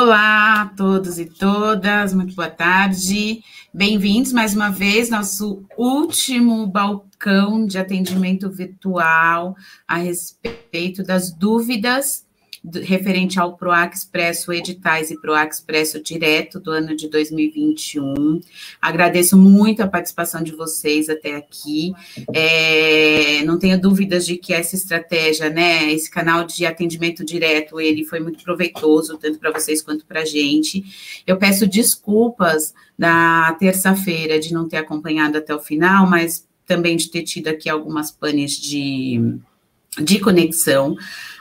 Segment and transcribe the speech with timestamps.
[0.00, 3.42] Olá a todos e todas, muito boa tarde.
[3.74, 9.56] Bem-vindos mais uma vez, nosso último balcão de atendimento virtual
[9.88, 12.27] a respeito das dúvidas
[12.82, 18.40] referente ao PROAC Expresso Editais e PROAC Expresso Direto do ano de 2021.
[18.80, 21.92] Agradeço muito a participação de vocês até aqui.
[22.34, 28.04] É, não tenho dúvidas de que essa estratégia, né, esse canal de atendimento direto, ele
[28.04, 31.22] foi muito proveitoso, tanto para vocês quanto para a gente.
[31.26, 37.10] Eu peço desculpas na terça-feira de não ter acompanhado até o final, mas também de
[37.10, 39.38] ter tido aqui algumas panes de
[40.00, 40.96] de conexão.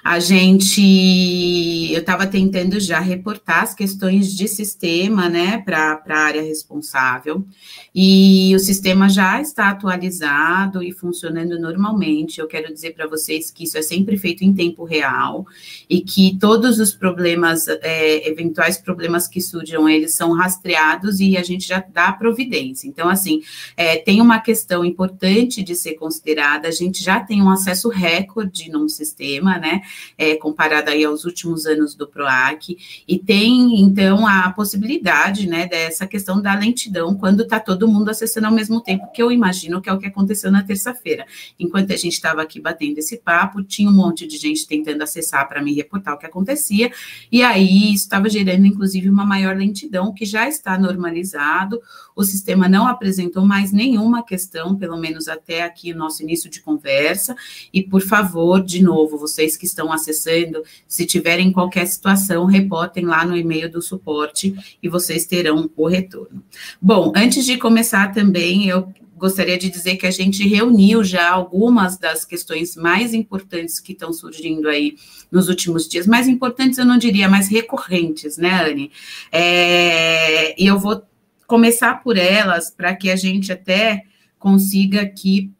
[0.09, 6.41] A gente, eu estava tentando já reportar as questões de sistema, né, para a área
[6.41, 7.45] responsável,
[7.93, 12.39] e o sistema já está atualizado e funcionando normalmente.
[12.39, 15.45] Eu quero dizer para vocês que isso é sempre feito em tempo real
[15.89, 21.43] e que todos os problemas, é, eventuais problemas que surjam, eles são rastreados e a
[21.43, 22.87] gente já dá providência.
[22.87, 23.41] Então, assim,
[23.75, 28.71] é, tem uma questão importante de ser considerada, a gente já tem um acesso recorde
[28.71, 29.81] num sistema, né?
[30.17, 36.05] É, comparada aí aos últimos anos do PROAC, e tem, então, a possibilidade, né, dessa
[36.05, 39.89] questão da lentidão, quando está todo mundo acessando ao mesmo tempo, que eu imagino que
[39.89, 41.25] é o que aconteceu na terça-feira.
[41.59, 45.47] Enquanto a gente estava aqui batendo esse papo, tinha um monte de gente tentando acessar
[45.47, 46.91] para me reportar o que acontecia,
[47.31, 51.81] e aí estava gerando, inclusive, uma maior lentidão, que já está normalizado,
[52.15, 56.61] o sistema não apresentou mais nenhuma questão, pelo menos até aqui o nosso início de
[56.61, 57.35] conversa,
[57.71, 63.23] e por favor, de novo, vocês que estão acessando, se tiverem qualquer situação, reportem lá
[63.23, 66.43] no e-mail do suporte e vocês terão o retorno.
[66.81, 71.97] Bom, antes de começar também, eu gostaria de dizer que a gente reuniu já algumas
[71.97, 74.95] das questões mais importantes que estão surgindo aí
[75.31, 76.05] nos últimos dias.
[76.05, 78.91] Mais importantes, eu não diria, mais recorrentes, né, Anne?
[79.31, 81.01] É, e eu vou
[81.47, 84.03] começar por elas para que a gente até
[84.37, 85.51] consiga aqui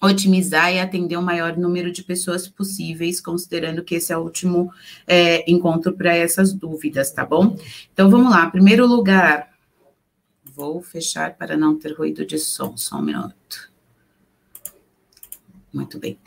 [0.00, 4.72] otimizar e atender o maior número de pessoas possíveis, considerando que esse é o último
[5.06, 7.56] é, encontro para essas dúvidas, tá bom?
[7.92, 8.50] Então, vamos lá.
[8.50, 9.50] Primeiro lugar,
[10.42, 13.70] vou fechar para não ter ruído de som, só um minuto.
[15.72, 16.18] Muito bem.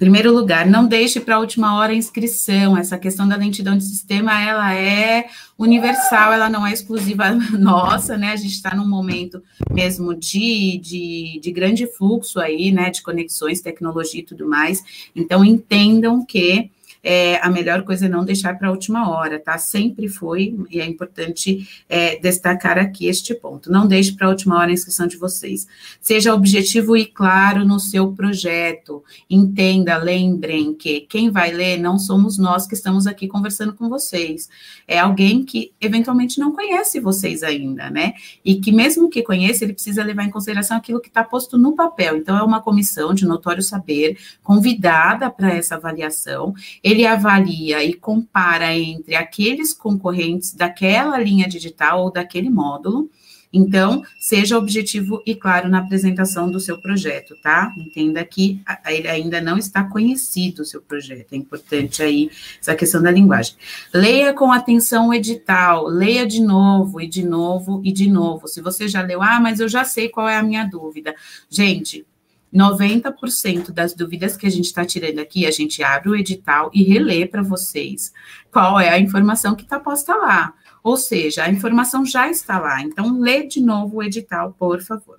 [0.00, 2.74] Primeiro lugar, não deixe para a última hora a inscrição.
[2.74, 5.26] Essa questão da lentidão de sistema, ela é
[5.58, 8.32] universal, ela não é exclusiva nossa, né?
[8.32, 12.88] A gente está num momento mesmo de, de, de grande fluxo aí, né?
[12.88, 14.82] De conexões, tecnologia e tudo mais.
[15.14, 16.70] Então, entendam que
[17.02, 19.56] é, a melhor coisa é não deixar para a última hora, tá?
[19.58, 23.70] Sempre foi, e é importante é, destacar aqui este ponto.
[23.70, 25.66] Não deixe para a última hora a inscrição de vocês.
[26.00, 29.02] Seja objetivo e claro no seu projeto.
[29.28, 34.48] Entenda, lembrem que quem vai ler não somos nós que estamos aqui conversando com vocês.
[34.86, 38.12] É alguém que eventualmente não conhece vocês ainda, né?
[38.44, 41.74] E que mesmo que conheça, ele precisa levar em consideração aquilo que está posto no
[41.74, 42.16] papel.
[42.16, 46.54] Então, é uma comissão de notório saber convidada para essa avaliação
[46.90, 53.10] ele avalia e compara entre aqueles concorrentes daquela linha digital ou daquele módulo.
[53.52, 57.72] Então, seja objetivo e claro na apresentação do seu projeto, tá?
[57.76, 61.32] Entenda que ele ainda não está conhecido o seu projeto.
[61.32, 62.30] É importante aí
[62.60, 63.56] essa questão da linguagem.
[63.92, 68.46] Leia com atenção o edital, leia de novo e de novo e de novo.
[68.46, 71.12] Se você já leu, ah, mas eu já sei qual é a minha dúvida.
[71.48, 72.06] Gente,
[72.52, 76.82] 90% das dúvidas que a gente está tirando aqui, a gente abre o edital e
[76.82, 78.12] relê para vocês
[78.50, 80.52] qual é a informação que está posta lá.
[80.82, 82.82] Ou seja, a informação já está lá.
[82.82, 85.18] Então, lê de novo o edital, por favor.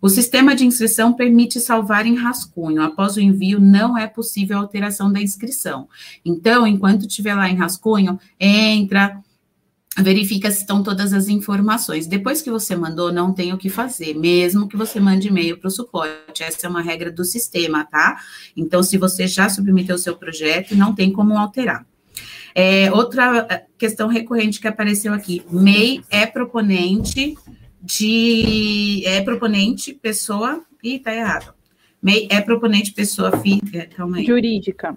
[0.00, 2.82] O sistema de inscrição permite salvar em rascunho.
[2.82, 5.88] Após o envio, não é possível alteração da inscrição.
[6.24, 9.22] Então, enquanto estiver lá em rascunho, entra,
[9.98, 12.06] verifica se estão todas as informações.
[12.06, 15.68] Depois que você mandou, não tem o que fazer, mesmo que você mande e-mail para
[15.68, 16.42] o suporte.
[16.42, 18.18] Essa é uma regra do sistema, tá?
[18.56, 21.86] Então, se você já submeteu o seu projeto, não tem como alterar.
[22.54, 27.36] É, outra é, questão recorrente que apareceu aqui: MEI é proponente
[27.82, 29.02] de.
[29.06, 30.62] É proponente pessoa.
[30.82, 31.54] Ih, tá errado.
[32.02, 33.32] MEI é proponente pessoa.
[33.96, 34.26] Calma aí.
[34.26, 34.96] Jurídica.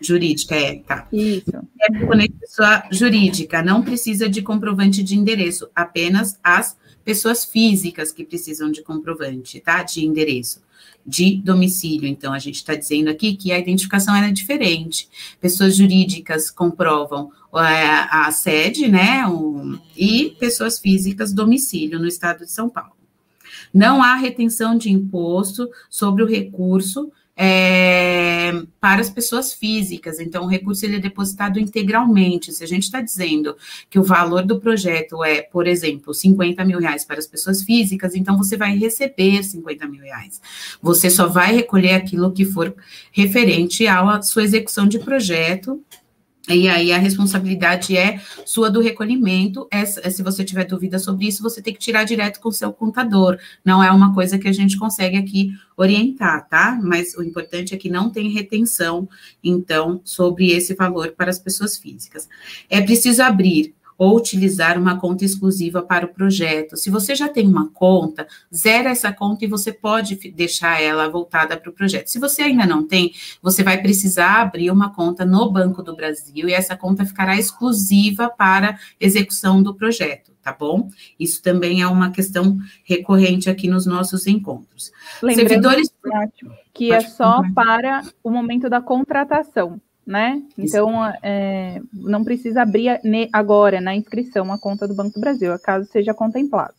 [0.00, 1.06] Jurídica, é, tá.
[1.12, 1.52] Isso.
[1.80, 8.24] É componente pessoa jurídica, não precisa de comprovante de endereço, apenas as pessoas físicas que
[8.24, 9.82] precisam de comprovante, tá?
[9.82, 10.62] De endereço,
[11.06, 12.08] de domicílio.
[12.08, 15.08] Então, a gente está dizendo aqui que a identificação era diferente.
[15.40, 19.22] Pessoas jurídicas comprovam é, a sede, né?
[19.96, 22.92] E pessoas físicas, domicílio no estado de São Paulo.
[23.72, 30.20] Não há retenção de imposto sobre o recurso é, para as pessoas físicas.
[30.20, 32.52] Então, o recurso ele é depositado integralmente.
[32.52, 33.56] Se a gente está dizendo
[33.88, 38.14] que o valor do projeto é, por exemplo, 50 mil reais para as pessoas físicas,
[38.14, 40.38] então você vai receber 50 mil reais.
[40.82, 42.74] Você só vai recolher aquilo que for
[43.10, 45.82] referente à sua execução de projeto
[46.48, 49.68] e aí a responsabilidade é sua do recolhimento.
[49.70, 52.72] É, se você tiver dúvida sobre isso, você tem que tirar direto com o seu
[52.72, 53.38] contador.
[53.64, 56.78] Não é uma coisa que a gente consegue aqui orientar, tá?
[56.82, 59.08] Mas o importante é que não tem retenção,
[59.44, 62.28] então, sobre esse valor para as pessoas físicas.
[62.68, 66.74] É preciso abrir ou utilizar uma conta exclusiva para o projeto.
[66.74, 71.54] Se você já tem uma conta, zera essa conta e você pode deixar ela voltada
[71.54, 72.06] para o projeto.
[72.06, 73.12] Se você ainda não tem,
[73.42, 78.30] você vai precisar abrir uma conta no Banco do Brasil e essa conta ficará exclusiva
[78.30, 80.88] para execução do projeto, tá bom?
[81.18, 84.90] Isso também é uma questão recorrente aqui nos nossos encontros.
[85.22, 85.92] Lembrando, Servidores
[86.72, 89.78] que é só para o momento da contratação
[90.10, 90.42] né?
[90.58, 93.00] Então, é, não precisa abrir
[93.32, 96.74] agora na inscrição a conta do Banco do Brasil, caso seja contemplado.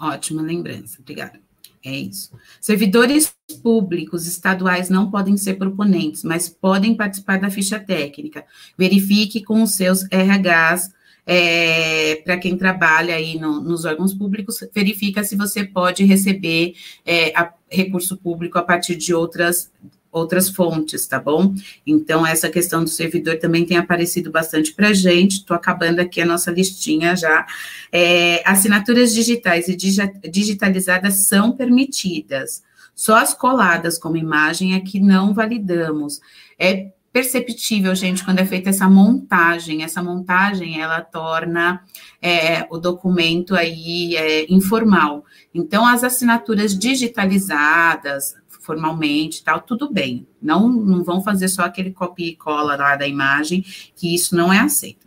[0.00, 1.40] Ótima lembrança, obrigada.
[1.84, 2.30] É isso.
[2.60, 8.44] Servidores públicos estaduais não podem ser proponentes, mas podem participar da ficha técnica.
[8.78, 10.94] Verifique com os seus RHs,
[11.26, 16.74] é, para quem trabalha aí no, nos órgãos públicos, verifica se você pode receber
[17.04, 19.72] é, a, recurso público a partir de outras
[20.14, 21.52] outras fontes, tá bom?
[21.86, 25.38] Então, essa questão do servidor também tem aparecido bastante para gente.
[25.38, 27.44] Estou acabando aqui a nossa listinha já.
[27.92, 32.62] É, assinaturas digitais e digitalizadas são permitidas.
[32.94, 36.20] Só as coladas como imagem é que não validamos.
[36.58, 39.84] É perceptível, gente, quando é feita essa montagem.
[39.84, 41.80] Essa montagem, ela torna
[42.20, 45.24] é, o documento aí é, informal.
[45.54, 48.34] Então, as assinaturas digitalizadas,
[48.64, 50.26] formalmente tal, tudo bem.
[50.40, 53.64] Não, não vão fazer só aquele copia e cola lá da imagem,
[53.94, 55.03] que isso não é aceito.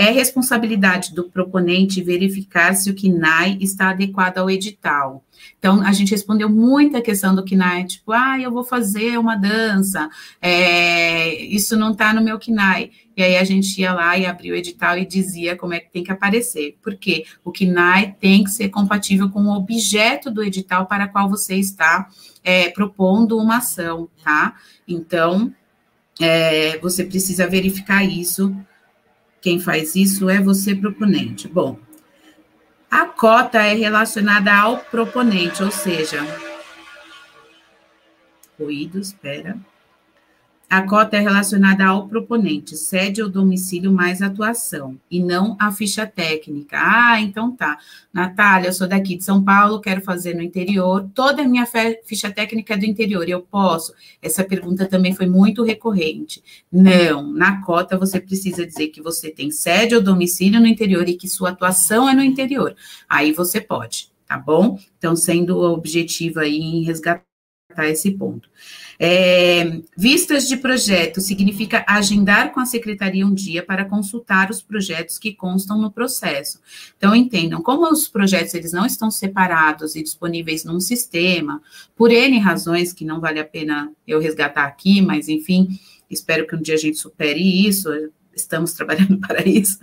[0.00, 5.24] É responsabilidade do proponente verificar se o KNAI está adequado ao edital.
[5.58, 10.08] Então, a gente respondeu muita questão do KNAI, tipo, ah, eu vou fazer uma dança,
[10.40, 12.92] é, isso não está no meu KNAI.
[13.16, 15.90] E aí a gente ia lá e abria o edital e dizia como é que
[15.90, 16.78] tem que aparecer.
[16.80, 21.56] Porque o KNAI tem que ser compatível com o objeto do edital para qual você
[21.56, 22.08] está
[22.44, 24.54] é, propondo uma ação, tá?
[24.86, 25.52] Então,
[26.20, 28.54] é, você precisa verificar isso.
[29.40, 31.46] Quem faz isso é você, proponente.
[31.46, 31.78] Bom,
[32.90, 36.18] a cota é relacionada ao proponente, ou seja,
[38.58, 39.56] ruído, espera.
[40.70, 46.06] A cota é relacionada ao proponente, sede ou domicílio mais atuação, e não a ficha
[46.06, 46.76] técnica.
[46.78, 47.78] Ah, então tá.
[48.12, 51.66] Natália, eu sou daqui de São Paulo, quero fazer no interior, toda a minha
[52.04, 53.94] ficha técnica é do interior, eu posso?
[54.20, 56.42] Essa pergunta também foi muito recorrente.
[56.70, 61.16] Não, na cota você precisa dizer que você tem sede ou domicílio no interior e
[61.16, 62.76] que sua atuação é no interior.
[63.08, 64.78] Aí você pode, tá bom?
[64.98, 67.24] Então, sendo objetivo aí em resgatar
[67.84, 68.50] esse ponto.
[69.00, 75.18] É, vistas de projeto significa agendar com a secretaria um dia para consultar os projetos
[75.18, 76.60] que constam no processo.
[76.96, 81.62] Então, entendam, como os projetos eles não estão separados e disponíveis num sistema,
[81.94, 85.78] por N razões que não vale a pena eu resgatar aqui, mas enfim,
[86.10, 87.88] espero que um dia a gente supere isso,
[88.34, 89.78] estamos trabalhando para isso.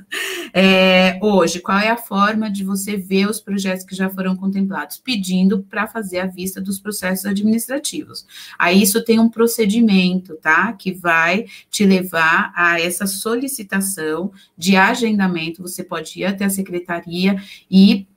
[0.53, 4.97] É, hoje, qual é a forma de você ver os projetos que já foram contemplados?
[4.97, 8.25] Pedindo para fazer a vista dos processos administrativos.
[8.57, 10.71] Aí isso tem um procedimento, tá?
[10.73, 15.61] Que vai te levar a essa solicitação de agendamento.
[15.61, 17.35] Você pode ir até a secretaria
[17.69, 18.07] e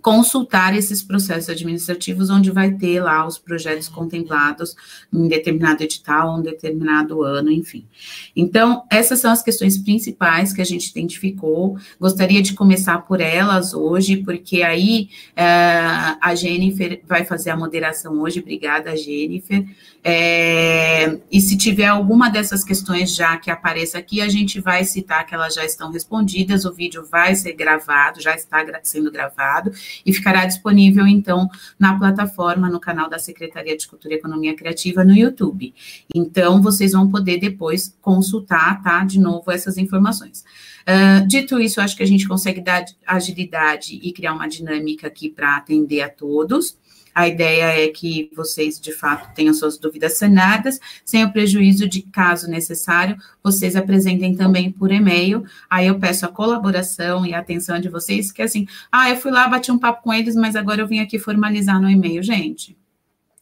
[0.00, 4.74] consultar esses processos administrativos, onde vai ter lá os projetos contemplados
[5.12, 7.86] em determinado edital, um determinado ano, enfim.
[8.34, 11.76] Então, essas são as questões principais que a gente identificou.
[12.00, 18.20] Gostaria de começar por elas hoje, porque aí uh, a Jennifer vai fazer a moderação
[18.20, 18.40] hoje.
[18.40, 19.64] Obrigada, Jennifer.
[20.04, 25.24] É, e se tiver alguma dessas questões já que apareça aqui, a gente vai citar
[25.24, 29.71] que elas já estão respondidas, o vídeo vai ser gravado, já está sendo gravado,
[30.04, 31.48] e ficará disponível, então,
[31.78, 35.74] na plataforma, no canal da Secretaria de Cultura e Economia Criativa no YouTube.
[36.14, 40.44] Então, vocês vão poder depois consultar, tá, de novo, essas informações.
[40.82, 45.28] Uh, dito isso, acho que a gente consegue dar agilidade e criar uma dinâmica aqui
[45.28, 46.76] para atender a todos.
[47.14, 52.02] A ideia é que vocês, de fato, tenham suas dúvidas sanadas, sem o prejuízo de,
[52.02, 55.44] caso necessário, vocês apresentem também por e-mail.
[55.68, 59.30] Aí eu peço a colaboração e a atenção de vocês, que assim, ah, eu fui
[59.30, 62.22] lá, bati um papo com eles, mas agora eu vim aqui formalizar no e-mail.
[62.22, 62.76] Gente,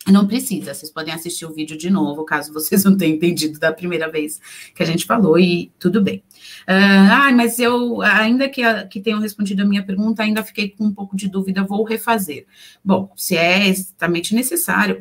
[0.08, 3.72] Não precisa, vocês podem assistir o vídeo de novo, caso vocês não tenham entendido da
[3.72, 4.40] primeira vez
[4.74, 6.22] que a gente falou, e tudo bem.
[6.66, 10.94] Ah, mas eu, ainda que, que tenham respondido a minha pergunta, ainda fiquei com um
[10.94, 12.46] pouco de dúvida, vou refazer.
[12.82, 15.00] Bom, se é extremamente necessário,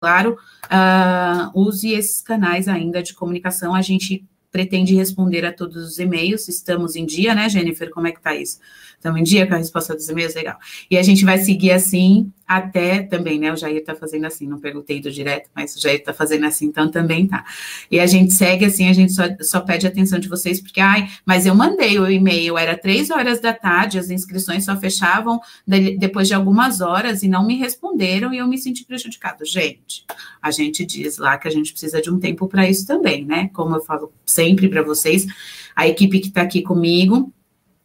[0.00, 5.98] claro, uh, use esses canais ainda de comunicação, a gente pretende responder a todos os
[5.98, 8.58] e-mails, estamos em dia, né, Jennifer, como é que tá isso?
[9.02, 10.56] Estamos em dia com a resposta dos e-mails, legal.
[10.88, 13.52] E a gente vai seguir assim até também, né?
[13.52, 16.66] O Jair está fazendo assim, não perguntei do direto, mas o Jair está fazendo assim,
[16.66, 17.44] então também tá.
[17.90, 21.08] E a gente segue assim, a gente só, só pede atenção de vocês, porque, ai,
[21.26, 25.98] mas eu mandei o e-mail, era três horas da tarde, as inscrições só fechavam de,
[25.98, 29.44] depois de algumas horas e não me responderam e eu me senti prejudicado.
[29.44, 30.04] Gente,
[30.40, 33.50] a gente diz lá que a gente precisa de um tempo para isso também, né?
[33.52, 35.26] Como eu falo sempre para vocês,
[35.74, 37.32] a equipe que está aqui comigo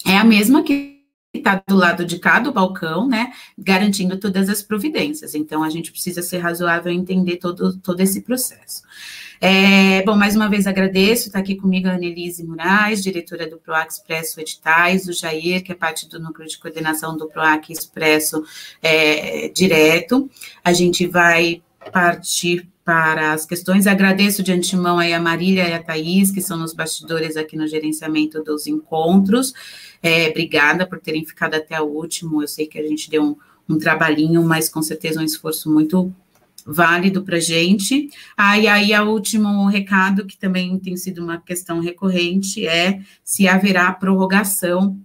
[0.06, 0.97] é a mesma que
[1.38, 5.36] está do lado de cada balcão, né, garantindo todas as providências.
[5.36, 8.84] Então, a gente precisa ser razoável e entender todo, todo esse processo.
[9.40, 13.92] É, bom, mais uma vez agradeço, está aqui comigo a Annelise Moraes, diretora do PROAC
[13.92, 18.44] Expresso Editais, o Jair, que é parte do núcleo de coordenação do PROAC Expresso
[18.82, 20.28] é, Direto.
[20.64, 23.86] A gente vai partir para as questões.
[23.86, 27.68] Agradeço de antemão aí a Marília e a Thaís, que são nos bastidores aqui no
[27.68, 29.54] gerenciamento dos encontros.
[30.02, 32.42] É, obrigada por terem ficado até o último.
[32.42, 33.36] Eu sei que a gente deu um,
[33.68, 36.14] um trabalhinho, mas com certeza um esforço muito
[36.66, 38.10] válido para a gente.
[38.38, 43.48] Ah, e aí, o último recado, que também tem sido uma questão recorrente, é se
[43.48, 45.00] haverá prorrogação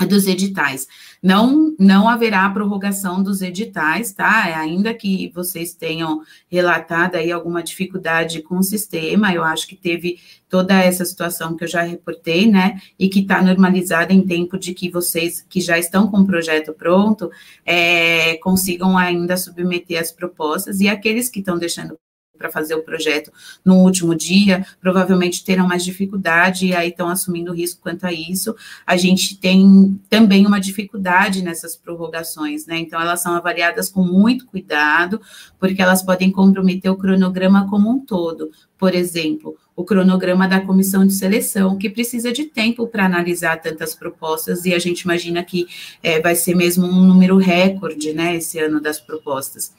[0.00, 0.88] dos editais.
[1.22, 4.48] Não, não haverá prorrogação dos editais, tá?
[4.48, 9.76] É, ainda que vocês tenham relatado aí alguma dificuldade com o sistema, eu acho que
[9.76, 12.80] teve toda essa situação que eu já reportei, né?
[12.98, 16.72] E que está normalizada em tempo de que vocês que já estão com o projeto
[16.72, 17.30] pronto
[17.64, 21.96] é, consigam ainda submeter as propostas e aqueles que estão deixando
[22.44, 23.32] para fazer o projeto
[23.64, 28.54] no último dia, provavelmente terão mais dificuldade e aí estão assumindo risco quanto a isso.
[28.86, 32.78] A gente tem também uma dificuldade nessas prorrogações, né?
[32.78, 35.20] Então, elas são avaliadas com muito cuidado,
[35.58, 38.50] porque elas podem comprometer o cronograma como um todo.
[38.76, 43.94] Por exemplo, o cronograma da comissão de seleção, que precisa de tempo para analisar tantas
[43.94, 45.66] propostas, e a gente imagina que
[46.02, 49.72] é, vai ser mesmo um número recorde, né, esse ano das propostas.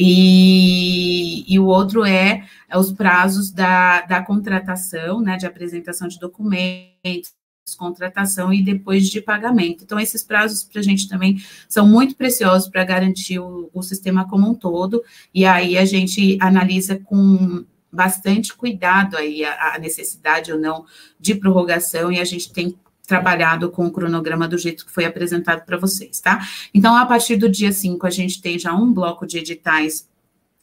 [0.00, 6.20] E, e o outro é, é os prazos da, da contratação, né, de apresentação de
[6.20, 7.32] documentos,
[7.76, 9.82] contratação e depois de pagamento.
[9.84, 14.26] Então, esses prazos para a gente também são muito preciosos para garantir o, o, sistema
[14.28, 15.02] como um todo,
[15.34, 20.86] e aí a gente analisa com bastante cuidado aí a, a necessidade ou não
[21.18, 22.76] de prorrogação, e a gente tem
[23.08, 26.46] trabalhado com o cronograma do jeito que foi apresentado para vocês, tá?
[26.74, 30.06] Então, a partir do dia 5, a gente tem já um bloco de editais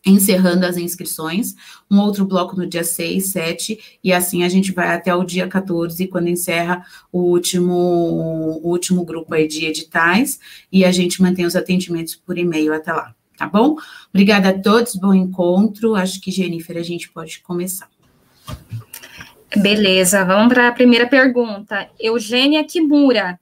[0.06, 1.56] encerrando as inscrições,
[1.90, 5.48] um outro bloco no dia 6, 7, e assim a gente vai até o dia
[5.48, 10.40] 14, quando encerra o último, o último grupo aí de editais,
[10.72, 13.78] e a gente mantém os atendimentos por e-mail até lá, tá bom?
[14.10, 17.90] Obrigada a todos, bom encontro, acho que, Jennifer, a gente pode começar.
[19.54, 21.90] Beleza, vamos para a primeira pergunta.
[22.00, 23.40] Eugênia Kimura,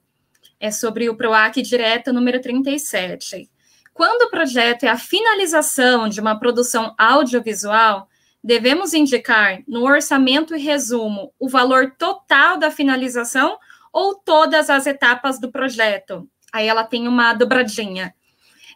[0.60, 3.50] é sobre o PROAC direto número 37.
[3.92, 8.08] Quando o projeto é a finalização de uma produção audiovisual,
[8.42, 13.58] devemos indicar no orçamento e resumo o valor total da finalização
[13.92, 16.28] ou todas as etapas do projeto?
[16.52, 18.14] Aí ela tem uma dobradinha.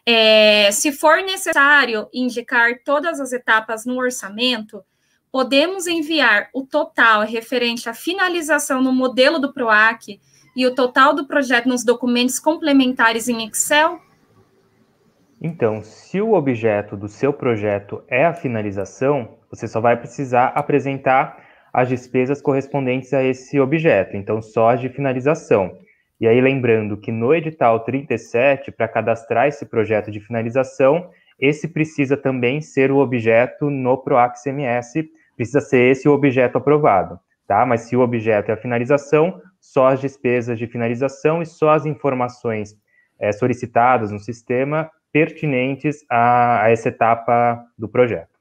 [0.05, 4.83] É, se for necessário indicar todas as etapas no orçamento,
[5.31, 10.19] podemos enviar o total referente à finalização no modelo do PROAC
[10.55, 13.99] e o total do projeto nos documentos complementares em Excel?
[15.41, 21.45] Então, se o objeto do seu projeto é a finalização, você só vai precisar apresentar
[21.71, 25.77] as despesas correspondentes a esse objeto, então só as de finalização.
[26.19, 31.09] E aí, lembrando que no edital 37, para cadastrar esse projeto de finalização,
[31.39, 34.93] esse precisa também ser o objeto no PROAC CMS
[35.35, 37.17] precisa ser esse o objeto aprovado,
[37.47, 37.65] tá?
[37.65, 41.85] Mas se o objeto é a finalização, só as despesas de finalização e só as
[41.85, 42.75] informações
[43.17, 48.37] é, solicitadas no sistema pertinentes a, a essa etapa do projeto.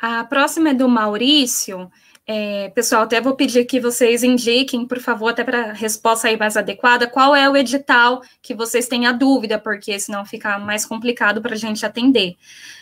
[0.00, 1.90] A próxima é do Maurício.
[2.26, 6.38] É, pessoal, até vou pedir que vocês indiquem, por favor, até para a resposta aí
[6.38, 10.86] mais adequada, qual é o edital que vocês têm a dúvida, porque senão fica mais
[10.86, 12.36] complicado para a gente atender.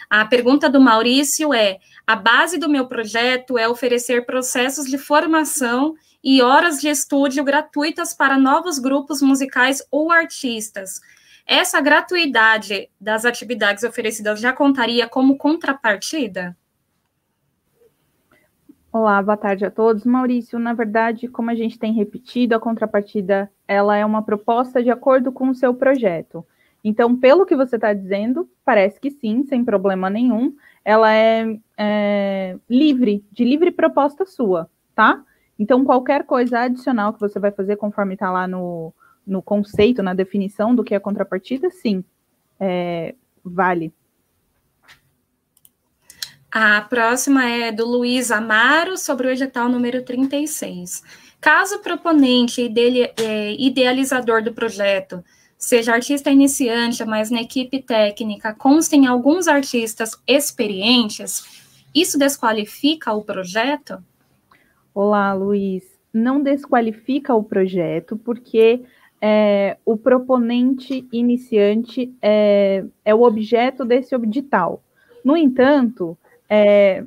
[0.08, 5.94] A pergunta do Maurício é: a base do meu projeto é oferecer processos de formação
[6.22, 11.00] e horas de estúdio gratuitas para novos grupos musicais ou artistas.
[11.44, 16.56] essa gratuidade das atividades oferecidas já contaria como contrapartida?
[18.92, 20.04] Olá, boa tarde a todos.
[20.04, 24.90] Maurício, na verdade, como a gente tem repetido, a contrapartida ela é uma proposta de
[24.90, 26.44] acordo com o seu projeto.
[26.84, 30.54] Então, pelo que você está dizendo, parece que sim, sem problema nenhum.
[30.84, 35.24] Ela é, é, livre, de livre proposta sua, tá?
[35.58, 38.92] Então, qualquer coisa adicional que você vai fazer, conforme está lá no,
[39.26, 42.04] no conceito, na definição do que é contrapartida, sim,
[42.60, 43.90] é, vale.
[46.54, 51.02] A próxima é do Luiz Amaro, sobre o edital número 36.
[51.40, 55.24] Caso o proponente e é, idealizador do projeto
[55.56, 61.42] seja artista iniciante, mas na equipe técnica constem alguns artistas experientes,
[61.94, 64.04] isso desqualifica o projeto?
[64.94, 65.84] Olá, Luiz.
[66.12, 68.82] Não desqualifica o projeto, porque
[69.22, 74.82] é, o proponente iniciante é, é o objeto desse edital.
[75.24, 76.18] No entanto,
[76.54, 77.04] é,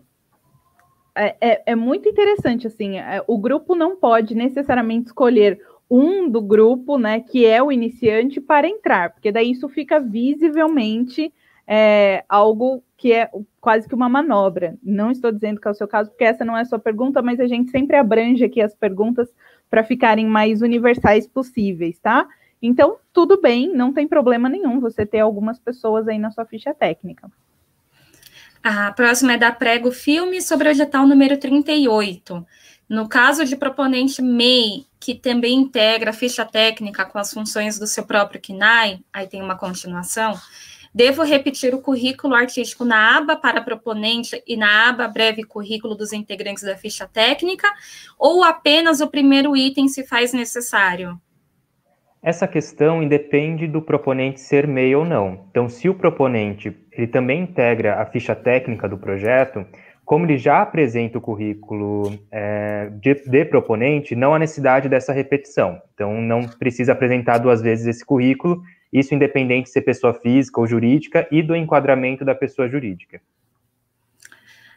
[1.15, 6.41] é, é, é, muito interessante, assim, é, o grupo não pode necessariamente escolher um do
[6.41, 11.31] grupo, né, que é o iniciante, para entrar, porque daí isso fica visivelmente
[11.67, 13.29] é, algo que é
[13.61, 14.75] quase que uma manobra.
[14.81, 17.21] Não estou dizendo que é o seu caso, porque essa não é a sua pergunta,
[17.21, 19.31] mas a gente sempre abrange aqui as perguntas
[19.69, 22.27] para ficarem mais universais possíveis, tá?
[22.59, 26.73] Então, tudo bem, não tem problema nenhum você ter algumas pessoas aí na sua ficha
[26.73, 27.29] técnica.
[28.67, 32.43] A próxima é da Prego Filme sobre o edital número 38.
[32.89, 37.85] No caso de proponente MEI, que também integra a ficha técnica com as funções do
[37.85, 40.33] seu próprio KNAI, aí tem uma continuação,
[40.91, 46.11] devo repetir o currículo artístico na aba para proponente e na aba breve currículo dos
[46.11, 47.71] integrantes da ficha técnica,
[48.17, 51.21] ou apenas o primeiro item se faz necessário?
[52.19, 55.45] Essa questão independe do proponente ser MEI ou não.
[55.51, 59.65] Então, se o proponente ele também integra a ficha técnica do projeto,
[60.05, 65.81] como ele já apresenta o currículo é, de, de, proponente, não há necessidade dessa repetição.
[65.93, 68.61] Então, não precisa apresentar duas vezes esse currículo,
[68.93, 73.19] isso independente de ser pessoa física ou jurídica e do enquadramento da pessoa jurídica.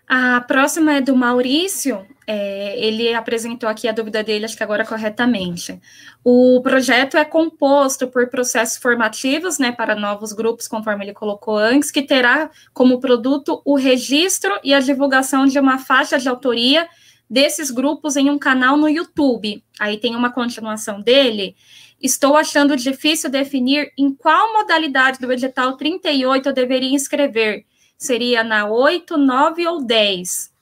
[0.09, 2.07] A próxima é do Maurício.
[2.27, 5.79] É, ele apresentou aqui a dúvida dele, acho que agora corretamente.
[6.25, 11.91] O projeto é composto por processos formativos, né, para novos grupos, conforme ele colocou antes,
[11.91, 16.89] que terá como produto o registro e a divulgação de uma faixa de autoria
[17.29, 19.63] desses grupos em um canal no YouTube.
[19.79, 21.55] Aí tem uma continuação dele.
[22.01, 27.67] Estou achando difícil definir em qual modalidade do edital 38 eu deveria inscrever
[27.99, 30.57] seria na 8, 9 ou 10?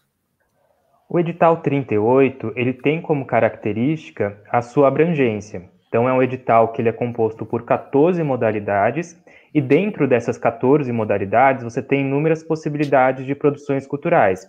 [1.09, 5.69] O edital 38, ele tem como característica a sua abrangência.
[5.87, 9.23] Então é um edital que ele é composto por 14 modalidades
[9.55, 14.49] e dentro dessas 14 modalidades você tem inúmeras possibilidades de produções culturais.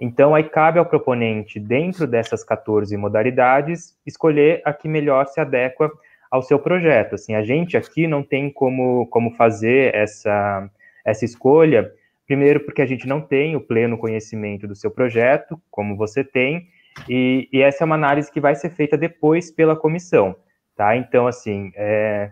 [0.00, 5.90] Então aí cabe ao proponente, dentro dessas 14 modalidades, escolher a que melhor se adequa
[6.30, 7.14] ao seu projeto.
[7.14, 10.68] Assim, a gente aqui não tem como, como fazer essa,
[11.04, 11.92] essa escolha
[12.32, 16.66] Primeiro, porque a gente não tem o pleno conhecimento do seu projeto, como você tem,
[17.06, 20.34] e, e essa é uma análise que vai ser feita depois pela comissão,
[20.74, 20.96] tá?
[20.96, 22.30] Então, assim, é,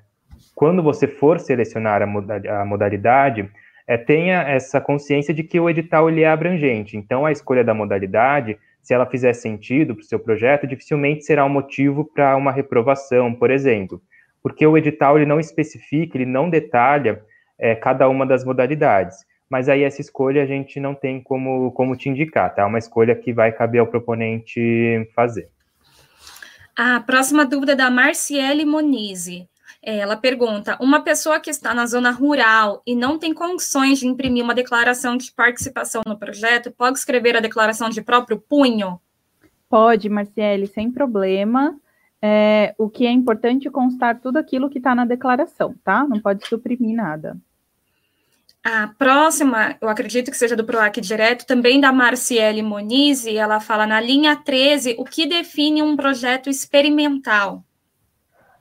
[0.54, 3.50] quando você for selecionar a modalidade,
[3.86, 6.96] é, tenha essa consciência de que o edital ele é abrangente.
[6.96, 11.44] Então, a escolha da modalidade, se ela fizer sentido para o seu projeto, dificilmente será
[11.44, 14.00] um motivo para uma reprovação, por exemplo,
[14.42, 17.22] porque o edital ele não especifica, ele não detalha
[17.58, 21.96] é, cada uma das modalidades mas aí essa escolha a gente não tem como, como
[21.96, 22.62] te indicar, tá?
[22.62, 25.50] É uma escolha que vai caber ao proponente fazer.
[26.76, 29.48] A próxima dúvida é da Marciele Monize.
[29.82, 34.44] Ela pergunta: uma pessoa que está na zona rural e não tem condições de imprimir
[34.44, 39.00] uma declaração de participação no projeto, pode escrever a declaração de próprio punho?
[39.68, 41.76] Pode, Marciele, sem problema.
[42.22, 46.06] É, o que é importante é constar tudo aquilo que está na declaração, tá?
[46.06, 47.36] Não pode suprimir nada.
[48.62, 53.58] A próxima, eu acredito que seja do PROAC direto, também da Marciele Moniz, e ela
[53.58, 57.64] fala na linha 13, o que define um projeto experimental?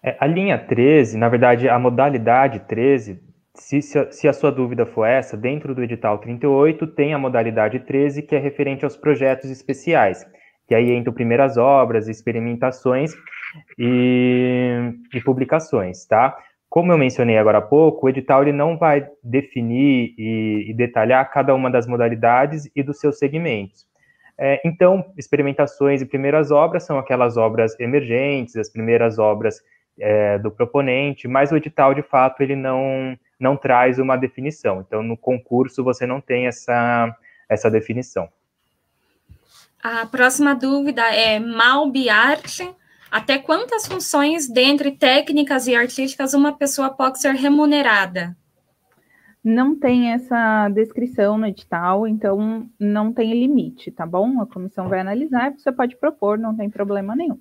[0.01, 3.19] É, a linha 13, na verdade, a modalidade 13,
[3.53, 7.19] se, se, a, se a sua dúvida for essa, dentro do edital 38 tem a
[7.19, 10.25] modalidade 13, que é referente aos projetos especiais,
[10.65, 13.11] que aí entram primeiras obras, experimentações
[13.77, 16.37] e, e publicações, tá?
[16.69, 21.29] Como eu mencionei agora há pouco, o edital ele não vai definir e, e detalhar
[21.31, 23.87] cada uma das modalidades e dos seus segmentos.
[24.37, 29.61] É, então, experimentações e primeiras obras são aquelas obras emergentes, as primeiras obras
[29.99, 34.79] é, do proponente, mas o edital, de fato, ele não, não traz uma definição.
[34.79, 37.13] Então, no concurso, você não tem essa,
[37.49, 38.29] essa definição.
[39.83, 42.69] A próxima dúvida é Malbiarte.
[43.11, 48.37] Até quantas funções, dentre técnicas e artísticas, uma pessoa pode ser remunerada?
[49.43, 54.41] Não tem essa descrição no edital, então não tem limite, tá bom?
[54.41, 57.39] A comissão vai analisar, você pode propor, não tem problema nenhum.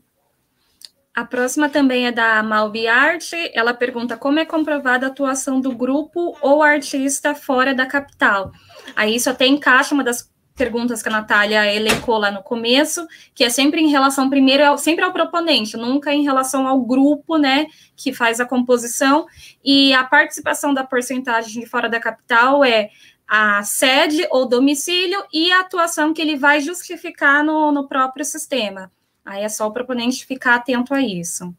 [1.18, 3.34] A próxima também é da Malbiarte.
[3.52, 8.52] Ela pergunta como é comprovada a atuação do grupo ou artista fora da capital.
[8.94, 13.44] Aí isso até encaixa uma das perguntas que a Natália elencou lá no começo, que
[13.44, 17.66] é sempre em relação, primeiro, ao, sempre ao proponente, nunca em relação ao grupo, né,
[17.96, 19.26] que faz a composição,
[19.64, 22.90] e a participação da porcentagem de fora da capital é
[23.26, 28.90] a sede ou domicílio e a atuação que ele vai justificar no, no próprio sistema.
[29.24, 31.54] Aí é só o proponente ficar atento a isso.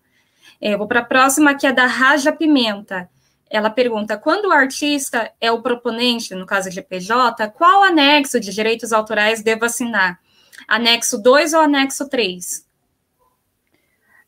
[0.60, 3.10] É, eu vou para a próxima, que é da Raja Pimenta
[3.50, 8.54] ela pergunta: quando o artista é o proponente, no caso de PJ, qual anexo de
[8.54, 10.20] direitos autorais devo assinar?
[10.68, 12.68] Anexo 2 ou anexo 3?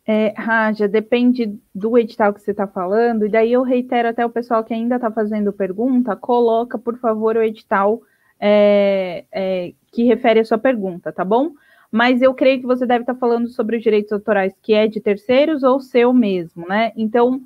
[0.07, 4.29] É, Raja, depende do edital que você está falando, e daí eu reitero até o
[4.29, 8.01] pessoal que ainda está fazendo pergunta, coloca, por favor, o edital
[8.39, 11.51] é, é, que refere a sua pergunta, tá bom?
[11.91, 14.87] Mas eu creio que você deve estar tá falando sobre os direitos autorais que é
[14.87, 16.91] de terceiros ou seu mesmo, né?
[16.95, 17.41] Então,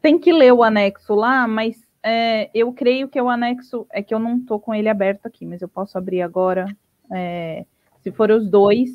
[0.00, 4.14] tem que ler o anexo lá, mas é, eu creio que o anexo é que
[4.14, 6.66] eu não estou com ele aberto aqui, mas eu posso abrir agora.
[7.12, 7.64] É,
[8.00, 8.90] se for os dois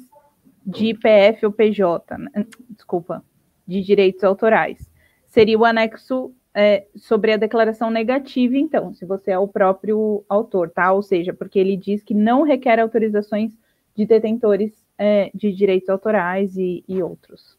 [0.65, 2.45] de IPF ou PJ, né?
[2.69, 3.23] desculpa,
[3.67, 4.89] de direitos autorais,
[5.27, 10.69] seria o anexo é, sobre a declaração negativa, então, se você é o próprio autor,
[10.69, 10.93] tá?
[10.93, 13.51] Ou seja, porque ele diz que não requer autorizações
[13.95, 17.57] de detentores é, de direitos autorais e, e outros.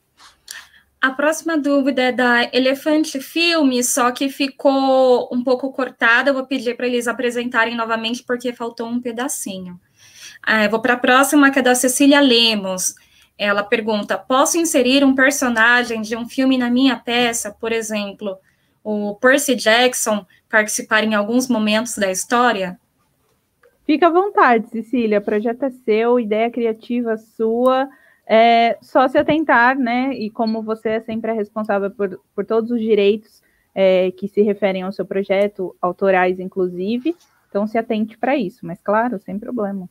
[1.01, 6.31] A próxima dúvida é da Elefante Filme, só que ficou um pouco cortada.
[6.31, 9.79] Eu vou pedir para eles apresentarem novamente, porque faltou um pedacinho.
[10.43, 12.95] Ah, vou para a próxima, que é da Cecília Lemos.
[13.39, 17.51] Ela pergunta: posso inserir um personagem de um filme na minha peça?
[17.51, 18.39] Por exemplo,
[18.83, 22.79] o Percy Jackson participar em alguns momentos da história?
[23.85, 25.21] Fica à vontade, Cecília.
[25.21, 27.89] Projeto é seu, ideia criativa sua
[28.27, 30.12] é só se atentar, né?
[30.15, 33.41] E como você é sempre responsável por, por todos os direitos
[33.75, 37.15] é, que se referem ao seu projeto, autorais inclusive,
[37.49, 39.89] então se atente para isso, mas claro, sem problema.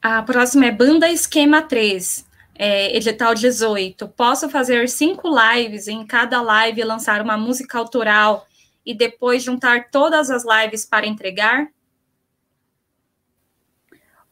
[0.00, 4.08] A próxima é Banda Esquema 3, é, edital 18.
[4.08, 8.46] Posso fazer cinco lives em cada live lançar uma música autoral
[8.86, 11.68] e depois juntar todas as lives para entregar?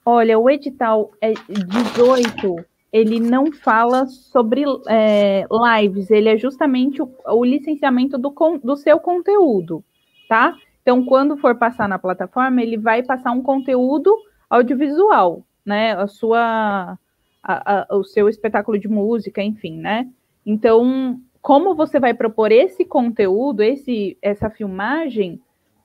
[0.04, 7.10] Olha, o edital é 18 ele não fala sobre é, lives, ele é justamente o,
[7.26, 9.84] o licenciamento do, do seu conteúdo,
[10.28, 10.54] tá?
[10.82, 14.14] Então, quando for passar na plataforma, ele vai passar um conteúdo
[14.48, 15.92] audiovisual, né?
[15.92, 16.98] A sua,
[17.42, 20.08] a, a, o seu espetáculo de música, enfim, né?
[20.46, 25.40] Então, como você vai propor esse conteúdo, esse, essa filmagem,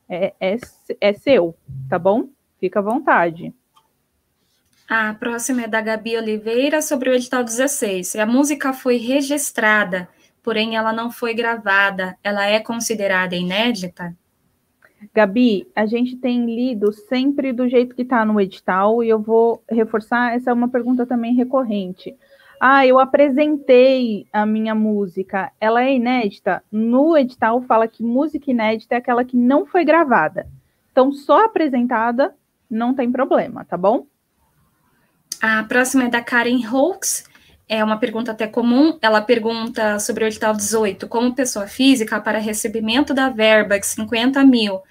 [0.07, 0.57] é, é,
[1.01, 1.53] é seu,
[1.89, 2.29] tá bom?
[2.59, 3.53] Fica à vontade.
[4.89, 8.17] A próxima é da Gabi Oliveira sobre o edital 16.
[8.17, 10.09] A música foi registrada,
[10.43, 12.17] porém ela não foi gravada.
[12.21, 14.13] Ela é considerada inédita?
[15.13, 19.63] Gabi, a gente tem lido sempre do jeito que está no edital, e eu vou
[19.69, 22.15] reforçar, essa é uma pergunta também recorrente.
[22.59, 26.63] Ah, eu apresentei a minha música, ela é inédita?
[26.71, 30.47] No edital fala que música inédita é aquela que não foi gravada.
[30.91, 32.33] Então, só apresentada
[32.69, 34.05] não tem problema, tá bom?
[35.45, 37.25] A próxima é da Karen Hawks,
[37.67, 38.97] é uma pergunta até comum.
[39.01, 44.41] Ela pergunta sobre o edital 18, como pessoa física, para recebimento da verba de 50
[44.45, 44.81] mil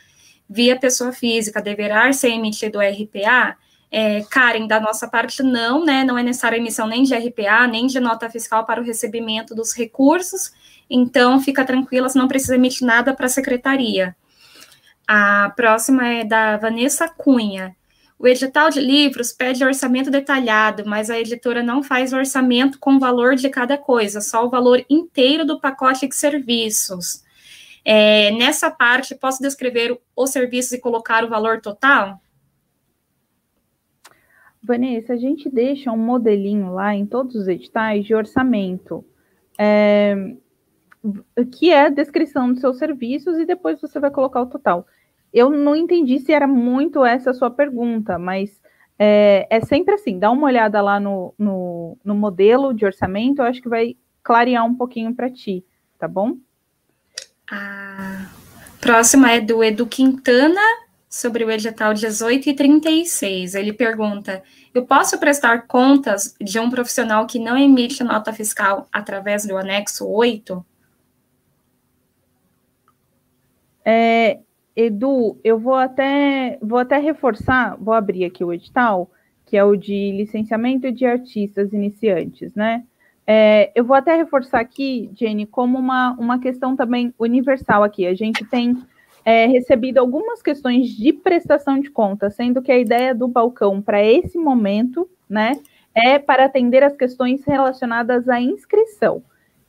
[0.46, 3.56] via pessoa física, deverá ser emitido o RPA?
[3.90, 6.04] É, Karen, da nossa parte, não, né?
[6.04, 9.72] Não é necessária emissão nem de RPA, nem de nota fiscal para o recebimento dos
[9.72, 10.52] recursos.
[10.90, 14.14] Então, fica tranquila, você não precisa emitir nada para a secretaria.
[15.08, 17.74] A próxima é da Vanessa Cunha.
[18.22, 23.00] O edital de livros pede orçamento detalhado, mas a editora não faz orçamento com o
[23.00, 27.24] valor de cada coisa, só o valor inteiro do pacote de serviços.
[27.85, 32.20] É, nessa parte, posso descrever os serviços e colocar o valor total?
[34.62, 39.04] Vanessa, a gente deixa um modelinho lá em todos os editais de orçamento,
[39.58, 40.37] é,
[41.58, 44.87] que é a descrição dos seus serviços e depois você vai colocar o total
[45.33, 48.61] eu não entendi se era muito essa a sua pergunta, mas
[48.99, 53.47] é, é sempre assim, dá uma olhada lá no, no, no, modelo de orçamento, eu
[53.47, 55.64] acho que vai clarear um pouquinho para ti,
[55.99, 56.37] tá bom?
[57.51, 58.29] A
[58.81, 60.61] próxima é do Edu Quintana,
[61.12, 63.55] sobre o edital 18 e 36.
[63.55, 64.42] Ele pergunta:
[64.73, 70.09] Eu posso prestar contas de um profissional que não emite nota fiscal através do anexo
[70.09, 70.64] 8?
[73.85, 74.38] É,
[74.74, 79.11] Edu, eu vou até, vou até reforçar, vou abrir aqui o edital,
[79.44, 82.85] que é o de licenciamento de artistas iniciantes, né?
[83.26, 88.06] É, eu vou até reforçar aqui, Jenny, como uma, uma questão também universal aqui.
[88.06, 88.76] A gente tem
[89.24, 94.02] é, recebido algumas questões de prestação de contas, sendo que a ideia do balcão para
[94.02, 95.52] esse momento, né,
[95.94, 99.22] é para atender as questões relacionadas à inscrição.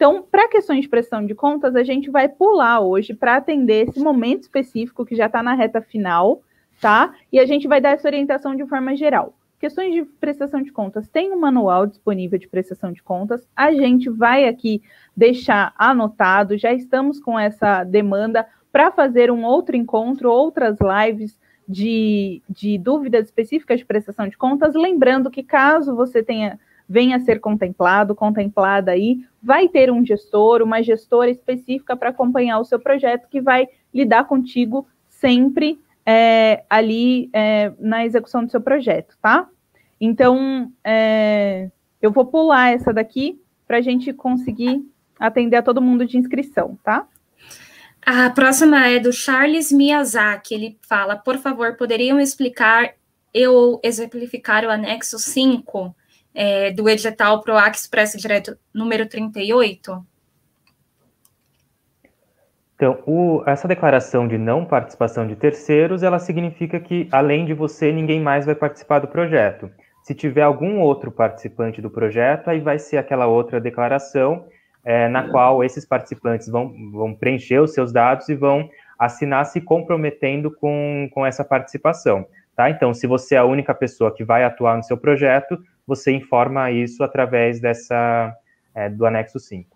[0.04, 4.02] Então, para questões de prestação de contas, a gente vai pular hoje para atender esse
[4.02, 6.42] momento específico que já está na reta final,
[6.82, 7.14] tá?
[7.32, 9.34] E a gente vai dar essa orientação de forma geral.
[9.58, 14.10] Questões de prestação de contas, tem um manual disponível de prestação de contas, a gente
[14.10, 14.84] vai aqui
[15.16, 22.42] deixar anotado, já estamos com essa demanda para fazer um outro encontro, outras lives de,
[22.50, 24.76] de dúvidas específicas de prestação de contas.
[24.76, 30.82] Lembrando que caso você tenha venha ser contemplado, contemplada aí, vai ter um gestor, uma
[30.82, 37.72] gestora específica para acompanhar o seu projeto que vai lidar contigo sempre é, ali é,
[37.80, 39.48] na execução do seu projeto, tá?
[40.00, 41.70] Então, é,
[42.02, 44.84] eu vou pular essa daqui para a gente conseguir
[45.20, 47.08] atender a todo mundo de inscrição, tá?
[48.06, 50.54] A próxima é do Charles Miyazaki.
[50.54, 52.94] Ele fala: por favor, poderiam explicar
[53.34, 55.96] eu exemplificar o anexo 5
[56.34, 60.06] é, do edital PROAC Expresso Direto número 38?
[62.76, 67.92] Então, o, essa declaração de não participação de terceiros, ela significa que, além de você,
[67.92, 69.70] ninguém mais vai participar do projeto.
[70.04, 74.46] Se tiver algum outro participante do projeto, aí vai ser aquela outra declaração
[74.84, 78.70] é, na qual esses participantes vão, vão preencher os seus dados e vão
[79.00, 82.26] assinar se comprometendo com, com essa participação.
[82.56, 82.70] Tá?
[82.70, 86.72] Então, se você é a única pessoa que vai atuar no seu projeto, você informa
[86.72, 88.34] isso através dessa
[88.74, 89.74] é, do anexo 5.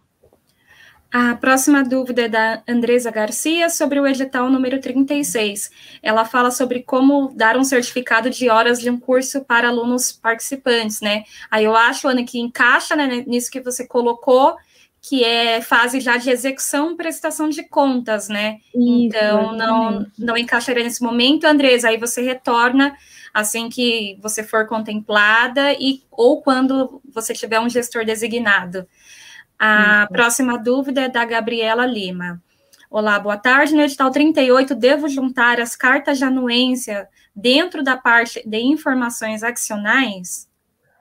[1.12, 5.72] A próxima dúvida é da Andresa Garcia sobre o edital número 36.
[6.04, 11.00] Ela fala sobre como dar um certificado de horas de um curso para alunos participantes,
[11.00, 11.24] né?
[11.50, 14.58] Aí eu acho, Ana, que encaixa né, nisso que você colocou,
[15.02, 18.58] que é fase já de execução e prestação de contas, né?
[18.76, 22.94] Isso, então, não, não encaixaria nesse momento, Andresa, aí você retorna
[23.34, 28.88] assim que você for contemplada e ou quando você tiver um gestor designado.
[29.60, 30.14] A Isso.
[30.14, 32.42] próxima dúvida é da Gabriela Lima.
[32.90, 33.76] Olá, boa tarde.
[33.76, 40.48] No edital 38, devo juntar as cartas de anuência dentro da parte de informações accionais?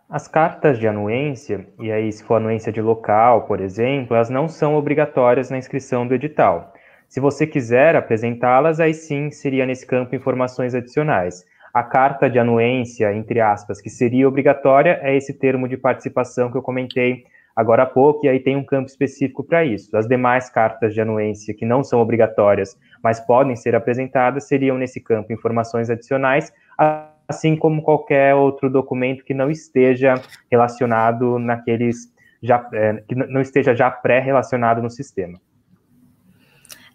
[0.09, 4.49] As cartas de anuência, e aí se for anuência de local, por exemplo, elas não
[4.49, 6.73] são obrigatórias na inscrição do edital.
[7.09, 11.45] Se você quiser apresentá-las, aí sim seria nesse campo informações adicionais.
[11.77, 16.57] A carta de anuência, entre aspas, que seria obrigatória, é esse termo de participação que
[16.57, 19.95] eu comentei agora há pouco, e aí tem um campo específico para isso.
[19.95, 25.03] As demais cartas de anuência que não são obrigatórias, mas podem ser apresentadas, seriam nesse
[25.03, 26.51] campo informações adicionais,
[27.29, 30.15] assim como qualquer outro documento que não esteja
[30.51, 32.11] relacionado naqueles
[32.43, 35.39] já é, que não esteja já pré-relacionado no sistema.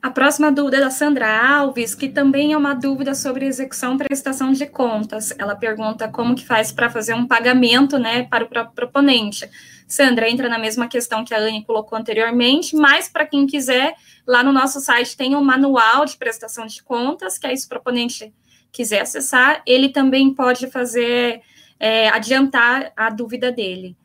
[0.01, 3.97] A próxima dúvida é da Sandra Alves, que também é uma dúvida sobre execução e
[3.99, 5.31] prestação de contas.
[5.37, 9.47] Ela pergunta como que faz para fazer um pagamento né, para o proponente.
[9.87, 13.93] Sandra, entra na mesma questão que a Anne colocou anteriormente, mas para quem quiser,
[14.25, 18.33] lá no nosso site tem um manual de prestação de contas, que é esse proponente
[18.71, 21.41] quiser acessar, ele também pode fazer,
[21.79, 23.95] é, adiantar a dúvida dele.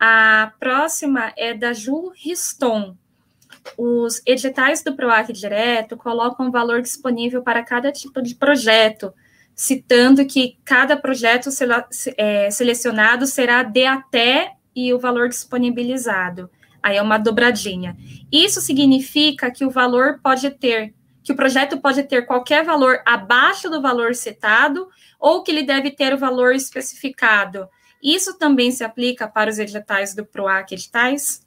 [0.00, 2.96] A próxima é da Ju Riston.
[3.76, 9.12] Os editais do PROAC Direto colocam o valor disponível para cada tipo de projeto,
[9.54, 11.48] citando que cada projeto
[12.16, 16.50] é, selecionado será de até e o valor disponibilizado.
[16.82, 17.96] Aí é uma dobradinha.
[18.30, 23.70] Isso significa que o valor pode ter que o projeto pode ter qualquer valor abaixo
[23.70, 24.88] do valor citado
[25.20, 27.68] ou que ele deve ter o valor especificado.
[28.02, 31.41] Isso também se aplica para os editais do PROAC editais?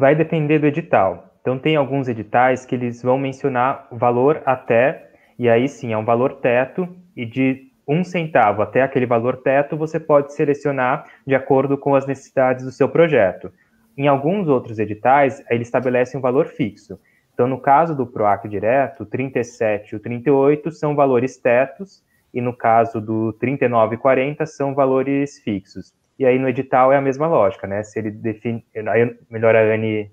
[0.00, 1.36] Vai depender do edital.
[1.42, 5.98] Então, tem alguns editais que eles vão mencionar o valor até, e aí sim, é
[5.98, 11.34] um valor teto, e de um centavo até aquele valor teto, você pode selecionar de
[11.34, 13.52] acordo com as necessidades do seu projeto.
[13.94, 16.98] Em alguns outros editais, ele estabelece um valor fixo.
[17.34, 22.40] Então, no caso do PROAC direto, o 37 e o 38 são valores tetos, e
[22.40, 25.92] no caso do 39 e 40 são valores fixos.
[26.20, 27.82] E aí no edital é a mesma lógica, né?
[27.82, 28.62] Se ele define.
[28.76, 30.10] Aí melhor a Anne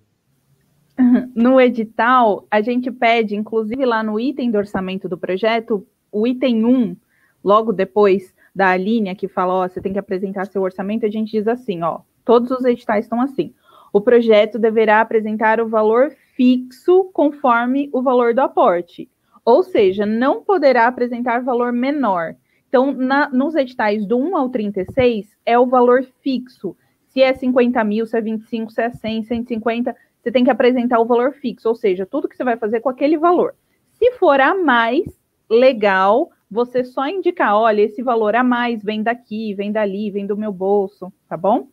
[1.36, 6.66] no edital, a gente pede, inclusive lá no item do orçamento do projeto, o item
[6.66, 6.98] 1,
[7.44, 11.32] logo depois da linha que fala, ó, você tem que apresentar seu orçamento, a gente
[11.32, 13.54] diz assim, ó, todos os editais estão assim.
[13.92, 19.10] O projeto deverá apresentar o valor fixo conforme o valor do aporte,
[19.44, 22.36] ou seja, não poderá apresentar valor menor.
[22.68, 26.76] Então, na, nos editais do 1 ao 36, é o valor fixo.
[27.08, 31.00] Se é 50 mil, se é 25, se é 100, 150, você tem que apresentar
[31.00, 33.56] o valor fixo, ou seja, tudo que você vai fazer com aquele valor.
[33.94, 35.06] Se for a mais,
[35.50, 40.38] legal, você só indicar, olha, esse valor a mais vem daqui, vem dali, vem do
[40.38, 41.70] meu bolso, tá bom?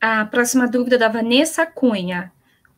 [0.00, 2.32] A próxima dúvida da Vanessa Cunha.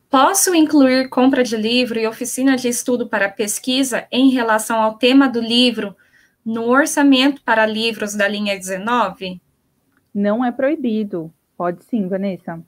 [0.09, 5.27] Posso incluir compra de livro e oficina de estudo para pesquisa em relação ao tema
[5.27, 5.95] do livro
[6.49, 9.39] no orçamento para livros da linha 19?
[10.11, 11.31] Não é proibido.
[11.55, 12.59] Pode sim, Vanessa.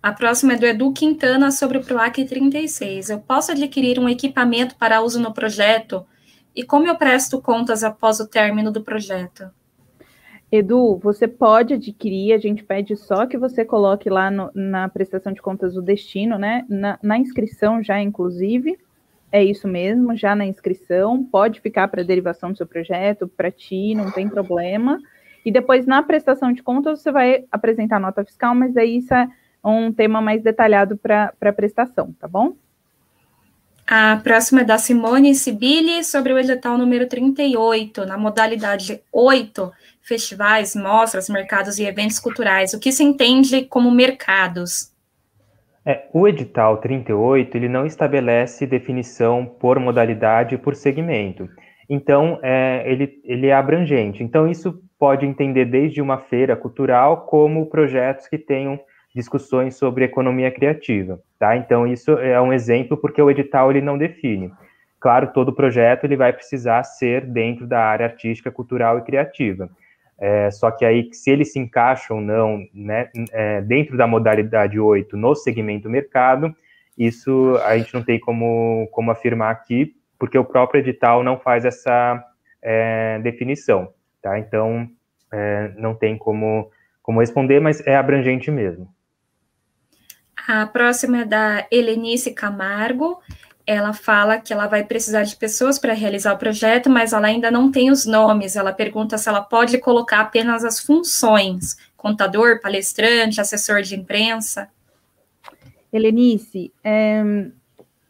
[0.00, 3.10] A próxima é do Edu Quintana sobre o PROAC 36.
[3.10, 6.06] Eu posso adquirir um equipamento para uso no projeto?
[6.54, 9.50] E como eu presto contas após o término do projeto?
[10.50, 15.32] Edu, você pode adquirir, a gente pede só que você coloque lá no, na prestação
[15.32, 16.64] de contas o destino, né?
[16.68, 18.78] Na, na inscrição já, inclusive,
[19.32, 23.94] é isso mesmo, já na inscrição, pode ficar para derivação do seu projeto, para ti,
[23.94, 25.00] não tem problema.
[25.44, 29.26] E depois, na prestação de contas, você vai apresentar nota fiscal, mas aí isso é
[29.64, 32.54] um tema mais detalhado para a prestação, tá bom?
[33.86, 40.76] A próxima é da Simone Sibili sobre o edital número 38, na modalidade 8, festivais,
[40.76, 42.74] mostras, mercados e eventos culturais.
[42.74, 44.91] O que se entende como mercados?
[45.84, 51.48] É, o edital 38 ele não estabelece definição por modalidade e por segmento.
[51.90, 54.22] Então, é, ele, ele é abrangente.
[54.22, 58.78] Então, isso pode entender desde uma feira cultural como projetos que tenham
[59.14, 61.56] discussões sobre economia criativa, tá?
[61.56, 64.50] Então, isso é um exemplo porque o edital ele não define.
[64.98, 69.68] Claro, todo projeto ele vai precisar ser dentro da área artística, cultural e criativa.
[70.24, 74.78] É, só que aí, se eles se encaixam ou não né, é, dentro da modalidade
[74.78, 76.54] 8 no segmento mercado,
[76.96, 81.64] isso a gente não tem como, como afirmar aqui, porque o próprio edital não faz
[81.64, 82.24] essa
[82.62, 84.38] é, definição, tá?
[84.38, 84.88] Então,
[85.32, 86.70] é, não tem como,
[87.02, 88.88] como responder, mas é abrangente mesmo.
[90.46, 93.20] A próxima é da Helenice Camargo
[93.66, 97.50] ela fala que ela vai precisar de pessoas para realizar o projeto, mas ela ainda
[97.50, 98.56] não tem os nomes.
[98.56, 104.68] Ela pergunta se ela pode colocar apenas as funções: contador, palestrante, assessor de imprensa.
[105.92, 107.22] Helenice, é,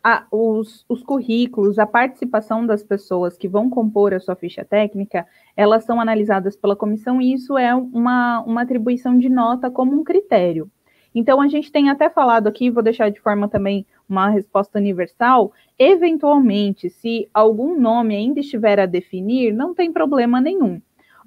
[0.02, 5.26] a, os, os currículos, a participação das pessoas que vão compor a sua ficha técnica,
[5.56, 10.04] elas são analisadas pela comissão e isso é uma, uma atribuição de nota como um
[10.04, 10.70] critério.
[11.14, 15.52] Então, a gente tem até falado aqui, vou deixar de forma também uma resposta universal.
[15.78, 20.80] Eventualmente, se algum nome ainda estiver a definir, não tem problema nenhum.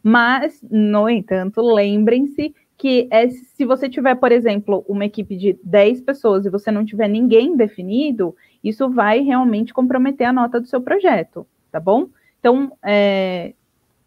[0.04, 6.02] Mas, no entanto, lembrem-se que é, se você tiver, por exemplo, uma equipe de 10
[6.02, 10.82] pessoas e você não tiver ninguém definido, isso vai realmente comprometer a nota do seu
[10.82, 12.08] projeto, tá bom?
[12.39, 13.54] Então, é,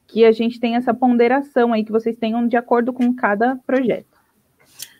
[0.07, 4.18] que a gente tenha essa ponderação aí, que vocês tenham de acordo com cada projeto.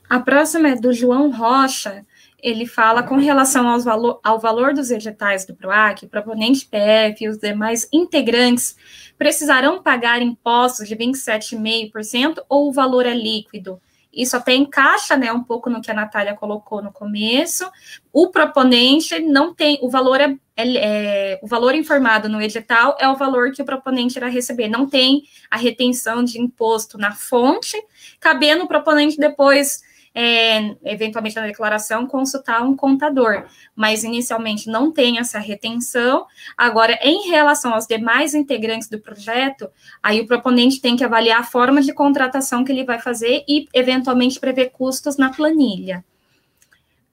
[0.09, 2.05] A próxima é do João Rocha.
[2.41, 7.25] Ele fala com relação aos valor, ao valor dos editais do PROAC, o proponente PF
[7.25, 8.77] e os demais integrantes
[9.19, 13.81] precisarão pagar impostos de 27,5% ou o valor é líquido?
[14.13, 17.71] Isso até encaixa né, um pouco no que a Natália colocou no começo.
[18.13, 23.09] O proponente não tem, o valor é, é, é, o valor informado no edital é
[23.09, 24.69] o valor que o proponente irá receber.
[24.69, 27.77] Não tem a retenção de imposto na fonte,
[28.19, 29.83] cabendo o proponente depois
[30.21, 33.45] é, eventualmente na declaração, consultar um contador,
[33.77, 36.27] mas inicialmente não tem essa retenção.
[36.57, 39.71] Agora, em relação aos demais integrantes do projeto,
[40.03, 43.69] aí o proponente tem que avaliar a forma de contratação que ele vai fazer e,
[43.73, 46.05] eventualmente, prever custos na planilha.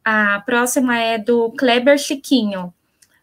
[0.03, 2.73] A próxima é do Kleber Chiquinho.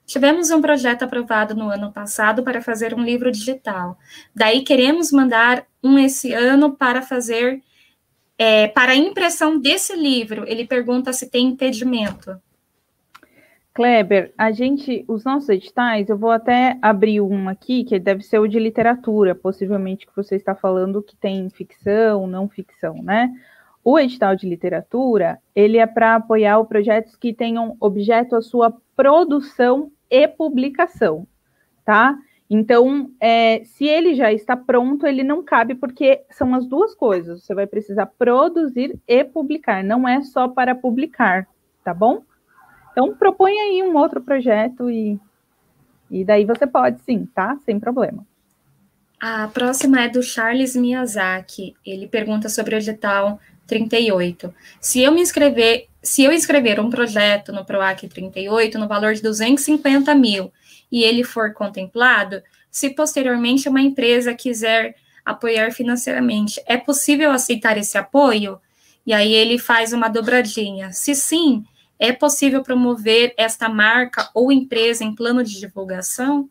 [0.07, 3.99] Tivemos um projeto aprovado no ano passado para fazer um livro digital.
[4.33, 7.61] Daí queremos mandar um esse ano para fazer
[8.43, 12.37] é, para a impressão desse livro, ele pergunta se tem impedimento.
[13.73, 18.41] Kleber, a gente, os nossos editais, eu vou até abrir um aqui, que deve ser
[18.41, 23.33] o de literatura, possivelmente que você está falando que tem ficção, não ficção, né?
[23.85, 29.93] O edital de literatura, ele é para apoiar projetos que tenham objeto a sua produção
[30.11, 31.29] e publicação,
[31.85, 32.19] tá?
[32.55, 37.43] Então, é, se ele já está pronto, ele não cabe, porque são as duas coisas.
[37.43, 41.49] Você vai precisar produzir e publicar, não é só para publicar,
[41.83, 42.23] tá bom?
[42.91, 45.19] Então, propõe aí um outro projeto e,
[46.11, 47.57] e daí você pode sim, tá?
[47.65, 48.23] Sem problema.
[49.19, 51.75] A próxima é do Charles Miyazaki.
[51.87, 54.53] Ele pergunta sobre o edital 38.
[54.79, 59.23] Se eu me inscrever, se eu escrever um projeto no PROAC 38 no valor de
[59.23, 60.53] 250 mil
[60.93, 67.97] e ele for contemplado, se posteriormente uma empresa quiser apoiar financeiramente, é possível aceitar esse
[67.97, 68.61] apoio?
[69.07, 70.93] E aí ele faz uma dobradinha.
[70.93, 71.65] Se sim,
[71.99, 76.49] é possível promover esta marca ou empresa em plano de divulgação?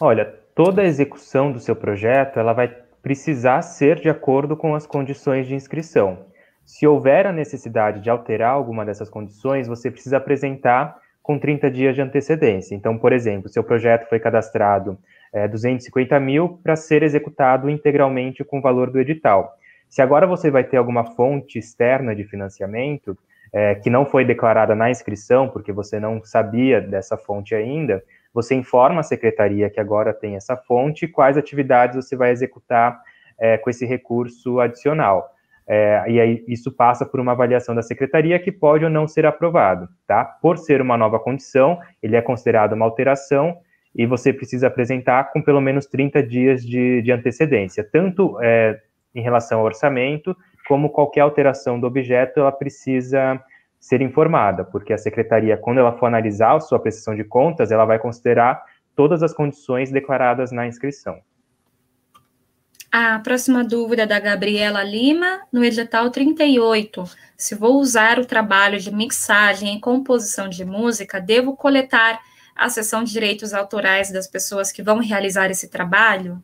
[0.00, 2.68] Olha, toda a execução do seu projeto, ela vai
[3.02, 6.26] precisar ser de acordo com as condições de inscrição.
[6.64, 11.94] Se houver a necessidade de alterar alguma dessas condições, você precisa apresentar com 30 dias
[11.94, 12.74] de antecedência.
[12.74, 14.98] Então, por exemplo, seu projeto foi cadastrado
[15.32, 19.54] é, 250 mil para ser executado integralmente com o valor do edital.
[19.88, 23.16] Se agora você vai ter alguma fonte externa de financiamento,
[23.50, 28.54] é, que não foi declarada na inscrição, porque você não sabia dessa fonte ainda, você
[28.54, 33.00] informa a secretaria que agora tem essa fonte quais atividades você vai executar
[33.38, 35.30] é, com esse recurso adicional.
[35.66, 39.24] É, e aí isso passa por uma avaliação da secretaria que pode ou não ser
[39.24, 40.24] aprovado, tá?
[40.24, 43.56] Por ser uma nova condição, ele é considerado uma alteração
[43.94, 48.78] e você precisa apresentar com pelo menos 30 dias de, de antecedência, tanto é,
[49.14, 50.36] em relação ao orçamento,
[50.66, 53.40] como qualquer alteração do objeto, ela precisa
[53.78, 57.84] ser informada, porque a secretaria, quando ela for analisar a sua prestação de contas, ela
[57.84, 58.62] vai considerar
[58.96, 61.18] todas as condições declaradas na inscrição.
[62.96, 67.02] A próxima dúvida da Gabriela Lima, no edital 38.
[67.36, 72.20] Se vou usar o trabalho de mixagem e composição de música, devo coletar
[72.54, 76.40] a seção de direitos autorais das pessoas que vão realizar esse trabalho?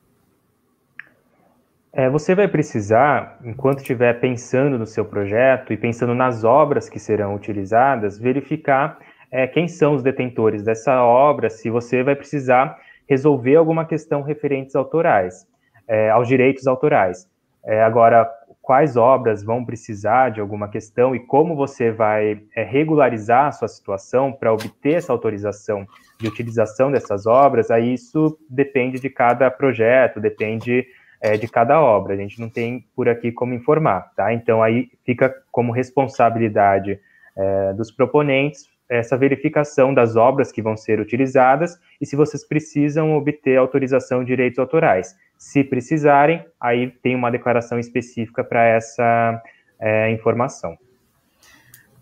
[1.92, 6.98] É, você vai precisar, enquanto estiver pensando no seu projeto e pensando nas obras que
[6.98, 8.98] serão utilizadas, verificar
[9.30, 12.76] é, quem são os detentores dessa obra, se você vai precisar
[13.09, 15.48] resolver alguma questão referentes autorais,
[15.91, 17.28] é, aos direitos autorais.
[17.64, 18.30] É, agora,
[18.62, 23.66] quais obras vão precisar de alguma questão e como você vai é, regularizar a sua
[23.66, 25.84] situação para obter essa autorização
[26.20, 30.86] de utilização dessas obras, aí isso depende de cada projeto, depende
[31.20, 32.14] é, de cada obra.
[32.14, 34.32] A gente não tem por aqui como informar, tá?
[34.32, 37.01] Então aí fica como responsabilidade
[37.36, 43.16] é, dos proponentes essa verificação das obras que vão ser utilizadas e se vocês precisam
[43.16, 45.16] obter autorização de direitos autorais.
[45.41, 49.43] Se precisarem, aí tem uma declaração específica para essa
[49.80, 50.76] é, informação.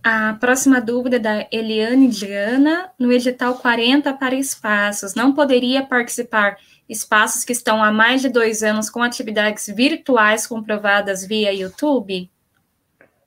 [0.03, 6.57] A próxima dúvida é da Eliane Diana, no edital 40 para espaços, não poderia participar
[6.89, 12.29] espaços que estão há mais de dois anos com atividades virtuais comprovadas via YouTube?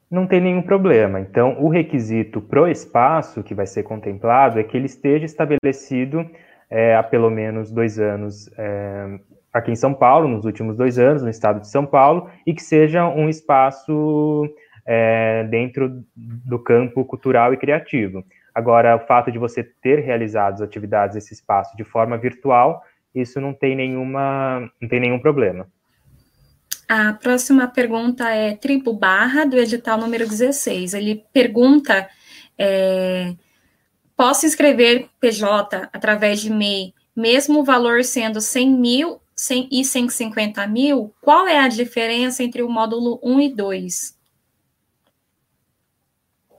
[0.10, 1.22] Não tem nenhum problema.
[1.22, 6.30] Então, o requisito pro espaço que vai ser contemplado é que ele esteja estabelecido
[6.70, 9.20] é, há pelo menos dois anos é,
[9.54, 12.64] aqui em São Paulo, nos últimos dois anos, no estado de São Paulo, e que
[12.64, 14.48] seja um espaço
[14.86, 18.24] é, dentro do campo cultural e criativo.
[18.54, 22.84] Agora, o fato de você ter realizado as atividades nesse espaço de forma virtual
[23.14, 25.68] isso não tem nenhuma, não tem nenhum problema.
[26.88, 30.94] A próxima pergunta é Tribo Barra, do edital número 16.
[30.94, 32.10] Ele pergunta:
[32.58, 33.34] é,
[34.16, 40.68] posso inscrever PJ através de MEI, mesmo o valor sendo 100 mil 100 e 150
[40.68, 41.12] mil?
[41.20, 44.20] Qual é a diferença entre o módulo 1 e 2?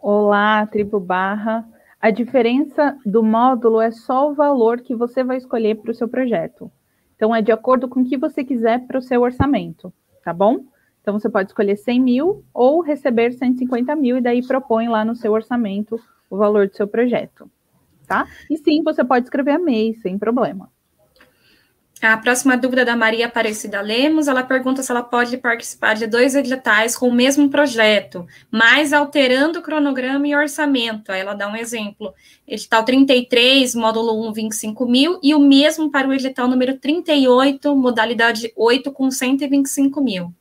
[0.03, 1.65] Olá, Tribo Barra.
[2.01, 6.09] A diferença do módulo é só o valor que você vai escolher para o seu
[6.09, 6.73] projeto.
[7.15, 9.93] Então, é de acordo com o que você quiser para o seu orçamento,
[10.25, 10.65] tá bom?
[11.01, 15.15] Então, você pode escolher 100 mil ou receber 150 mil e daí propõe lá no
[15.15, 17.49] seu orçamento o valor do seu projeto,
[18.09, 18.27] tá?
[18.51, 20.69] E sim, você pode escrever a MEI, sem problema.
[22.03, 26.35] A próxima dúvida da Maria Aparecida Lemos, ela pergunta se ela pode participar de dois
[26.35, 31.13] editais com o mesmo projeto, mas alterando o cronograma e orçamento.
[31.13, 32.13] Aí ela dá um exemplo.
[32.45, 38.53] Edital 33, módulo 1, 25 mil, e o mesmo para o edital número 38, modalidade
[38.57, 40.35] 8, com 125 mil.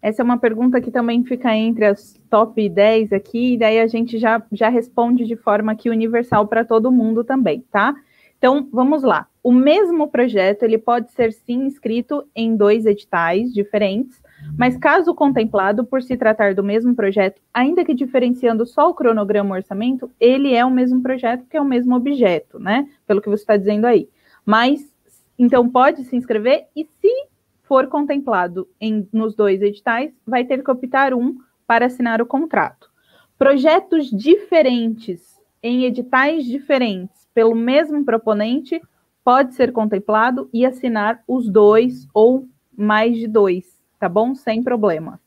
[0.00, 3.86] Essa é uma pergunta que também fica entre as top 10 aqui, e daí a
[3.86, 7.94] gente já, já responde de forma aqui universal para todo mundo também, tá?
[8.38, 9.28] Então, vamos lá.
[9.44, 14.22] O mesmo projeto, ele pode ser sim inscrito em dois editais diferentes,
[14.56, 19.54] mas caso contemplado por se tratar do mesmo projeto, ainda que diferenciando só o cronograma
[19.54, 22.88] e orçamento, ele é o mesmo projeto, que é o mesmo objeto, né?
[23.06, 24.08] Pelo que você está dizendo aí.
[24.46, 24.90] Mas
[25.38, 27.28] então pode se inscrever e se
[27.64, 31.36] for contemplado em, nos dois editais, vai ter que optar um
[31.66, 32.88] para assinar o contrato.
[33.36, 38.80] Projetos diferentes em editais diferentes pelo mesmo proponente
[39.24, 42.46] pode ser contemplado e assinar os dois ou
[42.76, 43.64] mais de dois,
[43.98, 44.34] tá bom?
[44.34, 45.18] Sem problema.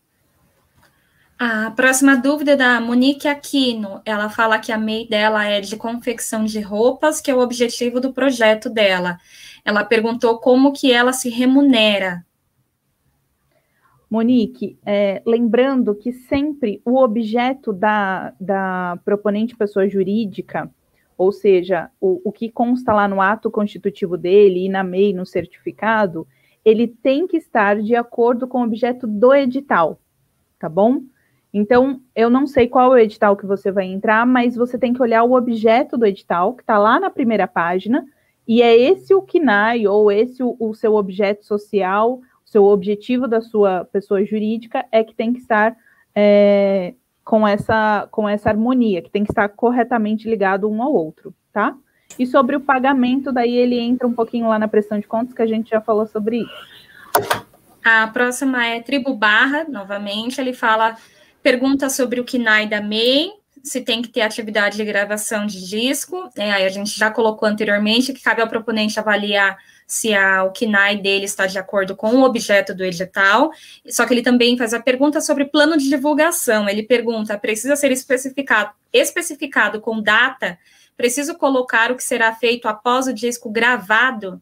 [1.39, 4.01] A próxima dúvida é da Monique Aquino.
[4.03, 7.99] Ela fala que a MEI dela é de confecção de roupas, que é o objetivo
[7.99, 9.19] do projeto dela.
[9.63, 12.25] Ela perguntou como que ela se remunera.
[14.09, 20.71] Monique, é, lembrando que sempre o objeto da, da proponente pessoa jurídica,
[21.17, 25.25] ou seja, o, o que consta lá no ato constitutivo dele e na MEI, no
[25.25, 26.27] certificado,
[26.63, 29.99] ele tem que estar de acordo com o objeto do edital,
[30.59, 31.01] tá bom?
[31.51, 34.93] Então, eu não sei qual é o edital que você vai entrar, mas você tem
[34.93, 38.05] que olhar o objeto do edital, que está lá na primeira página,
[38.47, 43.27] e é esse o KNAI, ou esse o, o seu objeto social, o seu objetivo
[43.27, 45.75] da sua pessoa jurídica, é que tem que estar
[46.13, 46.93] é,
[47.27, 51.75] com, essa, com essa harmonia, que tem que estar corretamente ligado um ao outro, tá?
[52.17, 55.41] E sobre o pagamento, daí ele entra um pouquinho lá na pressão de contas, que
[55.41, 57.45] a gente já falou sobre isso.
[57.83, 60.95] A próxima é Tribo Barra, novamente, ele fala
[61.43, 63.29] pergunta sobre o KNAI da MEI,
[63.63, 66.29] se tem que ter atividade de gravação de disco.
[66.35, 70.51] É, aí a gente já colocou anteriormente que cabe ao proponente avaliar se a, o
[70.51, 73.51] KNAI dele está de acordo com o objeto do edital.
[73.87, 76.67] Só que ele também faz a pergunta sobre plano de divulgação.
[76.67, 80.57] Ele pergunta: precisa ser especificado, especificado com data?
[80.95, 84.41] Preciso colocar o que será feito após o disco gravado?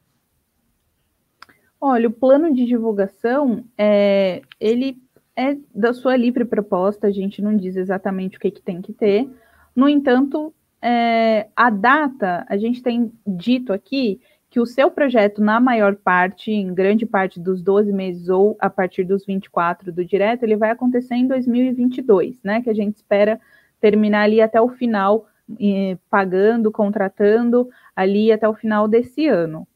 [1.80, 5.05] Olha, o plano de divulgação, é, ele
[5.36, 8.93] é da sua livre proposta, a gente não diz exatamente o que, que tem que
[8.93, 9.29] ter.
[9.75, 15.59] No entanto, é, a data, a gente tem dito aqui que o seu projeto, na
[15.59, 20.43] maior parte, em grande parte dos 12 meses ou a partir dos 24 do direto,
[20.43, 22.61] ele vai acontecer em 2022, né?
[22.61, 23.38] Que a gente espera
[23.81, 25.27] terminar ali até o final,
[25.59, 29.67] eh, pagando, contratando ali até o final desse ano.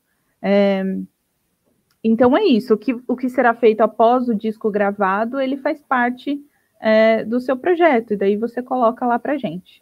[0.42, 0.82] É,
[2.04, 2.74] então é isso.
[2.74, 6.40] O que, o que será feito após o disco gravado, ele faz parte
[6.80, 9.82] é, do seu projeto, e daí você coloca lá para gente.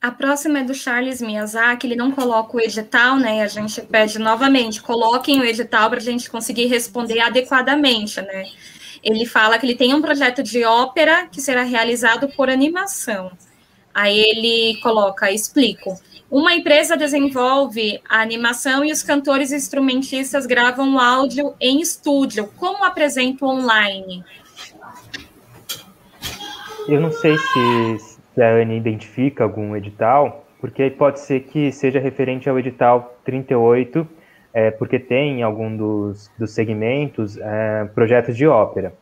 [0.00, 3.42] A próxima é do Charles Miyazaki, ele não coloca o edital, né?
[3.42, 8.46] A gente pede novamente, coloquem o edital para a gente conseguir responder adequadamente, né?
[9.02, 13.30] Ele fala que ele tem um projeto de ópera que será realizado por animação.
[13.92, 16.00] Aí ele coloca, explico.
[16.30, 22.48] Uma empresa desenvolve a animação e os cantores e instrumentistas gravam o áudio em estúdio.
[22.56, 24.24] Como apresento online?
[26.86, 31.98] Eu não sei se, se a Anne identifica algum edital, porque pode ser que seja
[31.98, 34.06] referente ao edital 38,
[34.54, 38.94] é, porque tem em algum dos, dos segmentos é, projetos de ópera.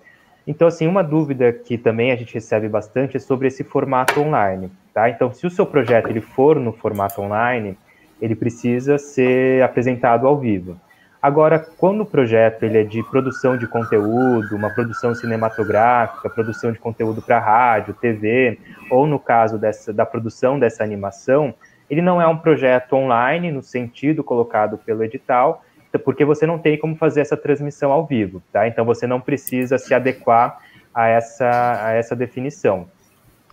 [0.49, 4.73] Então, assim, uma dúvida que também a gente recebe bastante é sobre esse formato online,
[4.95, 5.11] tá?
[5.11, 7.77] Então, se o seu projeto ele for no formato online,
[8.19, 10.81] ele precisa ser apresentado ao vivo.
[11.21, 16.79] Agora, quando o projeto ele é de produção de conteúdo, uma produção cinematográfica, produção de
[16.79, 18.59] conteúdo para rádio, TV,
[18.91, 21.53] ou no caso dessa, da produção dessa animação,
[21.91, 25.63] ele não é um projeto online no sentido colocado pelo edital,
[25.97, 28.67] porque você não tem como fazer essa transmissão ao vivo, tá?
[28.67, 30.59] Então você não precisa se adequar
[30.93, 32.89] a essa, a essa definição.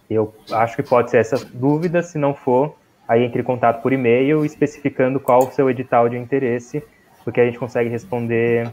[0.10, 2.76] Eu acho que pode ser essa dúvida, se não for,
[3.08, 6.84] aí entre em contato por e-mail especificando qual o seu edital de interesse,
[7.24, 8.72] porque a gente consegue responder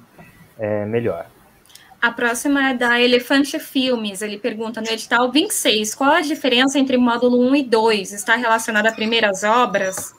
[0.59, 1.27] é, melhor.
[2.01, 4.23] A próxima é da Elefante Filmes.
[4.23, 8.13] Ele pergunta no edital 26, qual a diferença entre módulo 1 e 2?
[8.13, 10.13] Está relacionada a primeiras obras?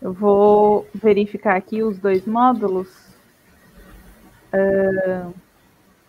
[0.00, 2.88] Eu vou verificar aqui os dois módulos.
[4.52, 5.34] Uh,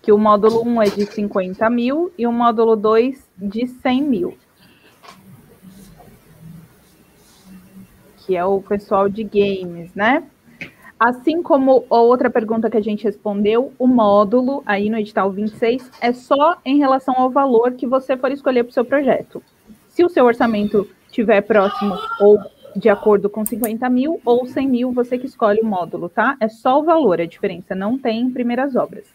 [0.02, 4.38] que o módulo 1 é de 50 mil e o módulo 2 de 100 mil.
[8.18, 10.24] Que é o pessoal de games, né?
[11.00, 15.92] Assim como a outra pergunta que a gente respondeu, o módulo aí no edital 26
[16.02, 19.44] é só em relação ao valor que você for escolher para o seu projeto.
[19.90, 22.40] Se o seu orçamento estiver próximo ou
[22.78, 26.38] de acordo com 50 mil ou 100 mil, você que escolhe o módulo, tá?
[26.39, 29.05] É só o valor, a diferença não tem em primeiras obras.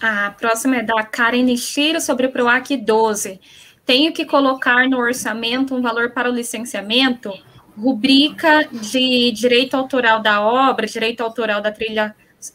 [0.00, 3.40] A próxima é da Karen Nishiro sobre o PROAC 12.
[3.84, 7.32] Tenho que colocar no orçamento um valor para o licenciamento,
[7.76, 12.14] rubrica de direito autoral da obra, direito autoral da trilha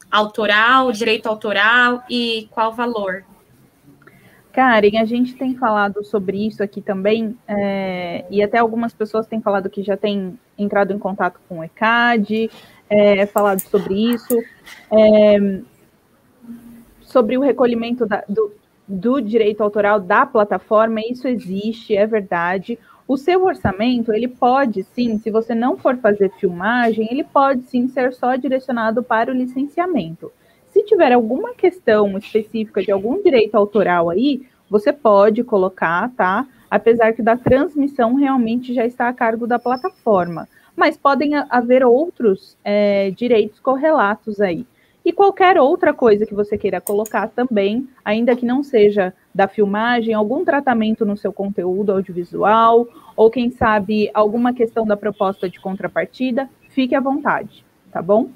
[0.10, 3.26] autoral, direito autoral e qual valor?
[4.56, 9.42] Karen, a gente tem falado sobre isso aqui também, é, e até algumas pessoas têm
[9.42, 12.50] falado que já têm entrado em contato com o ECAD,
[12.90, 14.42] é, falado sobre isso,
[14.90, 15.60] é,
[17.02, 18.54] sobre o recolhimento da, do,
[18.88, 22.80] do direito autoral da plataforma, isso existe, é verdade.
[23.06, 27.90] O seu orçamento, ele pode sim, se você não for fazer filmagem, ele pode sim
[27.90, 30.32] ser só direcionado para o licenciamento.
[30.76, 36.46] Se tiver alguma questão específica de algum direito autoral aí, você pode colocar, tá?
[36.70, 40.50] Apesar que da transmissão realmente já está a cargo da plataforma.
[40.76, 44.68] Mas podem haver outros é, direitos correlatos aí.
[45.06, 50.14] E qualquer outra coisa que você queira colocar também, ainda que não seja da filmagem,
[50.14, 56.50] algum tratamento no seu conteúdo audiovisual, ou quem sabe alguma questão da proposta de contrapartida,
[56.68, 57.64] fique à vontade,
[57.94, 58.30] tá bom?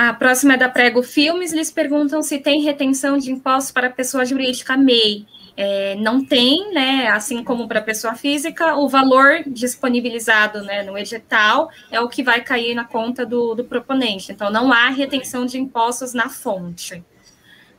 [0.00, 4.24] A próxima é da Prego Filmes, eles perguntam se tem retenção de impostos para pessoa
[4.24, 5.26] jurídica MEI.
[5.56, 11.68] É, não tem, né, assim como para pessoa física, o valor disponibilizado né, no edital
[11.90, 14.30] é o que vai cair na conta do, do proponente.
[14.30, 17.02] Então, não há retenção de impostos na fonte.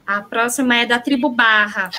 [0.06, 1.90] A próxima é da Tribo Barra,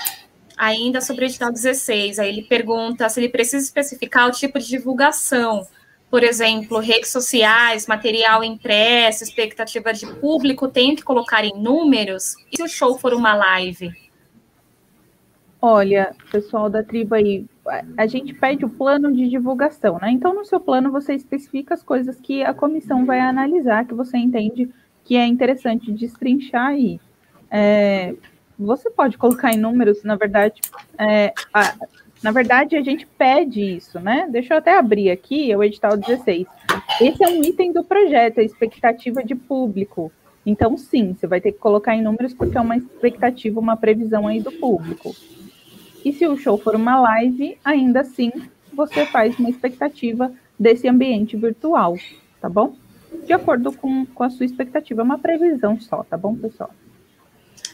[0.55, 2.19] ainda sobre o edital 16.
[2.19, 5.67] Aí ele pergunta se ele precisa especificar o tipo de divulgação.
[6.11, 12.35] Por exemplo, redes sociais, material impresso, expectativa de público, tem que colocar em números?
[12.51, 13.93] E se o show for uma live?
[15.63, 17.47] Olha, pessoal da tribo aí,
[17.97, 20.11] a gente pede o plano de divulgação, né?
[20.11, 24.17] Então, no seu plano, você especifica as coisas que a comissão vai analisar, que você
[24.17, 24.69] entende
[25.05, 26.99] que é interessante destrinchar aí.
[27.51, 28.15] É,
[28.59, 30.61] você pode colocar em números, na verdade,
[30.99, 31.75] é, a,
[32.23, 34.29] na verdade, a gente pede isso, né?
[34.31, 36.47] Deixa eu até abrir aqui o edital 16.
[37.01, 40.13] Esse é um item do projeto, a expectativa de público.
[40.45, 44.27] Então, sim, você vai ter que colocar em números porque é uma expectativa, uma previsão
[44.27, 45.15] aí do público.
[46.05, 48.31] E se o show for uma live, ainda assim
[48.73, 51.97] você faz uma expectativa desse ambiente virtual,
[52.41, 52.75] tá bom?
[53.27, 56.71] De acordo com, com a sua expectativa, é uma previsão só, tá bom, pessoal?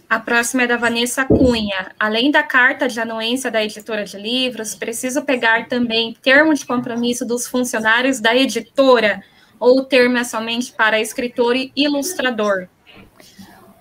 [0.08, 1.90] A próxima é da Vanessa Cunha.
[1.98, 7.26] Além da carta de anuência da editora de livros, preciso pegar também termo de compromisso
[7.26, 9.20] dos funcionários da editora,
[9.58, 12.68] ou termo é somente para escritor e ilustrador?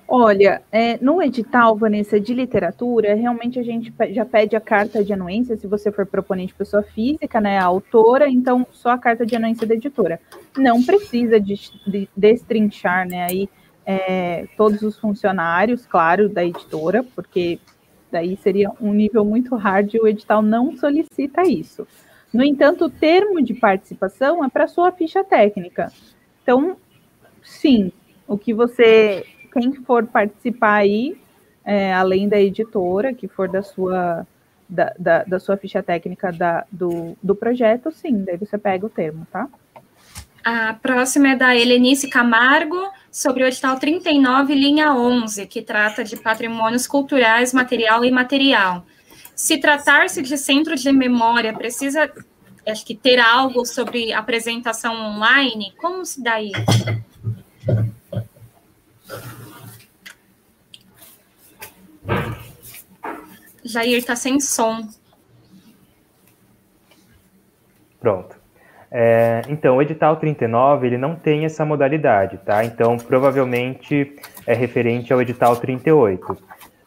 [0.08, 5.14] Olha, é, no edital, Vanessa, de literatura, realmente a gente já pede a carta de
[5.14, 9.36] anuência, se você for proponente pessoa física, né, a autora, então só a carta de
[9.36, 10.20] anuência da editora.
[10.58, 11.56] Não precisa de,
[11.88, 13.50] de destrinchar, né, aí
[13.86, 17.60] é, todos os funcionários, claro, da editora, porque
[18.12, 21.88] daí seria um nível muito hard e o edital não solicita isso.
[22.34, 25.92] No entanto, o termo de participação é para sua ficha técnica.
[26.42, 26.76] Então,
[27.42, 27.92] sim,
[28.28, 31.18] o que você quem for participar aí,
[31.64, 34.28] é, além da editora, que for da sua,
[34.68, 38.90] da, da, da sua ficha técnica da, do, do projeto, sim, daí você pega o
[38.90, 39.48] termo, tá?
[40.46, 42.78] A próxima é da Helenice Camargo,
[43.12, 48.86] sobre o edital 39, linha 11, que trata de patrimônios culturais, material e imaterial.
[49.36, 52.12] Se tratar-se de centro de memória, precisa,
[52.68, 55.74] acho que, ter algo sobre apresentação online?
[55.78, 56.54] Como se dá isso?
[63.64, 64.88] Jair está sem som.
[68.00, 68.35] Pronto.
[68.98, 72.64] É, então, o edital 39, ele não tem essa modalidade, tá?
[72.64, 74.16] Então, provavelmente
[74.48, 76.38] é referente ao edital 38.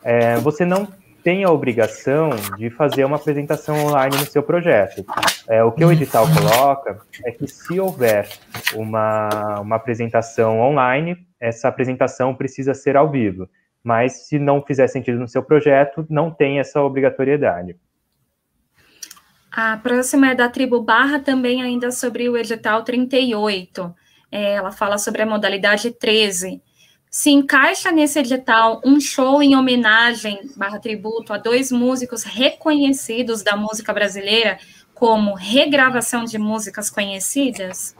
[0.02, 0.88] É, você não
[1.22, 5.04] tem a obrigação de fazer uma apresentação online no seu projeto.
[5.46, 8.26] É, o que o edital coloca é que se houver
[8.74, 13.46] uma, uma apresentação online, essa apresentação precisa ser ao vivo
[13.80, 17.74] mas se não fizer sentido no seu projeto, não tem essa obrigatoriedade.
[19.60, 23.92] A próxima é da tribo Barra, também ainda sobre o edital 38.
[24.30, 26.62] É, ela fala sobre a modalidade 13.
[27.10, 33.56] Se encaixa nesse edital um show em homenagem barra tributo a dois músicos reconhecidos da
[33.56, 34.58] música brasileira,
[34.94, 37.96] como regravação de músicas conhecidas?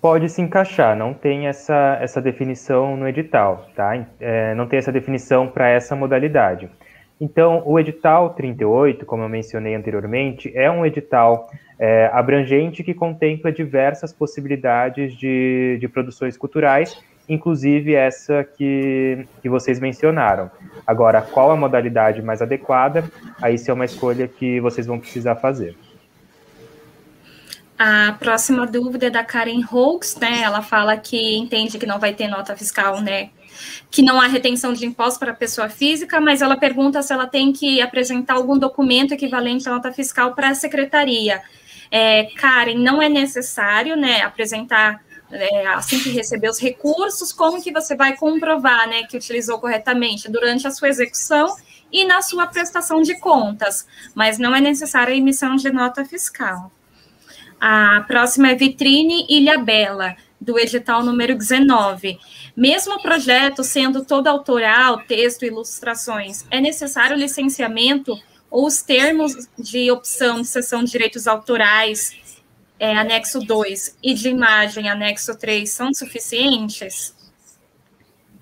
[0.00, 4.06] pode se encaixar, não tem essa, essa definição no edital, tá?
[4.20, 6.70] É, não tem essa definição para essa modalidade.
[7.20, 13.50] Então, o edital 38, como eu mencionei anteriormente, é um edital é, abrangente que contempla
[13.50, 16.96] diversas possibilidades de, de produções culturais,
[17.28, 20.48] inclusive essa que, que vocês mencionaram.
[20.86, 23.04] Agora, qual a modalidade mais adequada?
[23.42, 25.76] Aí isso é uma escolha que vocês vão precisar fazer.
[27.78, 30.40] A próxima dúvida é da Karen Hawks, né?
[30.42, 33.30] Ela fala que entende que não vai ter nota fiscal, né?
[33.90, 37.26] Que não há retenção de impostos para a pessoa física, mas ela pergunta se ela
[37.26, 41.42] tem que apresentar algum documento equivalente à nota fiscal para a secretaria.
[41.90, 47.72] É, Karen, não é necessário né, apresentar é, assim que receber os recursos, como que
[47.72, 51.54] você vai comprovar né, que utilizou corretamente durante a sua execução
[51.92, 56.70] e na sua prestação de contas, mas não é necessária a emissão de nota fiscal.
[57.60, 62.18] A próxima é Vitrine Ilha Bela, do edital número 19.
[62.56, 68.18] Mesmo o projeto sendo todo autoral, texto e ilustrações, é necessário licenciamento
[68.50, 72.42] ou os termos de opção de cessão de direitos autorais,
[72.80, 77.14] é, anexo 2, e de imagem, anexo 3, são suficientes?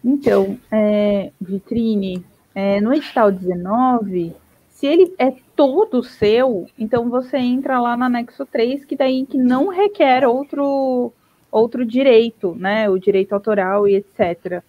[0.05, 2.25] Então, é, Vitrine,
[2.55, 4.37] é, no edital 19,
[4.71, 9.39] se ele é todo seu, então você entra lá no anexo 3, que daí que
[9.39, 11.13] não requer outro
[11.59, 12.89] outro direito, né?
[12.89, 14.63] O direito autoral e etc.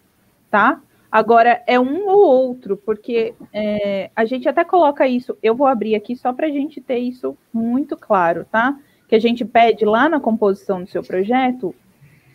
[0.50, 0.82] Tá?
[1.12, 5.38] Agora é um ou outro, porque é, a gente até coloca isso.
[5.42, 8.78] Eu vou abrir aqui só para a gente ter isso muito claro, tá?
[9.08, 11.74] Que a gente pede lá na composição do seu projeto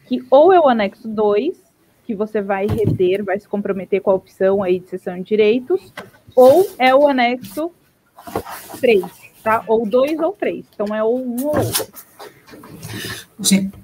[0.06, 1.62] que ou é o anexo 2,
[2.04, 5.92] que você vai reter, vai se comprometer com a opção aí de cessão de direitos,
[6.34, 7.70] ou é o anexo
[8.80, 9.04] 3,
[9.42, 9.64] tá?
[9.66, 10.66] Ou 2 ou 3.
[10.74, 11.86] Então é ou um ou outro.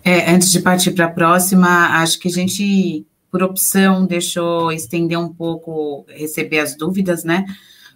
[0.05, 5.19] É, antes de partir para a próxima, acho que a gente, por opção, deixou estender
[5.19, 7.45] um pouco, receber as dúvidas, né?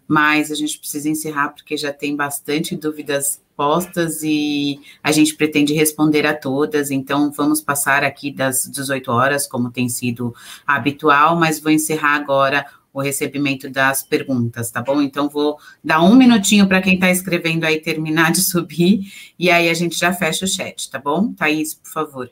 [0.07, 5.73] Mas a gente precisa encerrar porque já tem bastante dúvidas postas e a gente pretende
[5.73, 10.35] responder a todas, então vamos passar aqui das 18 horas, como tem sido
[10.67, 15.01] habitual, mas vou encerrar agora o recebimento das perguntas, tá bom?
[15.01, 19.69] Então vou dar um minutinho para quem está escrevendo aí terminar de subir e aí
[19.69, 21.33] a gente já fecha o chat, tá bom?
[21.33, 22.31] Thaís, por favor.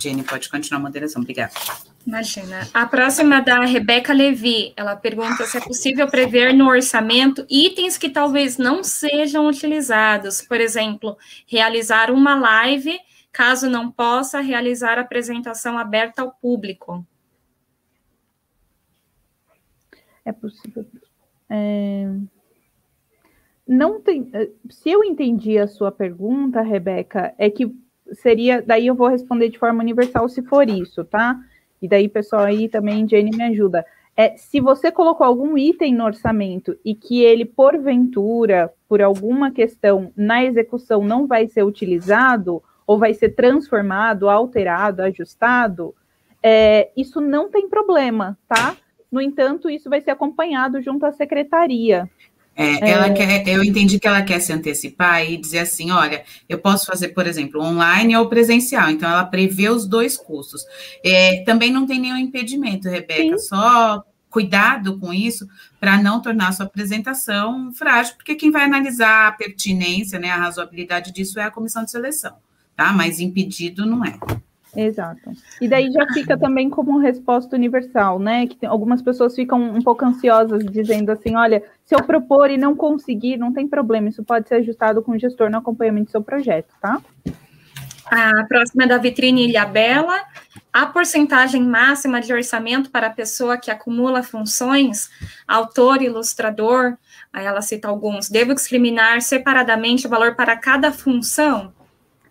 [0.00, 1.52] Jenny, pode continuar a moderação, obrigada.
[2.06, 2.66] Imagina.
[2.72, 4.72] A próxima é da Rebeca Levi.
[4.74, 10.40] Ela pergunta se é possível prever no orçamento itens que talvez não sejam utilizados.
[10.40, 12.98] Por exemplo, realizar uma live,
[13.30, 17.06] caso não possa realizar apresentação aberta ao público.
[20.24, 20.84] É possível.
[21.48, 22.08] É...
[23.66, 24.30] Não tem.
[24.68, 27.74] Se eu entendi a sua pergunta, Rebeca, é que
[28.12, 28.62] seria.
[28.62, 31.38] Daí eu vou responder de forma universal se for isso, tá?
[31.80, 33.84] E daí, pessoal, aí também, Jenny me ajuda.
[34.16, 40.12] É, se você colocou algum item no orçamento e que ele, porventura, por alguma questão
[40.16, 45.94] na execução não vai ser utilizado, ou vai ser transformado, alterado, ajustado,
[46.42, 48.76] é, isso não tem problema, tá?
[49.10, 52.08] No entanto, isso vai ser acompanhado junto à secretaria.
[52.54, 53.14] É, ela é...
[53.14, 57.08] quer, eu entendi que ela quer se antecipar e dizer assim, olha, eu posso fazer,
[57.08, 58.90] por exemplo, online ou presencial.
[58.90, 60.62] Então, ela prevê os dois custos.
[61.04, 63.48] É, também não tem nenhum impedimento, Rebeca, Sim.
[63.48, 65.46] só cuidado com isso
[65.80, 70.36] para não tornar a sua apresentação frágil, porque quem vai analisar a pertinência, né, a
[70.36, 72.36] razoabilidade disso é a comissão de seleção,
[72.76, 72.92] tá?
[72.92, 74.18] Mas impedido não é.
[74.74, 75.32] Exato.
[75.60, 78.46] E daí já fica também como resposta universal, né?
[78.46, 82.56] Que tem, algumas pessoas ficam um pouco ansiosas, dizendo assim: olha, se eu propor e
[82.56, 86.10] não conseguir, não tem problema, isso pode ser ajustado com o gestor no acompanhamento do
[86.12, 87.00] seu projeto, tá?
[88.10, 90.20] A próxima é da vitrine Ilha Bela.
[90.72, 95.10] A porcentagem máxima de orçamento para a pessoa que acumula funções,
[95.46, 96.96] autor, ilustrador,
[97.32, 101.72] aí ela cita alguns, devo discriminar separadamente o valor para cada função?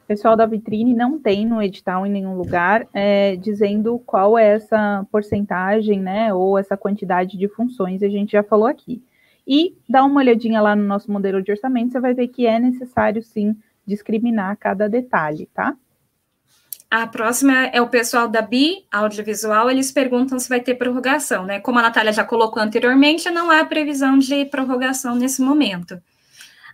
[0.09, 5.05] Pessoal da vitrine não tem no edital em nenhum lugar é, dizendo qual é essa
[5.11, 9.03] porcentagem, né, ou essa quantidade de funções, a gente já falou aqui.
[9.47, 12.57] E dá uma olhadinha lá no nosso modelo de orçamento, você vai ver que é
[12.57, 13.55] necessário sim
[13.85, 15.75] discriminar cada detalhe, tá?
[16.89, 21.59] A próxima é o pessoal da BI Audiovisual, eles perguntam se vai ter prorrogação, né?
[21.59, 26.01] Como a Natália já colocou anteriormente, não há previsão de prorrogação nesse momento.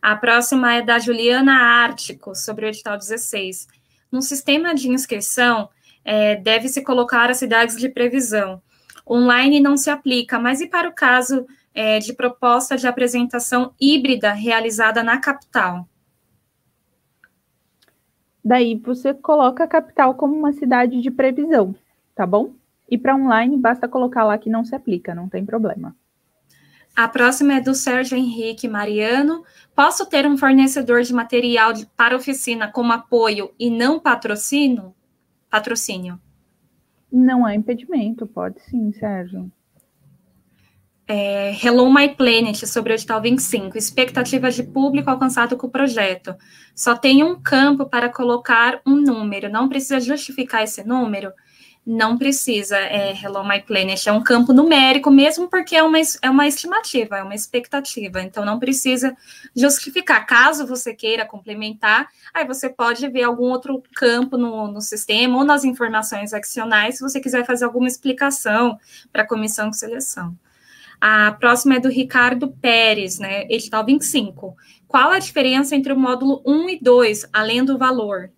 [0.08, 3.68] A próxima é da Juliana Ártico, sobre o edital 16.
[4.12, 5.68] No sistema de inscrição,
[6.04, 8.62] é, deve-se colocar as cidades de previsão.
[9.10, 14.32] Online não se aplica, mas e para o caso é, de proposta de apresentação híbrida
[14.32, 15.90] realizada na capital?
[18.44, 21.74] Daí você coloca a capital como uma cidade de previsão,
[22.14, 22.54] tá bom?
[22.88, 25.96] E para online, basta colocar lá que não se aplica, não tem problema.
[26.96, 29.44] A próxima é do Sérgio Henrique Mariano.
[29.76, 34.96] Posso ter um fornecedor de material de, para oficina como apoio e não patrocínio?
[35.50, 36.20] Patrocínio.
[37.12, 39.52] Não há impedimento, pode sim, Sérgio.
[41.08, 43.78] É, Hello My Planet, sobre o edital 25.
[43.78, 46.34] Expectativa de público alcançado com o projeto.
[46.74, 51.32] Só tem um campo para colocar um número, não precisa justificar esse número.
[51.86, 56.30] Não precisa, é Hello My Planet, é um campo numérico mesmo, porque é uma, é
[56.30, 59.16] uma estimativa, é uma expectativa, então não precisa
[59.56, 60.26] justificar.
[60.26, 65.44] Caso você queira complementar, aí você pode ver algum outro campo no, no sistema ou
[65.44, 68.80] nas informações adicionais, se você quiser fazer alguma explicação
[69.12, 70.36] para a comissão de seleção.
[71.00, 74.56] A próxima é do Ricardo Pérez, né, edital 25.
[74.88, 78.32] Qual a diferença entre o módulo 1 e 2, além do valor?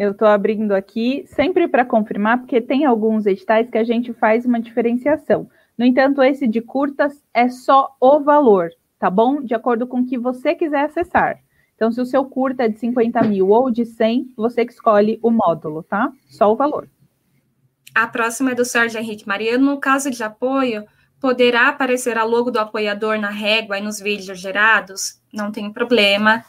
[0.00, 4.46] Eu estou abrindo aqui sempre para confirmar, porque tem alguns editais que a gente faz
[4.46, 5.46] uma diferenciação.
[5.76, 9.42] No entanto, esse de curtas é só o valor, tá bom?
[9.42, 11.38] De acordo com o que você quiser acessar.
[11.74, 15.20] Então, se o seu curta é de 50 mil ou de 100, você que escolhe
[15.22, 16.10] o módulo, tá?
[16.30, 16.88] Só o valor.
[17.94, 19.66] A próxima é do Sérgio Henrique Mariano.
[19.66, 20.82] No caso de apoio,
[21.20, 25.20] poderá aparecer a logo do apoiador na régua e nos vídeos gerados?
[25.30, 26.42] Não tem problema.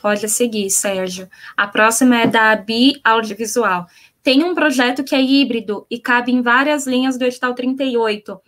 [0.00, 1.28] Pode seguir, Sérgio.
[1.56, 3.86] A próxima é da Bi Audiovisual.
[4.22, 8.40] Tem um projeto que é híbrido e cabe em várias linhas do edital 38.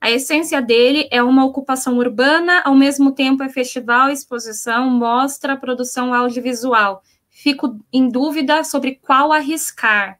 [0.00, 6.12] A essência dele é uma ocupação urbana, ao mesmo tempo é festival, exposição, mostra, produção
[6.12, 7.02] audiovisual.
[7.30, 10.18] Fico em dúvida sobre qual arriscar.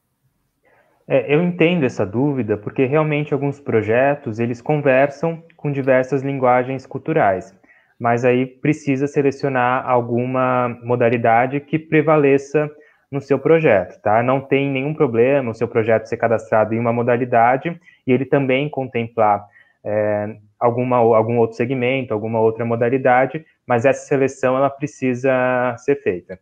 [1.08, 7.54] É, eu entendo essa dúvida porque realmente alguns projetos eles conversam com diversas linguagens culturais
[7.98, 12.70] mas aí precisa selecionar alguma modalidade que prevaleça
[13.10, 14.22] no seu projeto, tá?
[14.22, 18.68] Não tem nenhum problema o seu projeto ser cadastrado em uma modalidade e ele também
[18.68, 19.46] contemplar
[19.84, 26.38] é, alguma, algum outro segmento, alguma outra modalidade, mas essa seleção ela precisa ser feita.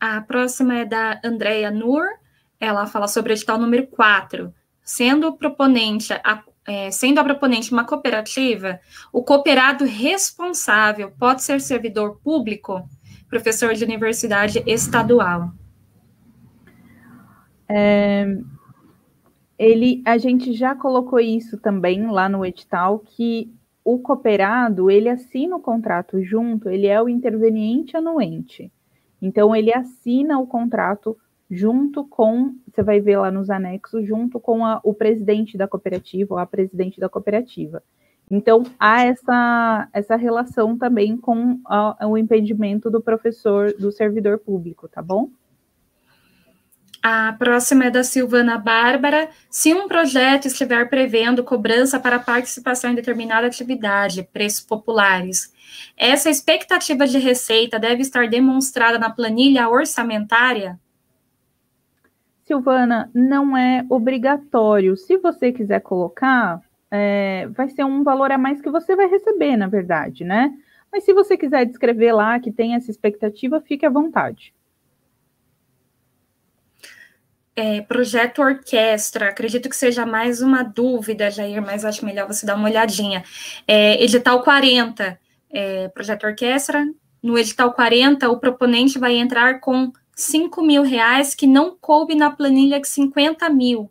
[0.00, 2.04] A próxima é da Andrea Nur,
[2.58, 4.52] ela fala sobre o edital número 4.
[4.82, 8.80] Sendo proponente a é, sendo a proponente uma cooperativa,
[9.12, 12.88] o cooperado responsável pode ser servidor público,
[13.28, 15.52] professor de universidade estadual.
[17.68, 18.26] É,
[19.58, 23.52] ele, a gente já colocou isso também lá no edital, que
[23.84, 28.72] o cooperado, ele assina o contrato junto, ele é o interveniente anuente.
[29.20, 31.16] Então, ele assina o contrato
[31.54, 36.32] junto com, você vai ver lá nos anexos, junto com a, o presidente da cooperativa
[36.32, 37.82] ou a presidente da cooperativa.
[38.30, 44.88] Então, há essa, essa relação também com a, o impedimento do professor, do servidor público,
[44.88, 45.28] tá bom?
[47.02, 49.28] A próxima é da Silvana Bárbara.
[49.50, 55.52] Se um projeto estiver prevendo cobrança para participação em determinada atividade, preços populares,
[55.98, 60.80] essa expectativa de receita deve estar demonstrada na planilha orçamentária?
[62.52, 64.94] Silvana, não é obrigatório.
[64.94, 69.56] Se você quiser colocar, é, vai ser um valor a mais que você vai receber,
[69.56, 70.52] na verdade, né?
[70.92, 74.52] Mas se você quiser descrever lá que tem essa expectativa, fique à vontade.
[77.56, 82.56] É, projeto orquestra, acredito que seja mais uma dúvida, Jair, mas acho melhor você dar
[82.56, 83.24] uma olhadinha.
[83.66, 85.18] É, edital 40,
[85.50, 86.86] é, projeto orquestra,
[87.22, 92.30] no edital 40, o proponente vai entrar com 5 mil reais que não coube na
[92.30, 93.90] planilha de 50 mil.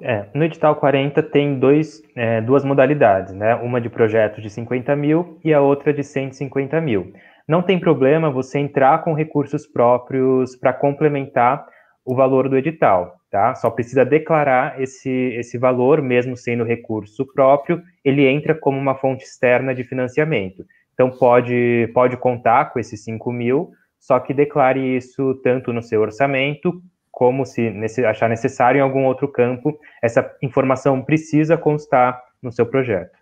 [0.00, 3.54] É, no edital 40 tem dois, é, duas modalidades, né?
[3.54, 7.12] Uma de projeto de 50 mil e a outra de 150 mil.
[7.46, 11.64] Não tem problema você entrar com recursos próprios para complementar
[12.04, 13.54] o valor do edital, tá?
[13.54, 19.24] Só precisa declarar esse, esse valor, mesmo sendo recurso próprio, ele entra como uma fonte
[19.24, 20.64] externa de financiamento.
[20.94, 23.70] Então, pode, pode contar com esses 5 mil,
[24.02, 27.72] só que declare isso tanto no seu orçamento, como se
[28.04, 33.16] achar necessário em algum outro campo, essa informação precisa constar no seu projeto.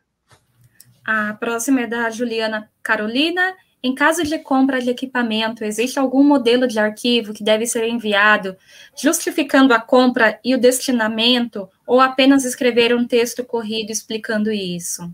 [1.05, 3.55] A próxima é da Juliana Carolina.
[3.83, 8.57] Em caso de compra de equipamento, existe algum modelo de arquivo que deve ser enviado
[8.97, 15.13] justificando a compra e o destinamento, ou apenas escrever um texto corrido explicando isso?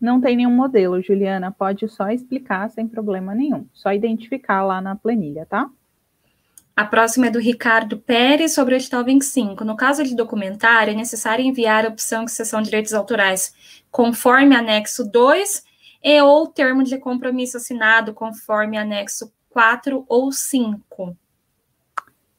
[0.00, 1.50] Não tem nenhum modelo, Juliana.
[1.50, 3.66] Pode só explicar sem problema nenhum.
[3.72, 5.68] Só identificar lá na planilha, tá?
[6.78, 9.64] A próxima é do Ricardo Pérez sobre o edital 25.
[9.64, 13.52] No caso de documentário, é necessário enviar a opção de cessão de direitos autorais
[13.90, 15.64] conforme anexo 2
[16.04, 21.16] e ou termo de compromisso assinado conforme anexo 4 ou 5.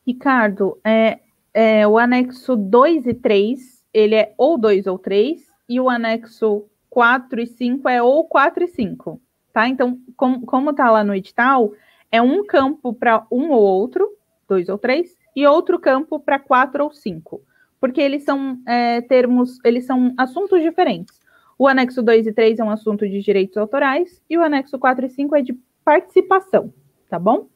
[0.07, 1.19] Ricardo, é,
[1.53, 3.59] é, o anexo 2 e 3,
[3.93, 8.63] ele é ou 2 ou 3, e o anexo 4 e 5 é ou 4
[8.63, 9.21] e 5,
[9.53, 9.67] tá?
[9.67, 11.71] Então, com, como tá lá no edital,
[12.11, 14.09] é um campo para um ou outro,
[14.47, 17.41] dois ou três, e outro campo para quatro ou cinco,
[17.79, 21.19] porque eles são é, termos, eles são assuntos diferentes.
[21.57, 25.05] O anexo 2 e 3 é um assunto de direitos autorais, e o anexo 4
[25.05, 26.73] e 5 é de participação,
[27.09, 27.47] tá bom?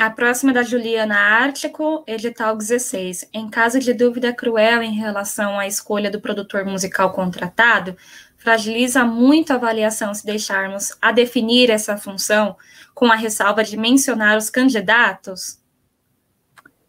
[0.00, 3.28] A próxima é da Juliana Ártico, edital 16.
[3.34, 7.94] Em caso de dúvida cruel em relação à escolha do produtor musical contratado,
[8.38, 12.56] fragiliza muito a avaliação se deixarmos a definir essa função
[12.94, 15.60] com a ressalva de mencionar os candidatos?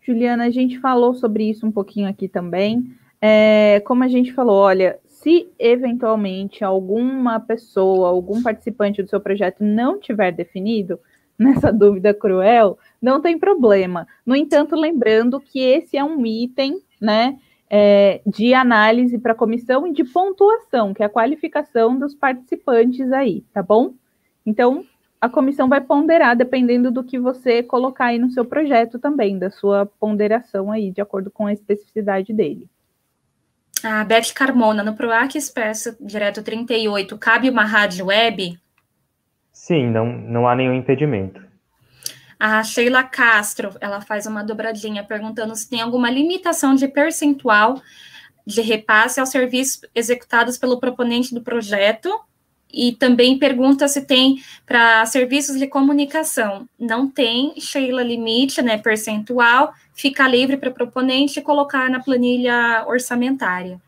[0.01, 2.95] Juliana, a gente falou sobre isso um pouquinho aqui também.
[3.19, 9.57] É, como a gente falou, olha, se eventualmente alguma pessoa, algum participante do seu projeto
[9.59, 10.97] não tiver definido,
[11.41, 14.07] nessa dúvida cruel, não tem problema.
[14.25, 17.39] No entanto, lembrando que esse é um item, né,
[17.69, 23.11] é, de análise para a comissão e de pontuação, que é a qualificação dos participantes
[23.11, 23.93] aí, tá bom?
[24.45, 24.85] Então,
[25.19, 29.49] a comissão vai ponderar dependendo do que você colocar aí no seu projeto também, da
[29.49, 32.69] sua ponderação aí, de acordo com a especificidade dele.
[33.83, 38.59] A Beth Carmona, no PROAC Expresso Direto 38, cabe uma rádio web?
[39.51, 41.50] Sim, não, não há nenhum impedimento.
[42.43, 47.79] A Sheila Castro, ela faz uma dobradinha perguntando se tem alguma limitação de percentual
[48.43, 52.09] de repasse aos serviços executados pelo proponente do projeto
[52.73, 56.67] e também pergunta se tem para serviços de comunicação.
[56.79, 63.79] Não tem, Sheila, limite, né, percentual, fica livre para o proponente colocar na planilha orçamentária.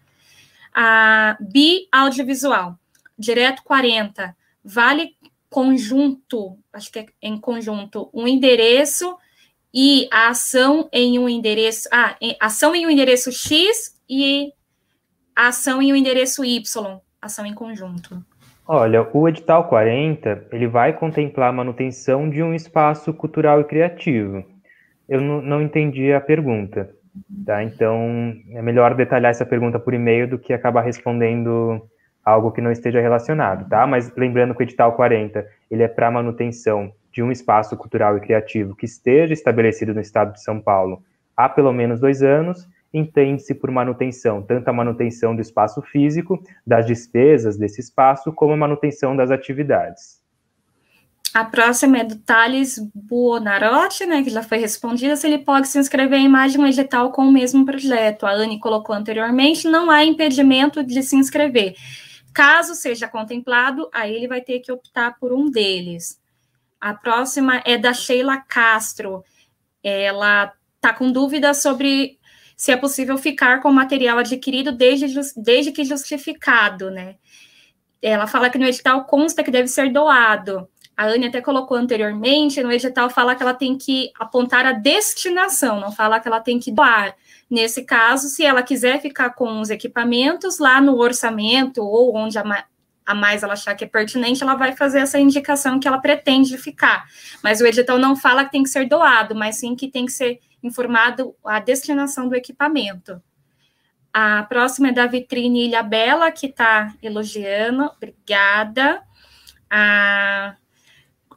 [0.72, 2.78] A bi audiovisual,
[3.18, 5.16] direto 40, vale
[5.50, 9.18] conjunto, acho que é em conjunto, um endereço
[9.74, 14.52] e a ação em um endereço, ah, ação em um endereço X e
[15.36, 18.24] a ação em um endereço Y, ação em conjunto.
[18.68, 24.44] Olha, o edital 40, ele vai contemplar a manutenção de um espaço cultural e criativo.
[25.10, 26.90] Eu não entendi a pergunta,
[27.46, 27.62] tá?
[27.62, 31.82] Então, é melhor detalhar essa pergunta por e-mail do que acabar respondendo
[32.24, 33.86] algo que não esteja relacionado, tá?
[33.86, 38.22] Mas lembrando que o edital 40, ele é para manutenção de um espaço cultural e
[38.22, 41.04] criativo que esteja estabelecido no estado de São Paulo
[41.36, 46.86] há pelo menos dois anos entende-se por manutenção, tanto a manutenção do espaço físico, das
[46.86, 50.22] despesas desse espaço, como a manutenção das atividades.
[51.34, 55.80] A próxima é do Thales Buonarotti, né, que já foi respondida, se ele pode se
[55.80, 58.28] inscrever em mais de um edital com o mesmo projeto.
[58.28, 61.74] A Anne colocou anteriormente, não há impedimento de se inscrever.
[62.34, 66.20] Caso seja contemplado, aí ele vai ter que optar por um deles.
[66.82, 69.24] A próxima é da Sheila Castro.
[69.84, 72.20] Ela está com dúvida sobre
[72.58, 75.08] se é possível ficar com o material adquirido desde,
[75.38, 77.16] desde que justificado, né?
[78.02, 80.68] Ela fala que no edital consta que deve ser doado.
[80.96, 85.80] A Anne até colocou anteriormente, no edital fala que ela tem que apontar a destinação,
[85.80, 87.16] não fala que ela tem que doar.
[87.50, 92.66] Nesse caso, se ela quiser ficar com os equipamentos lá no orçamento ou onde a,
[93.06, 96.58] a mais ela achar que é pertinente, ela vai fazer essa indicação que ela pretende
[96.58, 97.06] ficar.
[97.44, 100.12] Mas o edital não fala que tem que ser doado, mas sim que tem que
[100.12, 103.22] ser informado a destinação do equipamento.
[104.14, 109.02] A próxima é da Vitrine Ilha Bela, que está elogiando, obrigada.
[109.70, 110.56] A,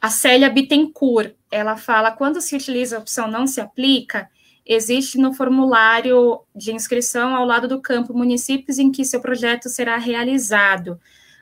[0.01, 4.29] a Célia Bittencourt, ela fala, quando se utiliza a opção não se aplica,
[4.67, 9.97] existe no formulário de inscrição ao lado do campo municípios em que seu projeto será
[9.97, 10.99] realizado.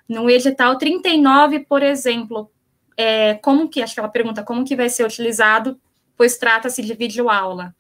[0.09, 2.51] No edital 39, por exemplo,
[2.97, 5.81] é, como que, acho que ela pergunta, como que vai ser utilizado
[6.17, 7.75] pois trata-se de videoaula.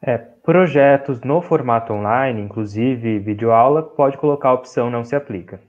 [0.00, 5.60] É, projetos no formato online, inclusive videoaula, pode colocar a opção não se aplica.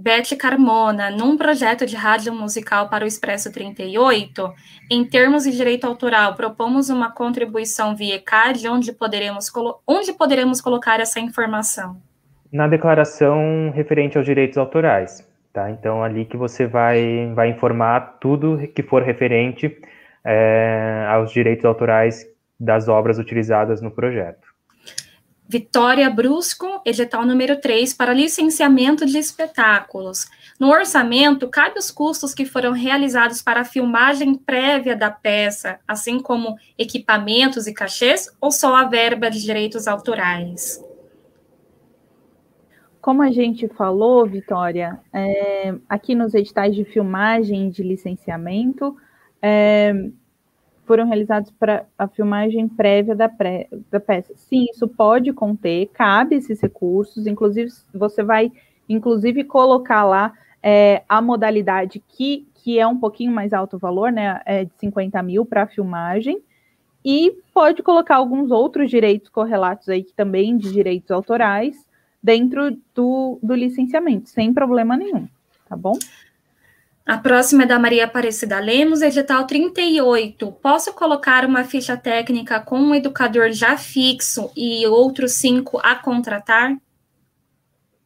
[0.00, 4.54] Beth Carmona, num projeto de rádio musical para o Expresso 38,
[4.88, 9.50] em termos de direito autoral, propomos uma contribuição via ECAD, onde poderemos,
[9.84, 12.00] onde poderemos colocar essa informação?
[12.52, 15.68] Na declaração referente aos direitos autorais, tá?
[15.68, 19.76] Então, ali que você vai, vai informar tudo que for referente
[20.24, 22.24] é, aos direitos autorais
[22.58, 24.47] das obras utilizadas no projeto.
[25.50, 30.26] Vitória Brusco, edital número 3, para licenciamento de espetáculos.
[30.60, 36.20] No orçamento, cabe os custos que foram realizados para a filmagem prévia da peça, assim
[36.20, 40.84] como equipamentos e cachês, ou só a verba de direitos autorais?
[43.00, 48.94] Como a gente falou, Vitória, é, aqui nos editais de filmagem e de licenciamento,
[49.40, 50.10] é,
[50.88, 54.32] foram realizados para a filmagem prévia da, pré, da peça.
[54.34, 58.50] Sim, isso pode conter, cabe esses recursos, inclusive você vai,
[58.88, 60.32] inclusive, colocar lá
[60.62, 64.40] é, a modalidade que, que é um pouquinho mais alto valor, né?
[64.46, 66.42] É de 50 mil para a filmagem,
[67.04, 71.76] e pode colocar alguns outros direitos correlatos aí, também de direitos autorais,
[72.22, 75.28] dentro do, do licenciamento, sem problema nenhum,
[75.68, 75.92] tá bom?
[77.08, 80.52] A próxima é da Maria Aparecida Lemos, edital 38.
[80.62, 86.76] Posso colocar uma ficha técnica com um educador já fixo e outros cinco a contratar?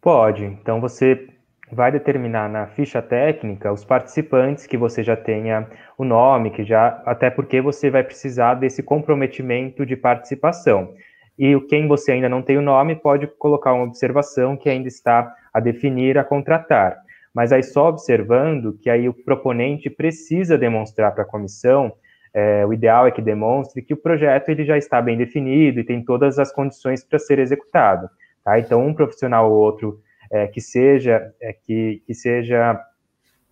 [0.00, 0.44] Pode.
[0.44, 1.28] Então você
[1.72, 7.02] vai determinar na ficha técnica os participantes que você já tenha o nome, que já
[7.04, 10.94] até porque você vai precisar desse comprometimento de participação.
[11.36, 15.34] E quem você ainda não tem o nome pode colocar uma observação que ainda está
[15.52, 17.02] a definir a contratar
[17.34, 21.92] mas aí só observando que aí o proponente precisa demonstrar para a comissão,
[22.34, 25.84] é, o ideal é que demonstre que o projeto ele já está bem definido e
[25.84, 28.08] tem todas as condições para ser executado.
[28.44, 28.58] Tá?
[28.58, 32.80] Então, um profissional ou outro é, que seja é, que, que seja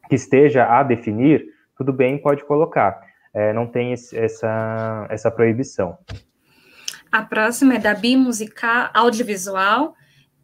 [0.08, 1.44] que esteja a definir,
[1.76, 3.00] tudo bem, pode colocar.
[3.32, 5.96] É, não tem esse, essa, essa proibição.
[7.12, 9.94] A próxima é da Bimusical Audiovisual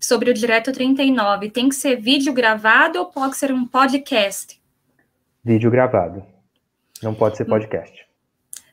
[0.01, 4.61] sobre o Direto 39, tem que ser vídeo gravado ou pode ser um podcast?
[5.45, 6.25] Vídeo gravado.
[7.03, 8.07] Não pode ser podcast.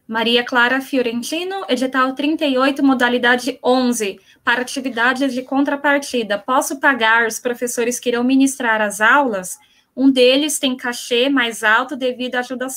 [0.07, 6.37] Maria Clara Fiorentino, edital 38, modalidade 11, para atividades de contrapartida.
[6.37, 9.57] Posso pagar os professores que irão ministrar as aulas?
[9.95, 12.67] Um deles tem cachê mais alto devido à ajuda,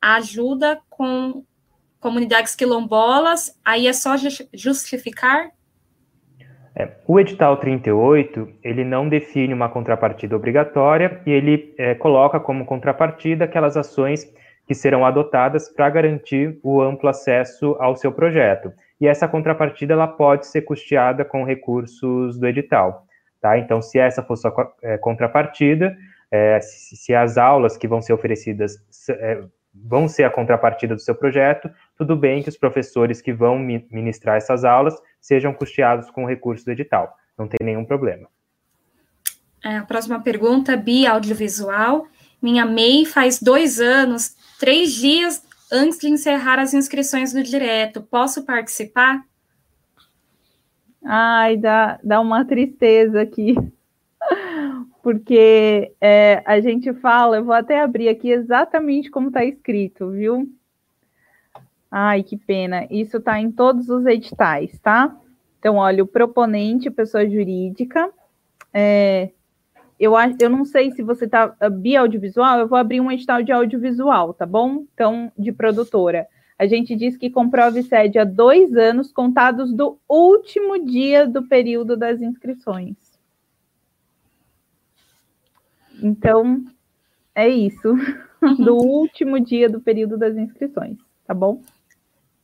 [0.00, 1.44] à ajuda com
[2.00, 3.56] comunidades quilombolas.
[3.64, 4.14] Aí é só
[4.52, 5.50] justificar?
[6.78, 12.64] É, o edital 38, ele não define uma contrapartida obrigatória e ele é, coloca como
[12.64, 14.32] contrapartida aquelas ações
[14.64, 18.72] que serão adotadas para garantir o amplo acesso ao seu projeto.
[19.00, 23.04] E essa contrapartida ela pode ser custeada com recursos do edital.
[23.40, 23.58] Tá?
[23.58, 25.96] Então, se essa for sua é, contrapartida,
[26.30, 28.76] é, se, se, as aulas que vão ser oferecidas
[29.10, 29.42] é,
[29.74, 31.68] vão ser a contrapartida do seu projeto,
[31.98, 36.70] tudo bem que os professores que vão ministrar essas aulas sejam custeados com recursos do
[36.70, 37.12] edital.
[37.36, 38.28] Não tem nenhum problema.
[39.64, 42.06] É, a próxima pergunta, Bi Audiovisual.
[42.40, 45.42] Minha MEI faz dois anos, três dias
[45.72, 48.00] antes de encerrar as inscrições do direto.
[48.00, 49.24] Posso participar?
[51.04, 53.56] Ai, dá, dá uma tristeza aqui.
[55.02, 60.48] Porque é, a gente fala, eu vou até abrir aqui exatamente como está escrito, viu?
[61.90, 62.86] Ai, que pena.
[62.90, 65.16] Isso está em todos os editais, tá?
[65.58, 68.10] Então, olha, o proponente, pessoa jurídica.
[68.72, 69.30] É,
[69.98, 73.50] eu, eu não sei se você está uh, biaudiovisual, eu vou abrir um edital de
[73.50, 74.84] audiovisual, tá bom?
[74.94, 76.28] Então, de produtora.
[76.58, 81.96] A gente diz que comprove sede há dois anos, contados do último dia do período
[81.96, 82.96] das inscrições.
[86.02, 86.64] Então,
[87.34, 87.94] é isso.
[88.58, 91.60] do último dia do período das inscrições, tá bom?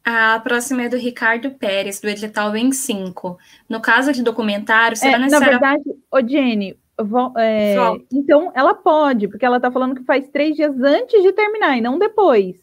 [0.05, 3.39] A próxima é do Ricardo Pérez, do edital em 5.
[3.67, 5.53] No caso de documentário, será é, necessário.
[5.53, 7.75] Na verdade, ô Jenny, vou, é,
[8.13, 11.81] então ela pode, porque ela está falando que faz três dias antes de terminar e
[11.81, 12.63] não depois.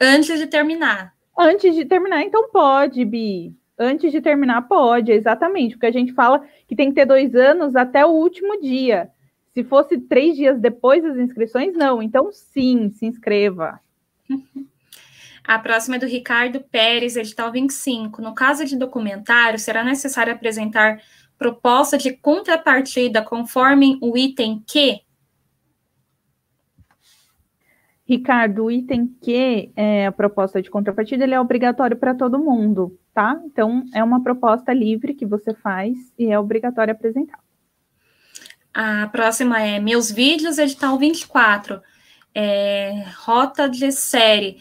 [0.00, 1.14] Antes de terminar.
[1.38, 3.54] Antes de terminar, então pode, Bi.
[3.78, 7.76] Antes de terminar, pode, exatamente, porque a gente fala que tem que ter dois anos
[7.76, 9.08] até o último dia.
[9.54, 12.02] Se fosse três dias depois das inscrições, não.
[12.02, 13.78] Então, sim, se inscreva.
[15.46, 18.20] A próxima é do Ricardo Pérez, edital 25.
[18.20, 21.00] No caso de documentário, será necessário apresentar
[21.38, 25.00] proposta de contrapartida conforme o item Q?
[28.04, 32.98] Ricardo, o item Q, é, a proposta de contrapartida, ele é obrigatório para todo mundo,
[33.14, 33.40] tá?
[33.44, 37.38] Então, é uma proposta livre que você faz e é obrigatório apresentar.
[38.74, 41.80] A próxima é Meus Vídeos, edital 24
[42.38, 44.58] é, rota de série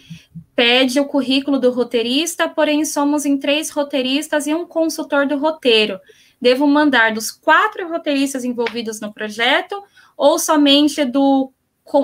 [0.55, 5.99] pede o currículo do roteirista, porém somos em três roteiristas e um consultor do roteiro.
[6.39, 9.83] Devo mandar dos quatro roteiristas envolvidos no projeto
[10.15, 11.51] ou somente do,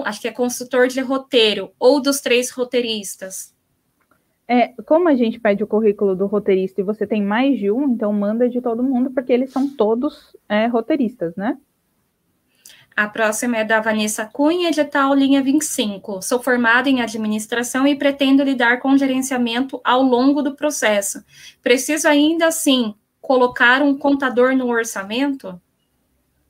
[0.03, 3.56] acho que é consultor de roteiro, ou dos três roteiristas?
[4.45, 7.93] É, como a gente pede o currículo do roteirista e você tem mais de um,
[7.93, 11.57] então manda de todo mundo, porque eles são todos é, roteiristas, né?
[13.02, 16.22] A próxima é da Vanessa Cunha, edital linha 25.
[16.22, 21.26] Sou formada em administração e pretendo lidar com gerenciamento ao longo do processo.
[21.64, 25.60] Preciso ainda assim colocar um contador no orçamento?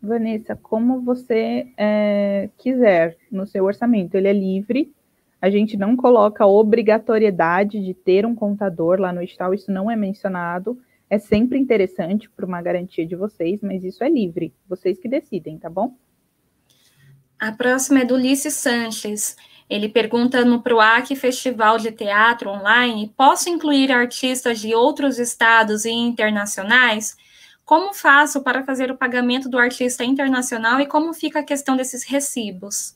[0.01, 4.93] Vanessa, como você é, quiser no seu orçamento, ele é livre.
[5.41, 9.95] A gente não coloca obrigatoriedade de ter um contador lá no edital, isso não é
[9.95, 10.77] mencionado.
[11.09, 14.53] É sempre interessante para uma garantia de vocês, mas isso é livre.
[14.67, 15.95] Vocês que decidem, tá bom?
[17.41, 19.35] A próxima é do Ulisses Sanches.
[19.67, 25.89] Ele pergunta no PROAC Festival de Teatro Online: posso incluir artistas de outros estados e
[25.89, 27.17] internacionais?
[27.65, 32.03] Como faço para fazer o pagamento do artista internacional e como fica a questão desses
[32.03, 32.95] recibos?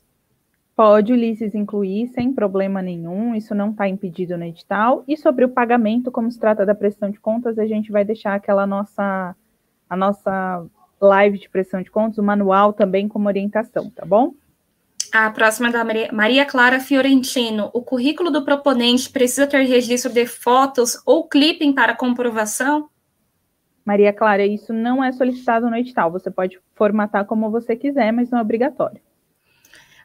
[0.76, 5.04] Pode Ulisses incluir sem problema nenhum, isso não está impedido no edital.
[5.08, 8.36] E sobre o pagamento, como se trata da prestação de contas, a gente vai deixar
[8.36, 9.36] aquela nossa,
[9.90, 10.68] a nossa
[11.08, 14.34] live de prestação de contas, o manual também como orientação, tá bom?
[15.12, 17.70] A próxima é da Maria Clara Fiorentino.
[17.74, 22.90] O currículo do proponente precisa ter registro de fotos ou clipping para comprovação?
[23.86, 26.12] Maria Clara, isso não é solicitado no edital.
[26.12, 29.00] Você pode formatar como você quiser, mas não é obrigatório.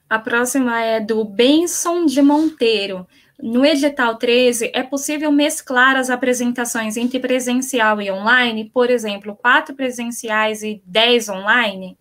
[0.09, 3.07] A próxima é do Benson de Monteiro.
[3.43, 8.71] No edital 13, é possível mesclar as apresentações entre presencial e online?
[8.71, 11.97] Por exemplo, quatro presenciais e dez online?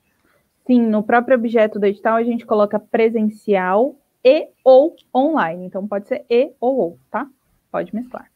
[0.67, 5.65] Sim, no próprio objeto do edital a gente coloca presencial e ou online.
[5.65, 7.27] Então pode ser e ou ou, tá?
[7.71, 8.28] Pode mesclar.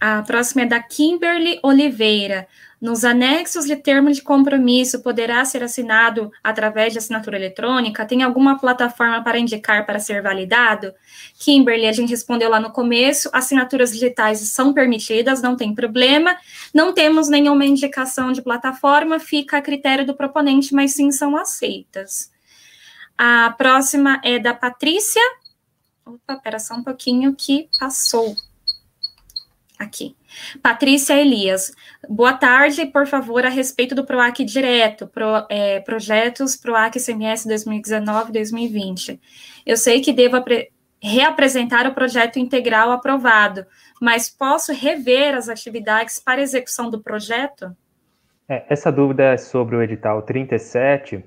[0.00, 2.48] A próxima é da Kimberly Oliveira.
[2.80, 8.06] Nos anexos de termo de compromisso poderá ser assinado através de assinatura eletrônica?
[8.06, 10.94] Tem alguma plataforma para indicar para ser validado?
[11.38, 16.34] Kimberly, a gente respondeu lá no começo, assinaturas digitais são permitidas, não tem problema.
[16.72, 22.32] Não temos nenhuma indicação de plataforma, fica a critério do proponente, mas sim são aceitas.
[23.18, 25.20] A próxima é da Patrícia.
[26.06, 28.34] Opa, pera só um pouquinho que passou
[29.80, 30.14] aqui.
[30.62, 31.72] Patrícia Elias,
[32.06, 39.18] boa tarde, por favor, a respeito do PROAC direto, pro, é, projetos PROAC CMS 2019-2020.
[39.64, 40.36] Eu sei que devo
[41.02, 43.64] reapresentar o projeto integral aprovado,
[44.00, 47.74] mas posso rever as atividades para execução do projeto?
[48.46, 51.24] É, essa dúvida é sobre o edital 37,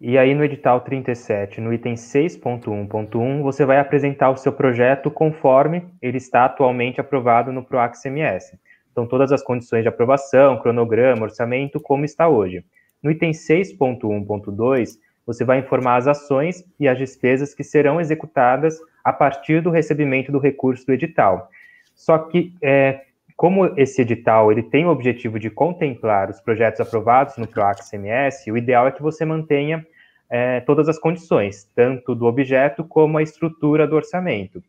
[0.00, 5.86] e aí no edital 37, no item 6.1.1, você vai apresentar o seu projeto conforme
[6.02, 8.58] ele está atualmente aprovado no PROAC CMS.
[8.90, 12.64] Então, todas as condições de aprovação, cronograma, orçamento, como está hoje.
[13.02, 19.12] No item 6.1.2, você vai informar as ações e as despesas que serão executadas a
[19.12, 21.48] partir do recebimento do recurso do edital.
[21.94, 23.02] Só que, é,
[23.36, 28.46] como esse edital ele tem o objetivo de contemplar os projetos aprovados no PROAC CMS,
[28.50, 29.84] o ideal é que você mantenha
[30.30, 34.62] é, todas as condições, tanto do objeto como a estrutura do orçamento.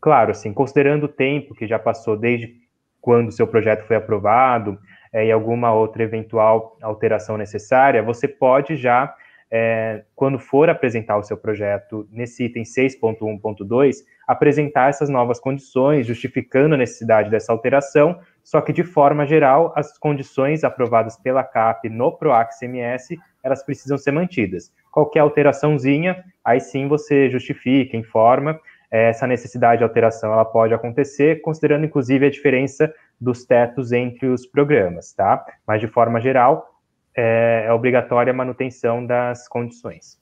[0.00, 2.54] Claro, assim, considerando o tempo que já passou desde
[3.00, 4.78] quando o seu projeto foi aprovado
[5.12, 9.14] é, e alguma outra eventual alteração necessária, você pode já,
[9.50, 13.96] é, quando for apresentar o seu projeto nesse item 6.1.2,
[14.26, 19.96] apresentar essas novas condições, justificando a necessidade dessa alteração, só que de forma geral, as
[19.98, 26.88] condições aprovadas pela CAP no PROAC CMS, elas precisam ser mantidas qualquer alteraçãozinha, aí sim
[26.88, 28.58] você justifica, informa.
[28.90, 34.26] É, essa necessidade de alteração ela pode acontecer, considerando inclusive a diferença dos tetos entre
[34.26, 35.44] os programas, tá?
[35.66, 36.77] Mas de forma geral,
[37.20, 40.16] é, é obrigatória a manutenção das condições.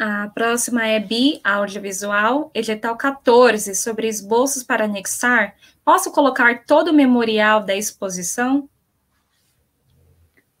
[0.00, 5.54] A próxima é BI Audiovisual, edital 14, sobre esboços para anexar.
[5.84, 8.68] Posso colocar todo o memorial da exposição?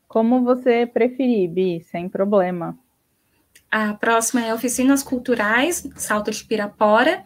[0.06, 2.78] Como você preferir, Bi, sem problema.
[3.70, 7.24] A próxima é Oficinas Culturais, Salto de Pirapora,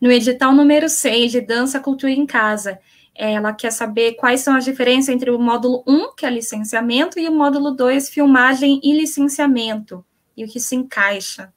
[0.00, 2.78] no edital número 6 de Dança Cultura em Casa.
[3.20, 7.28] Ela quer saber quais são as diferenças entre o módulo 1, que é licenciamento, e
[7.28, 10.04] o módulo 2, filmagem e licenciamento,
[10.36, 11.52] e o que se encaixa.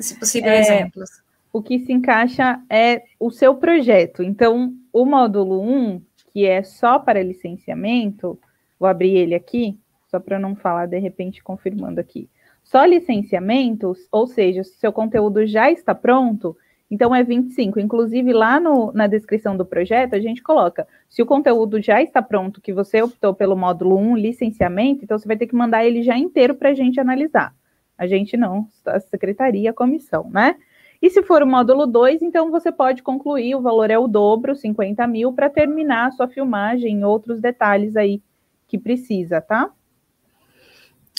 [0.00, 1.10] Se possível, é, exemplos.
[1.52, 4.22] O que se encaixa é o seu projeto.
[4.22, 6.00] Então, o módulo 1,
[6.32, 8.40] que é só para licenciamento,
[8.78, 9.78] vou abrir ele aqui,
[10.10, 12.26] só para não falar de repente confirmando aqui.
[12.64, 16.56] Só licenciamentos, ou seja, se seu conteúdo já está pronto,
[16.90, 17.78] então é 25.
[17.78, 22.20] Inclusive, lá no, na descrição do projeto, a gente coloca: se o conteúdo já está
[22.20, 26.02] pronto, que você optou pelo módulo 1, licenciamento, então você vai ter que mandar ele
[26.02, 27.54] já inteiro para a gente analisar.
[27.96, 30.56] A gente não, a secretaria, a comissão, né?
[31.02, 34.54] E se for o módulo 2, então você pode concluir, o valor é o dobro,
[34.54, 38.20] 50 mil, para terminar a sua filmagem e outros detalhes aí
[38.66, 39.70] que precisa, tá?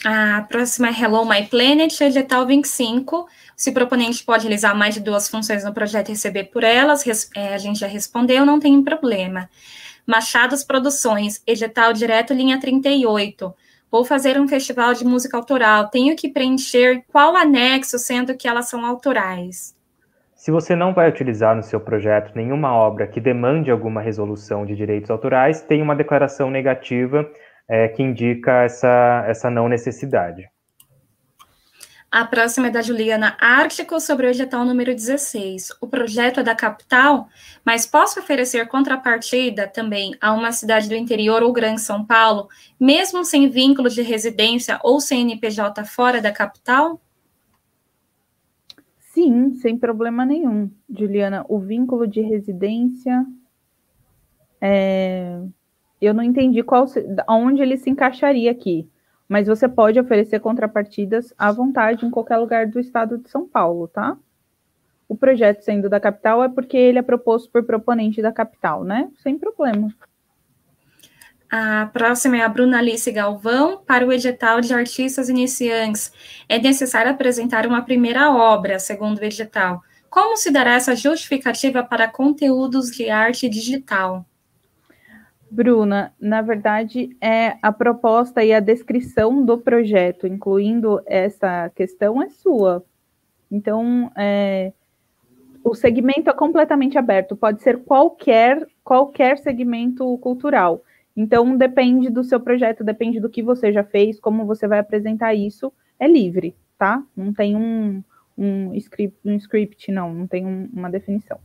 [0.04, 3.28] A próxima é Hello My Planet, edital 25.
[3.56, 7.06] Se o proponente pode realizar mais de duas funções no projeto e receber por elas,
[7.36, 9.48] é, a gente já respondeu, não tem problema.
[10.06, 13.54] Machados Produções, edital direto, linha 38.
[13.92, 15.90] Vou fazer um festival de música autoral.
[15.90, 19.76] Tenho que preencher qual anexo, sendo que elas são autorais?
[20.34, 24.76] Se você não vai utilizar no seu projeto nenhuma obra que demande alguma resolução de
[24.76, 27.30] direitos autorais, tem uma declaração negativa
[27.72, 30.46] é, que indica essa, essa não necessidade.
[32.12, 35.70] A próxima é da Juliana Ártico sobre o edital número 16.
[35.80, 37.30] O projeto é da capital,
[37.64, 43.24] mas posso oferecer contrapartida também a uma cidade do interior ou Grande São Paulo, mesmo
[43.24, 47.00] sem vínculo de residência ou CNPJ fora da capital?
[49.00, 51.46] Sim, sem problema nenhum, Juliana.
[51.48, 53.26] O vínculo de residência.
[54.60, 55.42] É...
[56.02, 56.86] Eu não entendi qual,
[57.30, 58.90] onde ele se encaixaria aqui,
[59.30, 63.88] mas você pode oferecer contrapartidas à vontade em qualquer lugar do estado de São Paulo,
[63.88, 64.18] tá?
[65.08, 69.12] O projeto sendo da capital é porque ele é proposto por proponente da capital, né?
[69.22, 69.94] Sem problema.
[71.52, 73.84] A próxima é a Bruna Alice Galvão.
[73.86, 76.14] Para o edital de artistas iniciantes,
[76.48, 79.84] é necessário apresentar uma primeira obra, segundo o edital.
[80.10, 84.26] Como se dará essa justificativa para conteúdos de arte digital?
[85.52, 92.30] Bruna, na verdade, é a proposta e a descrição do projeto, incluindo essa questão, é
[92.30, 92.86] sua.
[93.52, 94.72] Então, é,
[95.62, 100.86] o segmento é completamente aberto, pode ser qualquer, qualquer segmento cultural.
[101.18, 105.34] Então, depende do seu projeto, depende do que você já fez, como você vai apresentar
[105.34, 107.04] isso, é livre, tá?
[107.14, 108.02] Não tem um,
[108.38, 111.38] um, script, um script, não, não tem um, uma definição.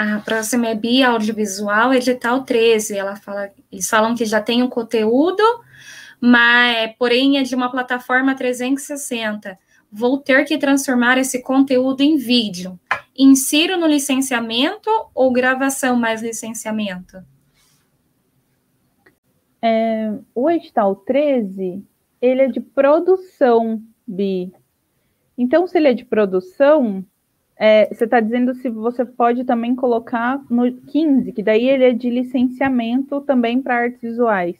[0.00, 2.96] A próxima é Bia Audiovisual, edital 13.
[2.96, 5.42] Ela fala, eles falam que já tem um conteúdo,
[6.20, 9.58] mas porém é de uma plataforma 360.
[9.90, 12.78] Vou ter que transformar esse conteúdo em vídeo.
[13.18, 17.20] Insiro no licenciamento ou gravação mais licenciamento?
[19.60, 21.84] É, o edital 13,
[22.22, 24.52] ele é de produção, Bi.
[25.36, 27.04] Então, se ele é de produção,
[27.58, 31.92] é, você está dizendo se você pode também colocar no 15, que daí ele é
[31.92, 34.56] de licenciamento também para artes visuais.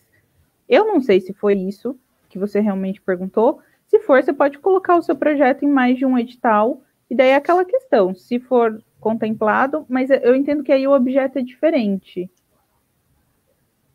[0.69, 1.97] Eu não sei se foi isso
[2.29, 3.61] que você realmente perguntou.
[3.87, 7.29] Se for, você pode colocar o seu projeto em mais de um edital, e daí
[7.29, 12.31] é aquela questão, se for contemplado, mas eu entendo que aí o objeto é diferente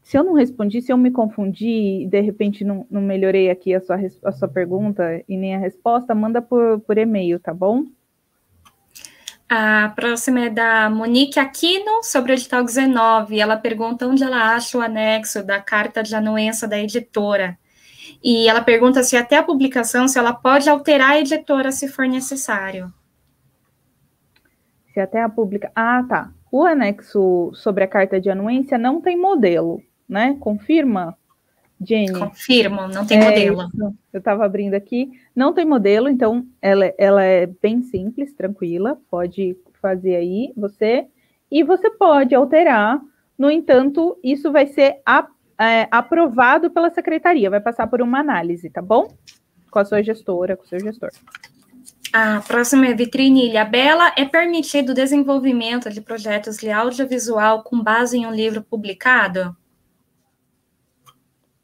[0.04, 3.74] se eu não respondi, se eu me confundi e de repente não, não melhorei aqui
[3.74, 7.86] a sua, a sua pergunta e nem a resposta, manda por, por e-mail, tá bom?
[9.56, 13.40] A próxima é da Monique Aquino, sobre o edital 19.
[13.40, 17.56] Ela pergunta onde ela acha o anexo da carta de anuência da editora.
[18.24, 22.08] E ela pergunta se até a publicação, se ela pode alterar a editora se for
[22.08, 22.92] necessário.
[24.92, 25.72] Se até a publica.
[25.76, 26.32] Ah, tá.
[26.52, 30.38] O anexo sobre a carta de anuência não tem modelo né?
[30.40, 31.18] Confirma,
[31.82, 32.18] Jenny?
[32.18, 33.68] Confirmo, não tem é modelo.
[33.68, 33.96] Isso.
[34.14, 35.12] Eu estava abrindo aqui.
[35.36, 38.98] Não tem modelo, então ela, ela é bem simples, tranquila.
[39.10, 41.08] Pode fazer aí você.
[41.52, 43.02] E você pode alterar.
[43.38, 45.28] No entanto, isso vai ser a,
[45.60, 49.08] é, aprovado pela secretaria, vai passar por uma análise, tá bom?
[49.70, 51.10] Com a sua gestora, com o seu gestor.
[52.14, 54.14] A próxima é Vitrine Ilha Bela.
[54.16, 59.58] É permitido o desenvolvimento de projetos de audiovisual com base em um livro publicado?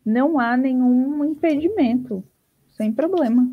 [0.10, 2.24] Não há nenhum impedimento,
[2.76, 3.48] sem problema.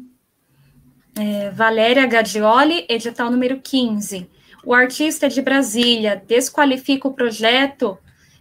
[1.19, 4.29] É, Valéria Gadioli, edital número 15.
[4.65, 7.97] O artista de Brasília desqualifica o projeto,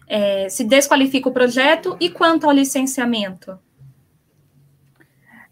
[0.07, 3.59] é, se desqualifica o projeto e quanto ao licenciamento?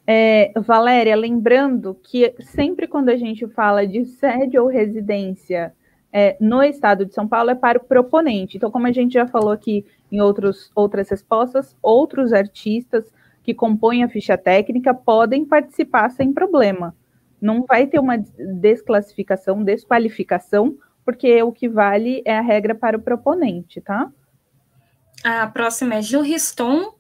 [0.06, 5.74] É, Valéria, lembrando que sempre quando a gente fala de sede ou residência
[6.12, 8.58] é, no estado de São Paulo é para o proponente.
[8.58, 13.12] Então, como a gente já falou aqui em outros, outras respostas, outros artistas
[13.44, 16.96] que compõem a ficha técnica podem participar sem problema.
[17.42, 18.18] Não vai ter uma
[18.62, 24.10] desclassificação, desqualificação, porque o que vale é a regra para o proponente, tá?
[25.24, 26.94] A próxima é Gil Riston.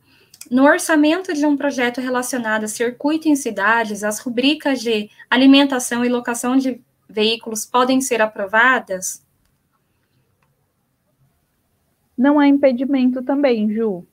[0.49, 6.09] No orçamento de um projeto relacionado a circuito em cidades, as rubricas de alimentação e
[6.09, 9.23] locação de veículos podem ser aprovadas?
[12.17, 14.05] Não há impedimento também, Ju.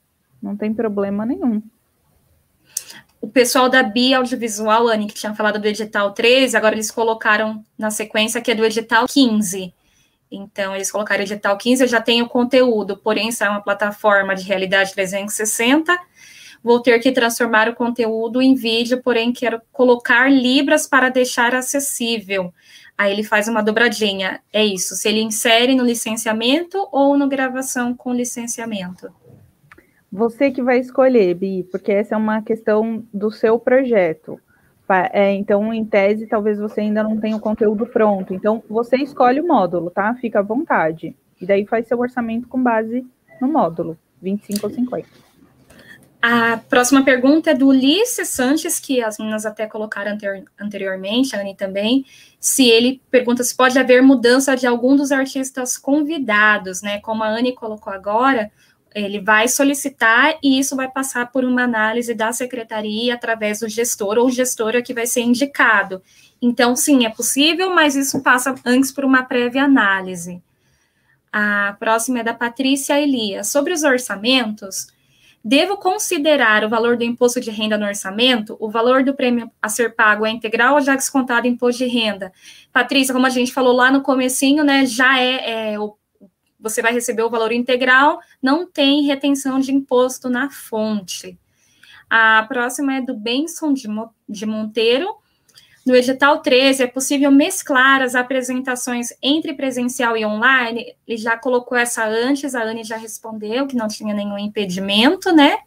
[0.42, 1.62] Não tem problema nenhum.
[3.20, 7.62] O pessoal da Bia Audiovisual, Anne, que tinha falado do edital 13, agora eles colocaram
[7.76, 9.74] na sequência que é do edital 15.
[10.30, 14.44] Então, eles colocaram edital 15, eu já tenho conteúdo, porém, isso é uma plataforma de
[14.44, 15.98] realidade 360.
[16.62, 22.54] Vou ter que transformar o conteúdo em vídeo, porém, quero colocar libras para deixar acessível.
[23.00, 24.42] Aí ele faz uma dobradinha.
[24.52, 24.94] É isso.
[24.94, 29.10] Se ele insere no licenciamento ou no gravação com licenciamento.
[30.12, 34.38] Você que vai escolher, Bi, porque essa é uma questão do seu projeto.
[35.14, 38.34] É, então, em tese, talvez você ainda não tenha o conteúdo pronto.
[38.34, 40.14] Então, você escolhe o módulo, tá?
[40.16, 41.16] Fica à vontade.
[41.40, 43.06] E daí faz seu orçamento com base
[43.40, 45.08] no módulo, 25 ou 50.
[46.22, 50.18] A próxima pergunta é do Ulisses Sanches, que as meninas até colocaram
[50.60, 52.04] anteriormente, a Anne também,
[52.38, 57.00] se ele pergunta se pode haver mudança de algum dos artistas convidados, né?
[57.00, 58.52] Como a Anne colocou agora,
[58.94, 64.18] ele vai solicitar e isso vai passar por uma análise da secretaria através do gestor
[64.18, 66.02] ou gestora que vai ser indicado.
[66.42, 70.42] Então, sim, é possível, mas isso passa antes por uma prévia análise.
[71.32, 73.48] A próxima é da Patrícia Elias.
[73.48, 74.88] Sobre os orçamentos,
[75.44, 78.56] devo considerar o valor do imposto de renda no orçamento?
[78.60, 82.32] O valor do prêmio a ser pago é integral ou já descontado imposto de renda?
[82.72, 85.78] Patrícia, como a gente falou lá no comecinho, né, já é, é
[86.58, 91.38] você vai receber o valor integral, não tem retenção de imposto na fonte.
[92.08, 93.88] A próxima é do Benson de,
[94.28, 95.16] de Monteiro.
[95.84, 100.94] No edital 13, é possível mesclar as apresentações entre presencial e online.
[101.08, 105.58] Ele já colocou essa antes, a Anne já respondeu que não tinha nenhum impedimento, né?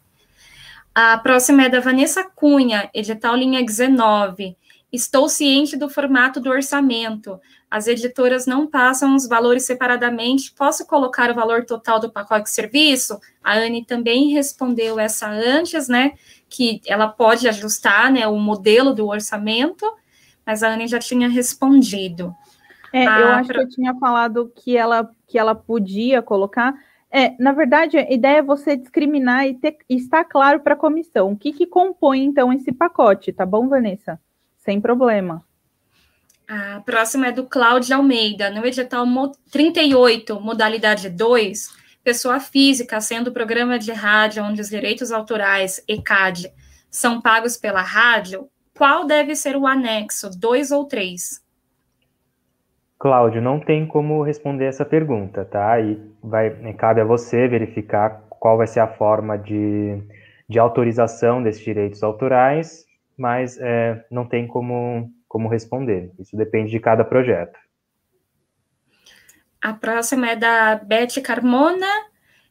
[0.94, 4.56] A próxima é da Vanessa Cunha, edital linha 19.
[4.92, 7.40] Estou ciente do formato do orçamento.
[7.68, 10.52] As editoras não passam os valores separadamente.
[10.52, 13.18] Posso colocar o valor total do pacote de serviço?
[13.42, 16.12] A Anne também respondeu essa antes, né?
[16.48, 19.84] Que ela pode ajustar né, o modelo do orçamento
[20.46, 22.34] mas a Anne já tinha respondido.
[22.92, 26.74] É, eu acho que eu tinha falado que ela, que ela podia colocar.
[27.10, 30.76] É, na verdade, a ideia é você discriminar e, ter, e estar claro para a
[30.76, 31.32] comissão.
[31.32, 34.20] O que, que compõe, então, esse pacote, tá bom, Vanessa?
[34.58, 35.44] Sem problema.
[36.46, 38.50] A próxima é do Cláudio Almeida.
[38.50, 39.06] No edital
[39.50, 41.68] 38, modalidade 2,
[42.04, 46.52] pessoa física, sendo programa de rádio onde os direitos autorais, ECAD,
[46.90, 51.42] são pagos pela rádio, qual deve ser o anexo, dois ou três?
[52.98, 55.78] Cláudio, não tem como responder essa pergunta, tá?
[55.80, 60.02] E vai, né, cabe a você verificar qual vai ser a forma de,
[60.48, 62.86] de autorização desses direitos autorais,
[63.16, 66.12] mas é, não tem como, como responder.
[66.18, 67.58] Isso depende de cada projeto.
[69.62, 71.86] A próxima é da Beth Carmona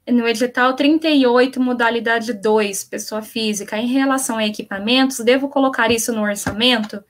[0.07, 6.21] no edital 38, modalidade 2, pessoa física, em relação a equipamentos, devo colocar isso no
[6.21, 7.03] orçamento?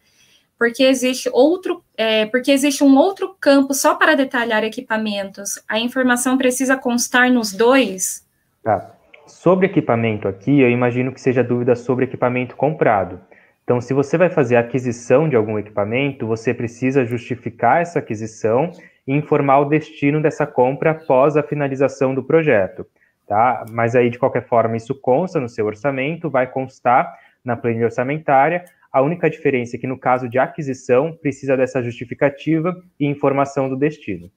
[0.58, 5.62] Porque existe outro, é, porque existe um outro campo só para detalhar equipamentos.
[5.68, 8.26] A informação precisa constar nos dois?
[8.64, 8.92] Tá.
[9.26, 13.20] Sobre equipamento aqui, eu imagino que seja dúvida sobre equipamento comprado.
[13.64, 18.72] Então, se você vai fazer a aquisição de algum equipamento, você precisa justificar essa aquisição
[19.08, 22.86] e informar o destino dessa compra após a finalização do projeto,
[23.28, 23.66] tá?
[23.70, 27.14] Mas aí, de qualquer forma, isso consta no seu orçamento, vai constar
[27.44, 28.64] na planilha orçamentária.
[28.92, 33.76] A única diferença é que, no caso de aquisição, precisa dessa justificativa e informação do
[33.76, 34.32] destino.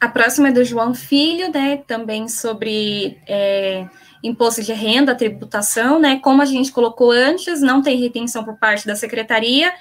[0.00, 1.78] A próxima é do João Filho, né?
[1.86, 3.86] Também sobre é,
[4.26, 6.18] imposto de renda, tributação, né?
[6.22, 9.72] Como a gente colocou antes, não tem retenção por parte da secretaria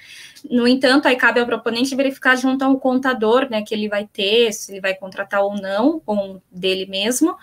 [0.49, 4.51] no entanto, aí cabe ao proponente verificar junto ao contador, né, que ele vai ter,
[4.53, 7.35] se ele vai contratar ou não, ou dele mesmo,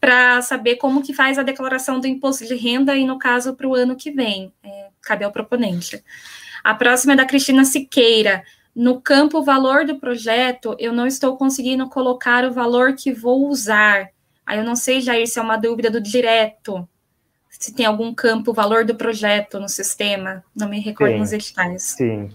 [0.00, 3.68] para saber como que faz a declaração do imposto de renda e, no caso, para
[3.68, 4.52] o ano que vem.
[4.62, 6.02] É, cabe ao proponente.
[6.62, 8.42] A próxima é da Cristina Siqueira.
[8.74, 14.10] No campo valor do projeto, eu não estou conseguindo colocar o valor que vou usar.
[14.50, 16.84] Aí eu não sei, Jair, se é uma dúvida do direto
[17.48, 21.82] se tem algum campo, valor do projeto no sistema, não me recordo sim, nos editais.
[21.82, 22.30] Sim.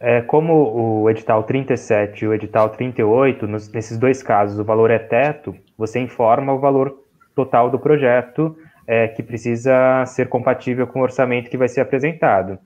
[0.00, 4.90] É, como o edital 37 e o edital 38, nos, nesses dois casos o valor
[4.90, 6.98] é teto, você informa o valor
[7.32, 8.56] total do projeto,
[8.86, 12.58] é, que precisa ser compatível com o orçamento que vai ser apresentado.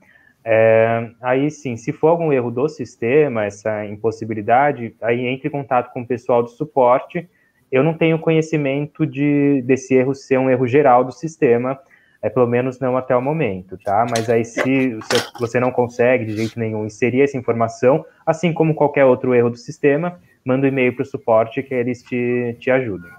[0.43, 5.93] É, aí sim, se for algum erro do sistema, essa impossibilidade, aí entre em contato
[5.93, 7.29] com o pessoal do suporte.
[7.71, 11.77] Eu não tenho conhecimento de, desse erro ser um erro geral do sistema,
[12.21, 14.05] é pelo menos não até o momento, tá?
[14.09, 14.97] Mas aí se
[15.39, 19.57] você não consegue de jeito nenhum inserir essa informação, assim como qualquer outro erro do
[19.57, 23.11] sistema, manda um e-mail para o suporte que eles te, te ajudem.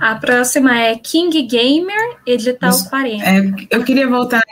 [0.00, 3.24] A próxima é King Gamer, edital Mas, 40.
[3.24, 4.42] É, eu queria voltar,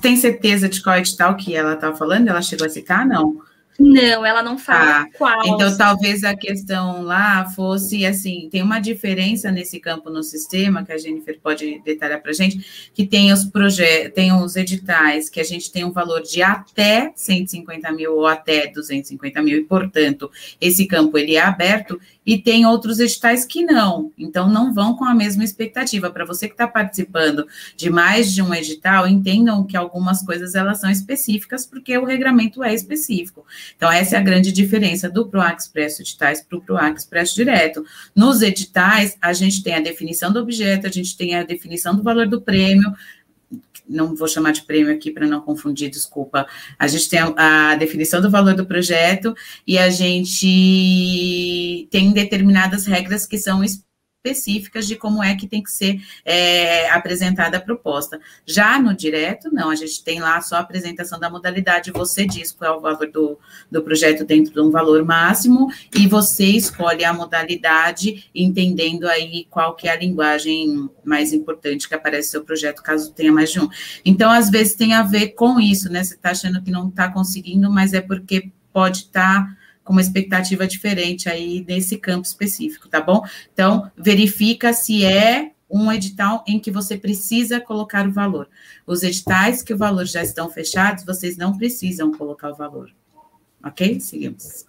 [0.00, 2.28] tem certeza de qual edital que ela estava falando?
[2.28, 3.42] Ela chegou a citar, não?
[3.78, 5.46] Não, ela não fala ah, qual.
[5.46, 10.92] Então, talvez a questão lá fosse assim: tem uma diferença nesse campo no sistema, que
[10.92, 15.40] a Jennifer pode detalhar para a gente, que tem os projetos, tem os editais, que
[15.40, 20.30] a gente tem um valor de até 150 mil ou até 250 mil, e, portanto,
[20.60, 25.04] esse campo ele é aberto, e tem outros editais que não, então não vão com
[25.04, 26.10] a mesma expectativa.
[26.10, 27.46] Para você que está participando
[27.76, 32.62] de mais de um edital, entendam que algumas coisas elas são específicas, porque o regramento
[32.62, 33.44] é específico.
[33.76, 37.84] Então, essa é a grande diferença do PROAC Expresso Editais para o PROAC Expresso Direto.
[38.14, 42.02] Nos editais, a gente tem a definição do objeto, a gente tem a definição do
[42.02, 42.92] valor do prêmio,
[43.88, 46.46] não vou chamar de prêmio aqui para não confundir, desculpa.
[46.78, 49.34] A gente tem a, a, definição do valor do projeto
[49.66, 53.93] e a gente tem determinadas regras que são específicas
[54.24, 58.18] de como é que tem que ser é, apresentada a proposta.
[58.46, 62.50] Já no direto, não, a gente tem lá só a apresentação da modalidade, você diz
[62.50, 63.38] qual é o valor do,
[63.70, 69.76] do projeto dentro de um valor máximo, e você escolhe a modalidade, entendendo aí qual
[69.76, 73.60] que é a linguagem mais importante que aparece no seu projeto, caso tenha mais de
[73.60, 73.68] um.
[74.06, 76.02] Então, às vezes tem a ver com isso, né?
[76.02, 80.00] Você está achando que não está conseguindo, mas é porque pode estar tá com uma
[80.00, 83.22] expectativa diferente aí nesse campo específico, tá bom?
[83.52, 88.48] Então, verifica se é um edital em que você precisa colocar o valor.
[88.86, 92.90] Os editais que o valor já estão fechados, vocês não precisam colocar o valor.
[93.62, 93.98] Ok?
[94.00, 94.66] Seguimos.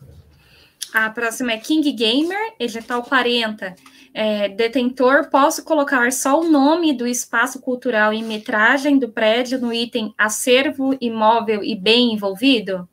[0.93, 3.75] A próxima é King Gamer, edital 40.
[4.13, 9.73] É, detentor, posso colocar só o nome do espaço cultural e metragem do prédio no
[9.73, 12.87] item acervo, imóvel e bem envolvido?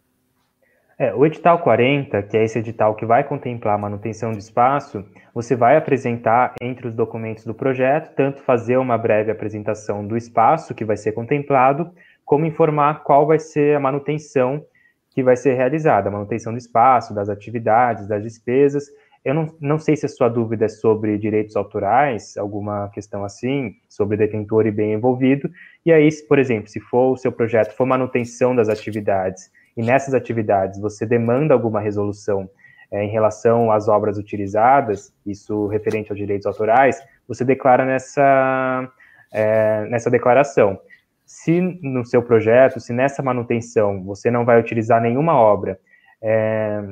[1.02, 5.04] É, o edital 40, que é esse edital que vai contemplar a manutenção do espaço,
[5.34, 10.76] você vai apresentar entre os documentos do projeto, tanto fazer uma breve apresentação do espaço
[10.76, 11.90] que vai ser contemplado,
[12.24, 14.64] como informar qual vai ser a manutenção
[15.10, 18.84] que vai ser realizada, a manutenção do espaço, das atividades, das despesas.
[19.24, 23.74] Eu não, não sei se a sua dúvida é sobre direitos autorais, alguma questão assim,
[23.88, 25.50] sobre detentor e bem envolvido.
[25.84, 30.14] E aí, por exemplo, se for o seu projeto for manutenção das atividades e nessas
[30.14, 32.48] atividades você demanda alguma resolução
[32.90, 38.88] é, em relação às obras utilizadas, isso referente aos direitos autorais, você declara nessa,
[39.32, 40.78] é, nessa declaração.
[41.24, 45.80] Se no seu projeto, se nessa manutenção você não vai utilizar nenhuma obra
[46.20, 46.82] é,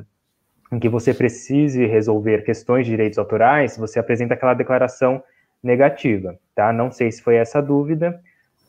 [0.72, 5.22] em que você precise resolver questões de direitos autorais, você apresenta aquela declaração
[5.62, 6.72] negativa, tá?
[6.72, 8.18] Não sei se foi essa dúvida,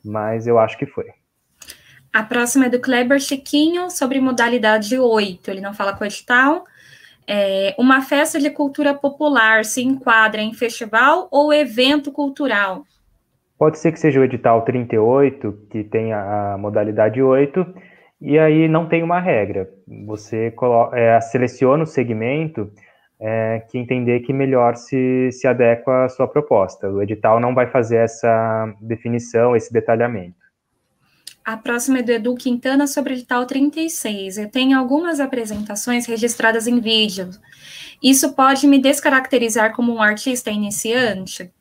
[0.04, 1.21] mas eu acho que foi.
[2.14, 5.50] A próxima é do Kleber Chiquinho, sobre modalidade 8.
[5.50, 6.66] Ele não fala edital.
[7.26, 12.84] É, uma festa de cultura popular se enquadra em festival ou evento cultural?
[13.58, 17.66] Pode ser que seja o edital 38, que tem a, modalidade 8,
[18.20, 19.70] e aí não tem uma regra.
[20.06, 22.70] Você coloca, é, seleciona o segmento
[23.22, 26.90] é, que entender que melhor se, se adequa à sua proposta.
[26.90, 30.41] O edital não vai fazer essa definição, esse detalhamento.
[31.44, 34.38] A próxima é do Edu Quintana sobre o edital 36.
[34.38, 37.30] Eu tenho algumas apresentações registradas em vídeo.
[38.02, 41.52] Isso pode me descaracterizar como um artista iniciante?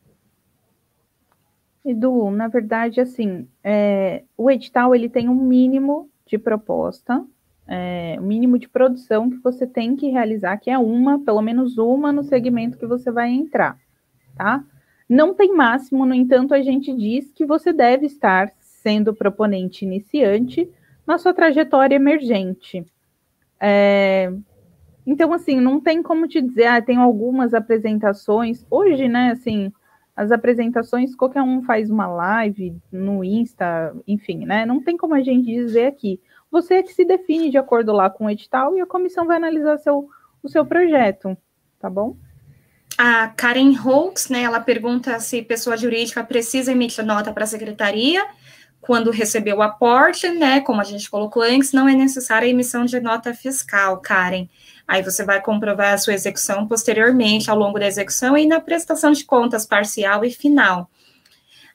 [1.85, 7.24] Edu, na verdade, assim, é, o edital ele tem um mínimo de proposta,
[7.66, 11.78] é, um mínimo de produção que você tem que realizar, que é uma, pelo menos
[11.78, 13.78] uma, no segmento que você vai entrar,
[14.36, 14.62] tá?
[15.09, 18.52] Não tem máximo, no entanto, a gente diz que você deve estar
[18.82, 20.69] sendo proponente iniciante
[21.07, 22.85] na sua trajetória emergente.
[23.61, 24.32] É,
[25.07, 28.65] então, assim, não tem como te dizer, ah, tem algumas apresentações.
[28.70, 29.73] Hoje, né, assim,
[30.16, 34.65] as apresentações, qualquer um faz uma live no Insta, enfim, né?
[34.65, 36.20] Não tem como a gente dizer aqui.
[36.51, 39.36] Você é que se define de acordo lá com o edital e a comissão vai
[39.36, 40.09] analisar seu,
[40.43, 41.36] o seu projeto,
[41.78, 42.16] tá bom?
[42.98, 48.23] A Karen Holtz, né, ela pergunta se pessoa jurídica precisa emitir nota para a secretaria
[48.81, 52.85] quando recebeu o aporte, né, como a gente colocou antes, não é necessária a emissão
[52.85, 54.48] de nota fiscal, Karen.
[54.89, 59.12] Aí você vai comprovar a sua execução posteriormente, ao longo da execução e na prestação
[59.12, 60.90] de contas parcial e final.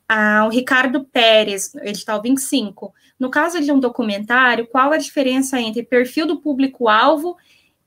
[0.08, 2.94] Ah, o Ricardo Pérez, edital 25.
[3.20, 7.38] No caso de um documentário, qual a diferença entre perfil do público-alvo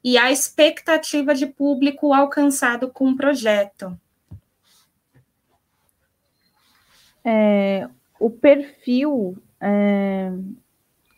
[0.02, 3.98] e a expectativa de público alcançado com o projeto?
[7.24, 7.86] É,
[8.18, 9.36] o perfil.
[9.60, 10.30] É...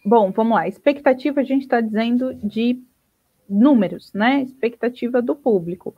[0.05, 0.67] Bom, vamos lá.
[0.67, 2.79] Expectativa a gente está dizendo de
[3.49, 4.43] números, né?
[4.43, 5.95] Expectativa do público.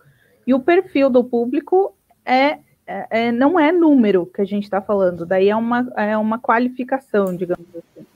[0.46, 4.80] E o perfil do público é, é, é não é número que a gente está
[4.80, 8.06] falando, daí é uma, é uma qualificação, digamos assim.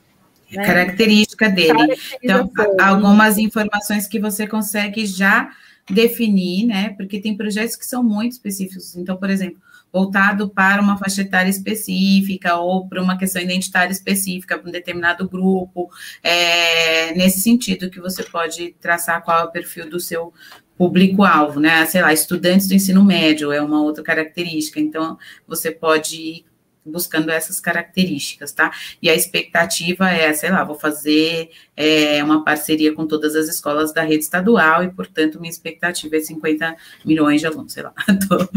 [0.51, 0.65] Né?
[0.65, 1.95] Característica dele.
[2.21, 2.49] Então,
[2.81, 5.51] algumas informações que você consegue já
[5.89, 6.89] definir, né?
[6.91, 8.95] Porque tem projetos que são muito específicos.
[8.95, 9.59] Então, por exemplo,
[9.91, 15.27] voltado para uma faixa etária específica ou para uma questão identitária específica, para um determinado
[15.27, 15.89] grupo,
[16.21, 20.33] é, nesse sentido que você pode traçar qual é o perfil do seu
[20.77, 21.85] público-alvo, né?
[21.85, 26.45] Sei lá, estudantes do ensino médio é uma outra característica, então você pode
[26.87, 28.71] buscando essas características, tá?
[29.01, 33.93] E a expectativa é, sei lá, vou fazer é, uma parceria com todas as escolas
[33.93, 37.93] da rede estadual e, portanto, minha expectativa é 50 milhões de alunos, sei lá.
[38.27, 38.47] tô,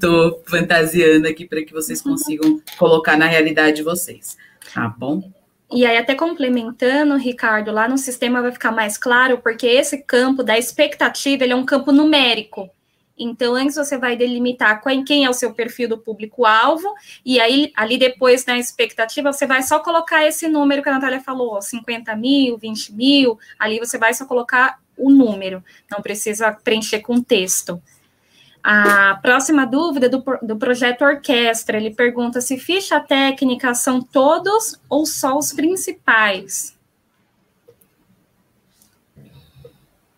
[0.00, 4.36] tô fantasiando aqui para que vocês consigam colocar na realidade de vocês,
[4.72, 5.30] tá bom?
[5.72, 10.42] E aí, até complementando, Ricardo, lá no sistema vai ficar mais claro, porque esse campo
[10.42, 12.70] da expectativa, ele é um campo numérico.
[13.16, 16.92] Então, antes você vai delimitar quem é o seu perfil do público-alvo,
[17.24, 21.20] e aí, ali depois, na expectativa, você vai só colocar esse número que a Natália
[21.20, 27.00] falou, 50 mil, 20 mil, ali você vai só colocar o número, não precisa preencher
[27.00, 27.80] com texto.
[28.62, 35.04] A próxima dúvida do, do projeto Orquestra, ele pergunta se ficha técnica são todos ou
[35.04, 36.74] só os principais?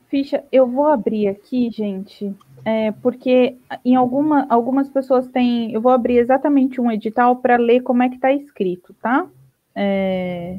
[0.09, 2.32] Ficha, eu vou abrir aqui, gente,
[2.66, 5.72] é, porque em alguma, algumas pessoas têm.
[5.72, 9.24] Eu vou abrir exatamente um edital para ler como é que está escrito, tá?
[9.72, 10.59] É,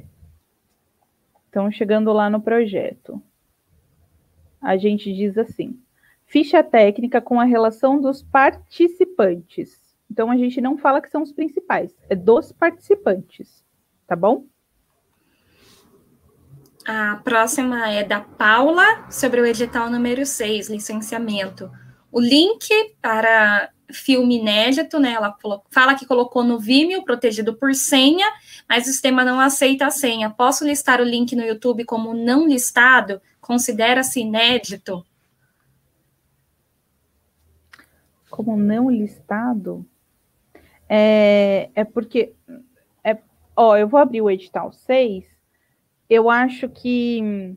[1.50, 3.22] então, chegando lá no projeto,
[4.62, 5.78] a gente diz assim:
[6.26, 9.78] ficha técnica com a relação dos participantes.
[10.10, 13.66] Então, a gente não fala que são os principais, é dos participantes,
[14.08, 14.46] tá bom?
[16.88, 21.70] A próxima é da Paula, sobre o edital número 6, licenciamento
[22.18, 22.68] o link
[23.00, 25.12] para filme inédito, né?
[25.12, 25.38] Ela
[25.70, 28.26] fala que colocou no Vimeo, protegido por senha,
[28.68, 30.28] mas o sistema não aceita a senha.
[30.28, 33.22] Posso listar o link no YouTube como não listado?
[33.40, 35.06] Considera-se inédito?
[38.32, 39.86] Como não listado?
[40.90, 42.34] É, é porque.
[43.04, 43.16] É,
[43.56, 45.24] ó, eu vou abrir o edital 6.
[46.10, 47.56] Eu acho que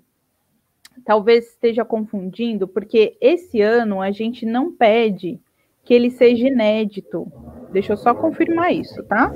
[1.10, 5.40] talvez esteja confundindo, porque esse ano a gente não pede
[5.84, 7.26] que ele seja inédito.
[7.72, 9.32] Deixa eu só confirmar isso, tá?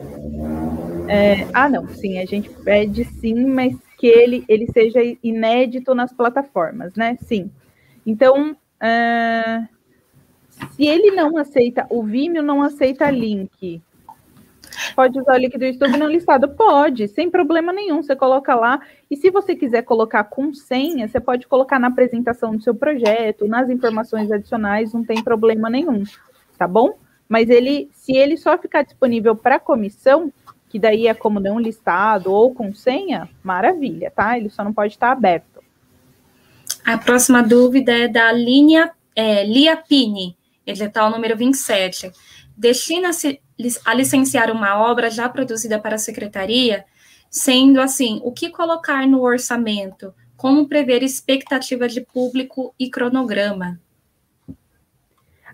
[1.08, 6.12] É, ah, não, sim, a gente pede sim, mas que ele, ele seja inédito nas
[6.12, 7.18] plataformas, né?
[7.22, 7.50] Sim.
[8.06, 9.66] Então, é,
[10.76, 13.82] se ele não aceita, o Vimeo não aceita link,
[14.94, 16.48] Pode usar o link do YouTube não listado?
[16.48, 18.02] Pode, sem problema nenhum.
[18.02, 18.80] Você coloca lá.
[19.10, 23.46] E se você quiser colocar com senha, você pode colocar na apresentação do seu projeto,
[23.46, 26.04] nas informações adicionais, não tem problema nenhum,
[26.56, 26.96] tá bom?
[27.28, 30.32] Mas ele, se ele só ficar disponível para comissão,
[30.68, 34.36] que daí é como não listado ou com senha, maravilha, tá?
[34.36, 35.62] Ele só não pode estar aberto.
[36.84, 42.12] A próxima dúvida é da linha é, Lia Pini, edital número 27.
[42.56, 43.40] Destina-se
[43.84, 46.84] a licenciar uma obra já produzida para a secretaria,
[47.30, 53.80] sendo assim, o que colocar no orçamento, como prever expectativa de público e cronograma.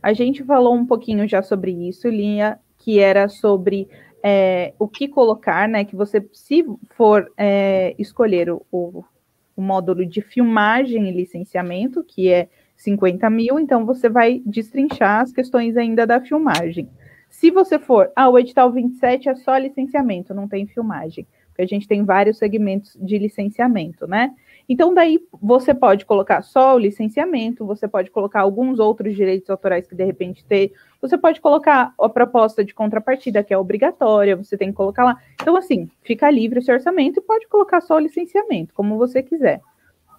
[0.02, 3.88] A gente falou um pouquinho já sobre isso, Linha, que era sobre
[4.22, 5.84] é, o que colocar, né?
[5.84, 9.04] Que você, se for é, escolher o, o,
[9.54, 15.32] o módulo de filmagem e licenciamento, que é 50 mil, então você vai destrinchar as
[15.32, 16.88] questões ainda da filmagem.
[17.40, 21.66] Se você for, ah, o edital 27 é só licenciamento, não tem filmagem, porque a
[21.66, 24.34] gente tem vários segmentos de licenciamento, né?
[24.68, 29.86] Então, daí você pode colocar só o licenciamento, você pode colocar alguns outros direitos autorais
[29.86, 34.58] que de repente ter, você pode colocar a proposta de contrapartida, que é obrigatória, você
[34.58, 35.16] tem que colocar lá.
[35.40, 39.62] Então, assim, fica livre esse orçamento e pode colocar só o licenciamento, como você quiser.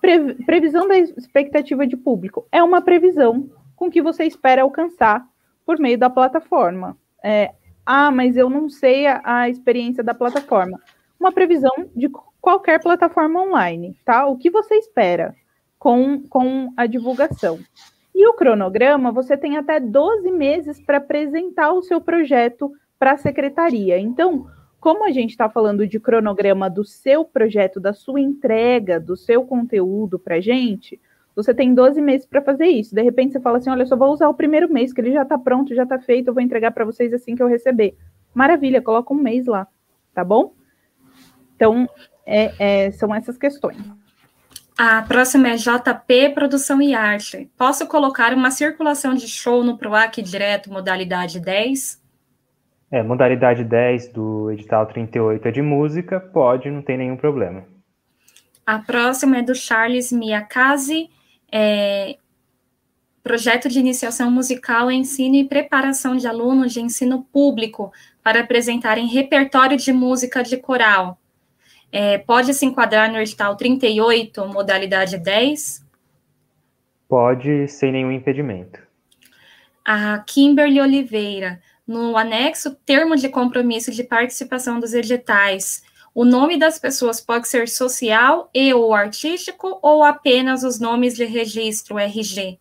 [0.02, 5.24] Pre previsão da expectativa de público é uma previsão com que você espera alcançar
[5.64, 6.98] por meio da plataforma.
[7.24, 7.54] É,
[7.86, 10.80] ah, mas eu não sei a, a, experiência da plataforma.
[11.20, 14.26] Uma previsão de qualquer plataforma online, tá?
[14.26, 15.36] O que você espera
[15.78, 17.60] com, com a divulgação.
[18.14, 23.18] E o cronograma, você tem até 12 meses para apresentar o seu projeto para a
[23.18, 23.98] secretaria.
[23.98, 24.48] Então,
[24.80, 29.44] como a gente está falando de cronograma do seu projeto, da sua entrega, do seu
[29.46, 31.00] conteúdo para a gente,
[31.36, 32.94] você tem 12 meses para fazer isso.
[32.94, 35.14] De repente você fala assim: olha, eu só vou usar o primeiro mês, que ele
[35.14, 37.96] já está pronto, já está feito, eu vou entregar para vocês assim que eu receber.
[38.34, 39.68] Maravilha, coloca um mês lá,
[40.14, 40.54] tá bom?
[41.56, 41.88] Então,
[42.26, 43.78] é, é, são essas questões.
[44.78, 47.50] A próxima é JP Produção e Arte.
[47.58, 52.02] Posso colocar uma circulação de show no PROAC direto, modalidade 10?
[52.92, 57.64] É, modalidade 10 do edital 38 é de música, pode, não tem nenhum problema.
[58.66, 61.10] A próxima é do Charles Miyakaze,
[61.52, 62.18] é,
[63.24, 67.92] projeto de iniciação musical, ensino e preparação de alunos de ensino público
[68.24, 71.20] para apresentarem repertório de música de coral.
[71.92, 75.86] É, pode se enquadrar no edital 38, modalidade 10?
[77.08, 78.80] Pode, sem nenhum impedimento.
[79.84, 86.78] A Kimberly Oliveira, no anexo termo de compromisso de participação dos editais, o nome das
[86.78, 92.60] pessoas pode ser social e ou artístico ou apenas os nomes de registro RG?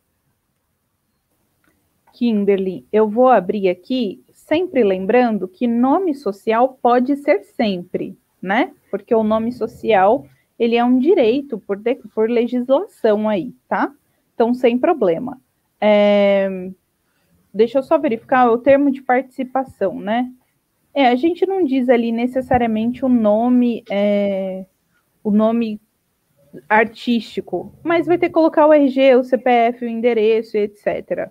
[2.13, 8.73] Kimberly, eu vou abrir aqui, sempre lembrando que nome social pode ser sempre, né?
[8.91, 10.27] Porque o nome social,
[10.59, 13.93] ele é um direito por, de, por legislação aí, tá?
[14.35, 15.41] Então, sem problema.
[15.81, 16.71] É,
[17.53, 20.31] deixa eu só verificar o termo de participação, né?
[20.95, 24.67] É, a gente não diz ali necessariamente o nome, é,
[25.23, 25.81] o nome
[26.69, 31.31] artístico, mas vai ter que colocar o RG, o CPF, o endereço, etc.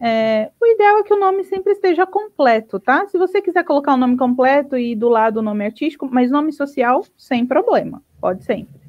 [0.00, 3.06] É, o ideal é que o nome sempre esteja completo, tá?
[3.08, 6.52] Se você quiser colocar o nome completo e do lado o nome artístico, mas nome
[6.52, 8.86] social, sem problema, pode sempre.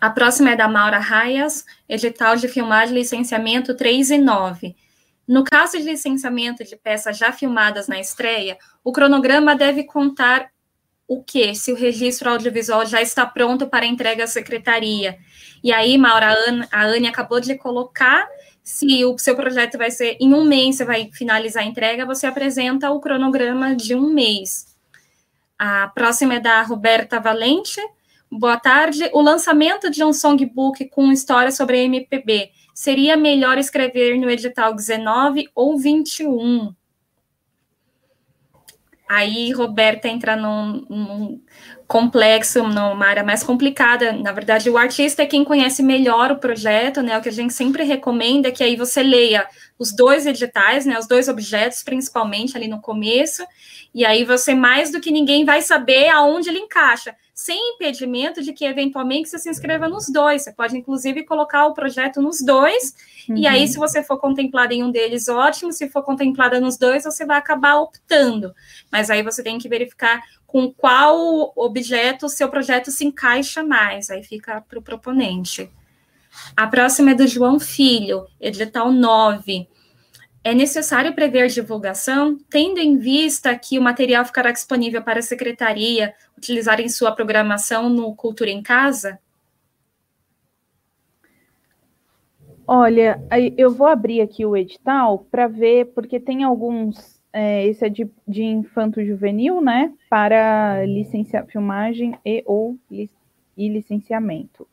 [0.00, 4.74] A próxima é da Maura Raias, edital de filmagem licenciamento 3 e 9.
[5.30, 10.50] No caso de licenciamento de peças já filmadas na estreia, o cronograma deve contar
[11.06, 11.54] o que?
[11.54, 15.16] Se o registro audiovisual já está pronto para entrega à secretaria.
[15.62, 16.34] E aí, Maura,
[16.72, 18.28] a Anne acabou de colocar
[18.64, 22.26] se o seu projeto vai ser em um mês, você vai finalizar a entrega, você
[22.26, 24.66] apresenta o cronograma de um mês.
[25.56, 27.80] A próxima é da Roberta Valente.
[28.28, 29.08] Boa tarde.
[29.12, 32.50] O lançamento de um songbook com história sobre a MPB
[32.80, 36.74] seria melhor escrever no edital 19 ou 21?
[39.06, 41.42] Aí, Roberta entra num, num,
[41.86, 44.14] complexo, numa área mais complicada.
[44.14, 47.18] Na verdade, o artista é quem conhece melhor o projeto, né?
[47.18, 49.46] O que a gente sempre recomenda é que aí você leia
[49.78, 50.98] os dois editais, né?
[50.98, 53.44] Os dois objetos, principalmente ali no começo,
[53.94, 58.52] e aí você, mais do que ninguém, vai saber aonde ele encaixa sem impedimento de
[58.52, 60.42] que eventualmente você se inscreva nos dois.
[60.42, 62.94] Você pode, inclusive, colocar o projeto nos dois,
[63.26, 63.36] uhum.
[63.38, 63.66] e aí, uhum.
[63.66, 65.72] se você for contemplada em um deles, ótimo.
[65.72, 68.54] Se for contemplada nos dois, você vai acabar optando.
[68.92, 74.10] Mas aí você tem que verificar com qual objeto o seu projeto se encaixa mais.
[74.10, 75.70] Aí fica para o proponente.
[76.54, 79.66] A próxima é do João Filho, edital 9.
[80.42, 86.14] É necessário prever divulgação, tendo em vista que o material ficará disponível para a secretaria
[86.36, 89.18] utilizar em sua programação no Cultura em Casa?
[92.66, 93.22] Olha,
[93.58, 97.20] eu vou abrir aqui o edital para ver, porque tem alguns.
[97.32, 99.92] É, esse é de, de infanto juvenil, né?
[100.08, 100.78] Para
[101.48, 103.10] filmagem e ou e
[103.68, 104.66] licenciamento.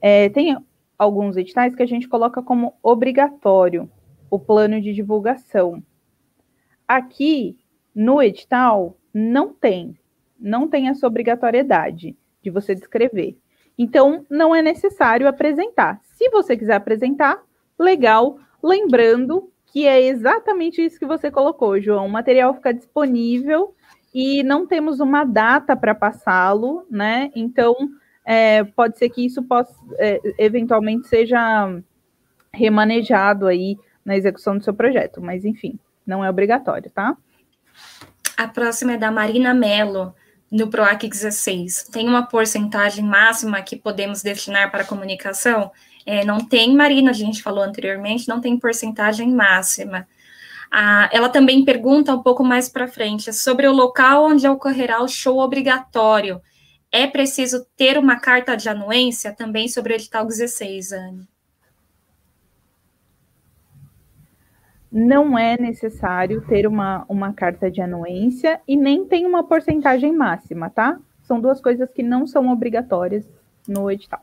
[0.00, 0.56] É, tem
[0.98, 3.88] alguns editais que a gente coloca como obrigatório
[4.32, 5.82] o plano de divulgação.
[6.88, 7.58] Aqui
[7.94, 9.94] no edital não tem,
[10.40, 13.36] não tem essa obrigatoriedade de você descrever.
[13.76, 16.00] Então, não é necessário apresentar.
[16.02, 17.42] Se você quiser apresentar,
[17.78, 18.38] legal.
[18.62, 22.06] Lembrando que é exatamente isso que você colocou, João.
[22.06, 23.74] O material fica disponível
[24.14, 27.30] e não temos uma data para passá-lo, né?
[27.36, 27.76] Então,
[28.24, 31.70] é, pode ser que isso possa, é, eventualmente seja
[32.50, 37.16] remanejado aí na execução do seu projeto, mas enfim, não é obrigatório, tá?
[38.36, 40.14] A próxima é da Marina Mello,
[40.50, 41.88] no PROAC 16.
[41.90, 45.72] Tem uma porcentagem máxima que podemos destinar para comunicação?
[46.04, 50.06] É, não tem, Marina, a gente falou anteriormente, não tem porcentagem máxima.
[50.70, 55.08] Ah, ela também pergunta um pouco mais para frente sobre o local onde ocorrerá o
[55.08, 56.40] show obrigatório.
[56.90, 61.31] É preciso ter uma carta de anuência também sobre o edital 16, Anne?
[64.92, 70.68] Não é necessário ter uma, uma carta de anuência e nem tem uma porcentagem máxima,
[70.68, 70.98] tá?
[71.22, 73.26] São duas coisas que não são obrigatórias
[73.66, 74.20] no edital.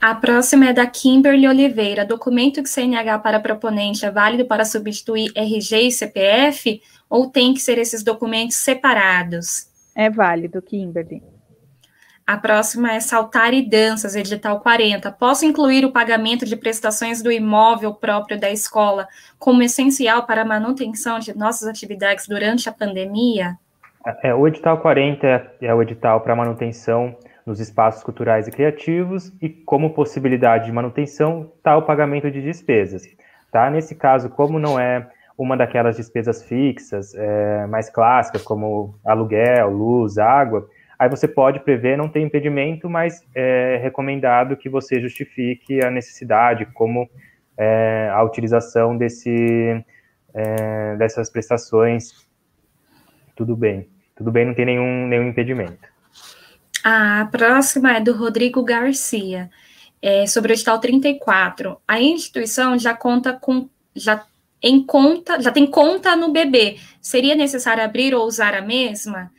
[0.00, 2.04] A próxima é da Kimberly Oliveira.
[2.04, 7.60] Documento de CNH para proponente é válido para substituir RG e CPF ou tem que
[7.60, 9.68] ser esses documentos separados?
[9.94, 11.22] É válido, Kimberly.
[12.26, 15.10] A próxima é Saltar e Danças, edital 40.
[15.12, 19.08] Posso incluir o pagamento de prestações do imóvel próprio da escola
[19.38, 23.56] como essencial para a manutenção de nossas atividades durante a pandemia?
[24.22, 29.32] É, o edital 40 é, é o edital para manutenção nos espaços culturais e criativos
[29.42, 33.02] e como possibilidade de manutenção está o pagamento de despesas.
[33.50, 33.68] Tá?
[33.68, 40.18] Nesse caso, como não é uma daquelas despesas fixas, é, mais clássicas, como aluguel, luz,
[40.18, 40.68] água,
[41.02, 46.64] Aí você pode prever, não tem impedimento, mas é recomendado que você justifique a necessidade,
[46.66, 47.10] como
[47.58, 49.84] é, a utilização desse,
[50.32, 52.24] é, dessas prestações.
[53.34, 55.88] Tudo bem, tudo bem, não tem nenhum, nenhum impedimento.
[56.84, 59.50] A próxima é do Rodrigo Garcia,
[60.00, 61.78] é, sobre o edital 34.
[61.88, 64.24] A instituição já conta com, já
[64.62, 66.76] em conta, já tem conta no bebê.
[67.00, 69.32] Seria necessário abrir ou usar a mesma?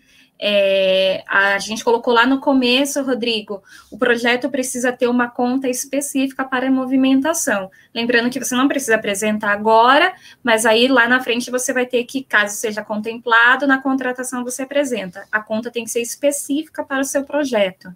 [0.45, 6.43] É, a gente colocou lá no começo, Rodrigo, o projeto precisa ter uma conta específica
[6.43, 7.71] para movimentação.
[7.95, 10.13] Lembrando que você não precisa apresentar agora,
[10.43, 14.63] mas aí lá na frente você vai ter que, caso seja contemplado, na contratação você
[14.63, 15.25] apresenta.
[15.31, 17.95] A conta tem que ser específica para o seu projeto.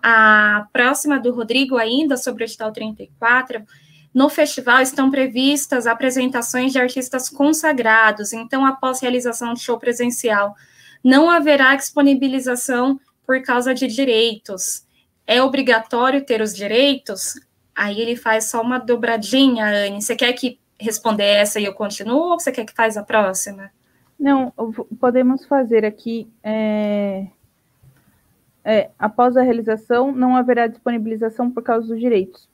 [0.00, 3.64] A próxima do Rodrigo, ainda sobre o edital 34,
[4.14, 10.54] no festival estão previstas apresentações de artistas consagrados, então, após realização de show presencial,
[11.02, 14.86] não haverá disponibilização por causa de direitos.
[15.26, 17.34] É obrigatório ter os direitos?
[17.74, 20.00] Aí ele faz só uma dobradinha, Anne.
[20.00, 23.70] Você quer que responder essa e eu continuo, ou você quer que faz a próxima?
[24.18, 24.52] Não,
[24.98, 26.28] podemos fazer aqui.
[26.42, 27.26] É...
[28.64, 32.48] É, após a realização, não haverá disponibilização por causa dos direitos.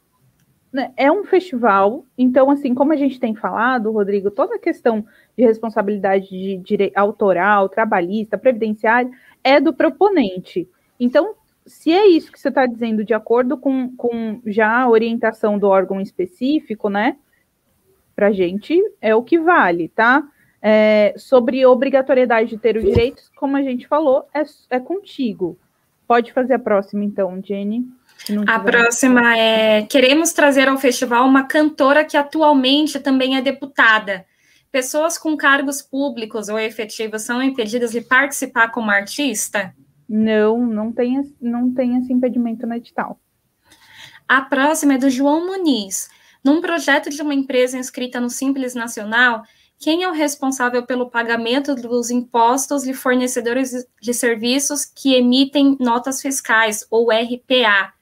[0.74, 5.06] Né, é um festival, então, assim, como a gente tem falado, Rodrigo, toda a questão
[5.38, 9.08] de responsabilidade de direito autoral, trabalhista, previdenciária,
[9.44, 10.68] é do proponente.
[10.98, 15.60] Então, se é isso que você está dizendo, de acordo com, com já a orientação
[15.60, 17.18] do órgão específico, né?
[18.16, 20.26] Para gente é o que vale, tá?
[20.60, 25.56] É, sobre obrigatoriedade de ter os direitos, como a gente falou, é, é contigo.
[26.04, 27.86] Pode fazer a próxima, então, Jenny.
[28.46, 34.24] A próxima é: queremos trazer ao festival uma cantora que atualmente também é deputada.
[34.72, 39.74] Pessoas com cargos públicos ou efetivos são impedidas de participar como artista?
[40.08, 43.20] Não, não tem, não tem esse impedimento no edital.
[44.26, 46.08] A próxima é do João Muniz.
[46.42, 49.44] Num projeto de uma empresa inscrita no Simples Nacional,
[49.78, 56.20] quem é o responsável pelo pagamento dos impostos de fornecedores de serviços que emitem notas
[56.20, 57.93] fiscais, ou RPA?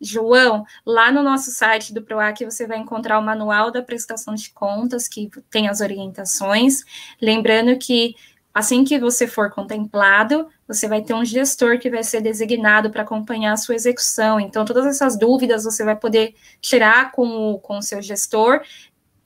[0.00, 4.50] João, lá no nosso site do PROAC você vai encontrar o manual da prestação de
[4.50, 6.84] contas, que tem as orientações.
[7.20, 8.14] Lembrando que
[8.52, 13.02] assim que você for contemplado, você vai ter um gestor que vai ser designado para
[13.02, 14.40] acompanhar a sua execução.
[14.40, 18.62] Então, todas essas dúvidas você vai poder tirar com o, com o seu gestor.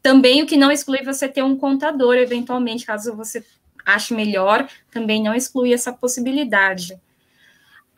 [0.03, 3.45] Também o que não exclui você ter um contador, eventualmente, caso você
[3.85, 7.01] ache melhor, também não exclui essa possibilidade.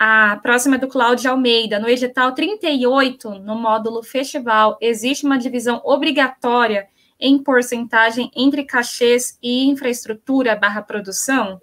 [0.05, 1.79] A próxima é do Cláudio Almeida.
[1.79, 6.89] No edital 38, no módulo festival, existe uma divisão obrigatória
[7.21, 11.61] em porcentagem entre cachês e infraestrutura barra produção?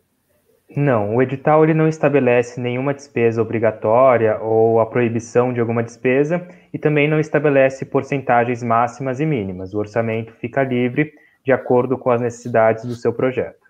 [0.74, 6.48] Não, o edital ele não estabelece nenhuma despesa obrigatória ou a proibição de alguma despesa
[6.74, 9.74] e também não estabelece porcentagens máximas e mínimas.
[9.74, 11.12] O orçamento fica livre
[11.44, 13.69] de acordo com as necessidades do seu projeto.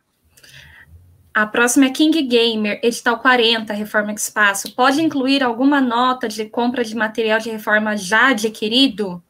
[1.33, 4.75] A próxima é King Gamer, edital 40, Reforma Espaço.
[4.75, 9.21] Pode incluir alguma nota de compra de material de reforma já adquirido?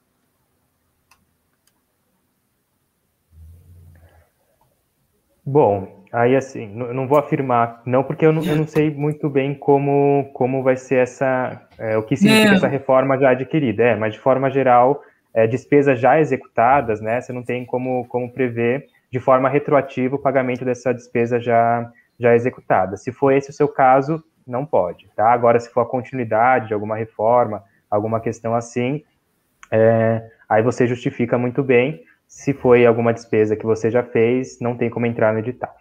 [5.45, 9.55] Bom, aí assim, não vou afirmar, não, porque eu não, eu não sei muito bem
[9.55, 12.55] como, como vai ser essa, é, o que significa é.
[12.55, 15.01] essa reforma já adquirida, é, mas de forma geral,
[15.33, 20.19] é, despesas já executadas, né, você não tem como, como prever de forma retroativa o
[20.19, 22.97] pagamento dessa despesa já, já executada.
[22.97, 25.31] Se for esse o seu caso, não pode, tá?
[25.31, 29.03] Agora, se for a continuidade de alguma reforma, alguma questão assim,
[29.71, 32.03] é, aí você justifica muito bem.
[32.27, 35.75] Se foi alguma despesa que você já fez, não tem como entrar no edital.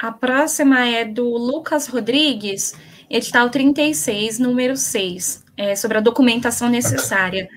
[0.00, 2.72] A próxima é do Lucas Rodrigues,
[3.10, 7.48] edital 36, número 6, é, sobre a documentação necessária.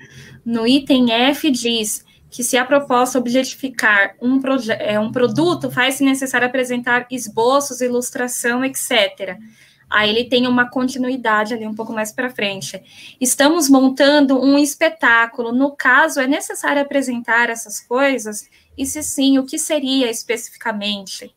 [0.44, 4.40] No item F diz que se a proposta objetificar um,
[4.78, 9.38] é, um produto, faz-se necessário apresentar esboços, ilustração, etc.
[9.90, 12.82] Aí ele tem uma continuidade ali um pouco mais para frente.
[13.20, 15.52] Estamos montando um espetáculo.
[15.52, 18.48] No caso, é necessário apresentar essas coisas?
[18.78, 21.36] E se sim, o que seria especificamente?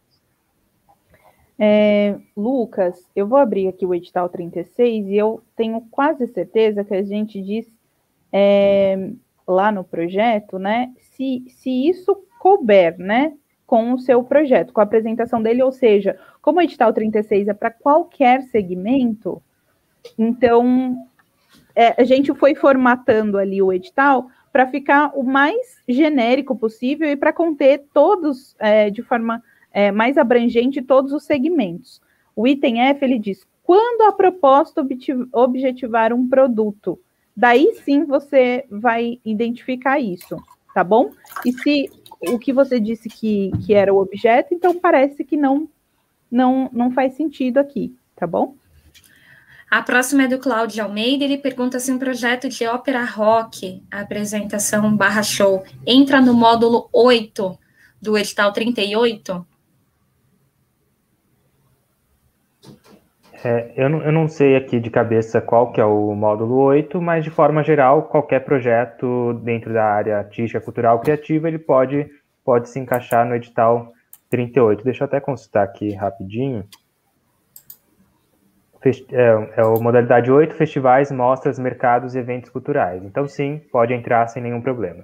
[1.60, 6.94] É, Lucas, eu vou abrir aqui o edital 36 e eu tenho quase certeza que
[6.94, 7.66] a gente diz
[8.32, 9.12] é,
[9.48, 10.92] lá no projeto, né?
[10.98, 13.34] Se, se isso couber, né?
[13.66, 17.54] Com o seu projeto, com a apresentação dele, ou seja, como o edital 36 é
[17.54, 19.42] para qualquer segmento,
[20.18, 20.96] então
[21.76, 27.18] é, a gente foi formatando ali o edital para ficar o mais genérico possível e
[27.18, 29.44] para conter todos é, de forma
[29.74, 32.02] é, mais abrangente todos os segmentos.
[32.36, 34.86] O item F ele diz: quando a proposta
[35.34, 37.00] objetivar um produto,
[37.36, 40.38] Daí sim você vai identificar isso,
[40.74, 41.12] tá bom?
[41.46, 41.90] E se
[42.22, 45.68] o que você disse que, que era o objeto, então parece que não,
[46.32, 48.56] não, não faz sentido aqui, tá bom?
[49.70, 54.96] A próxima é do Cláudio Almeida, ele pergunta se um projeto de ópera rock, apresentação
[54.96, 57.58] barra show, entra no módulo 8
[58.02, 59.46] do edital 38?
[63.44, 67.02] É, eu, não, eu não sei aqui de cabeça qual que é o módulo 8,
[67.02, 72.10] mas de forma geral, qualquer projeto dentro da área artística, cultural, criativa, ele pode,
[72.44, 73.92] pode se encaixar no edital
[74.30, 74.84] 38.
[74.84, 76.66] Deixa eu até consultar aqui rapidinho.
[79.12, 83.04] é, é modalidade 8, festivais, mostras, mercados e eventos culturais.
[83.04, 85.04] Então, sim, pode entrar sem nenhum problema.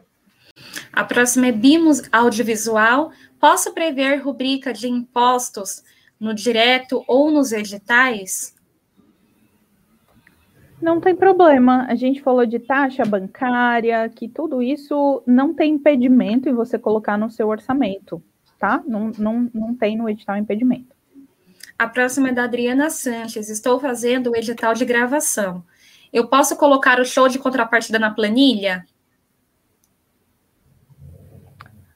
[0.94, 3.12] A próxima é BIMOS Audiovisual.
[3.40, 5.84] Posso prever rubrica de impostos
[6.22, 8.56] no direto ou nos editais?
[10.80, 11.86] Não tem problema.
[11.90, 17.18] A gente falou de taxa bancária, que tudo isso não tem impedimento em você colocar
[17.18, 18.24] no seu orçamento,
[18.60, 18.84] tá?
[18.88, 20.96] Não, não, não tem no edital impedimento.
[21.78, 23.50] A próxima é da Adriana Sanches.
[23.50, 25.64] Estou fazendo o edital de gravação.
[26.14, 28.86] Eu posso colocar o show de contrapartida na planilha?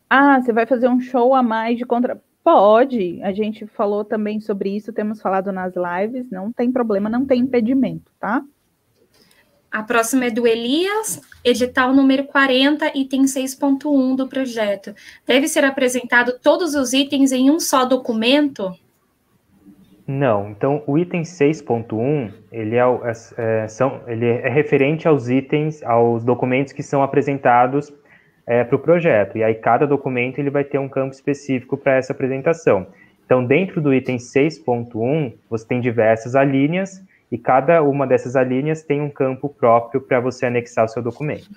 [0.10, 2.20] Ah, você vai fazer um show a mais de contra.
[2.46, 7.26] Pode, a gente falou também sobre isso, temos falado nas lives, não tem problema, não
[7.26, 8.44] tem impedimento, tá?
[9.72, 14.94] A próxima é do Elias, edital número 40, item 6.1 do projeto.
[15.26, 18.72] Deve ser apresentado todos os itens em um só documento?
[20.06, 22.84] Não, então o item 6.1 ele é,
[23.38, 27.92] é, são, ele é referente aos itens, aos documentos que são apresentados
[28.46, 29.38] é, para o projeto.
[29.38, 32.88] E aí cada documento ele vai ter um campo específico para essa apresentação.
[33.26, 39.02] Então, dentro do item 6.1, você tem diversas alíneas e cada uma dessas alíneas tem
[39.02, 41.50] um campo próprio para você anexar o seu documento.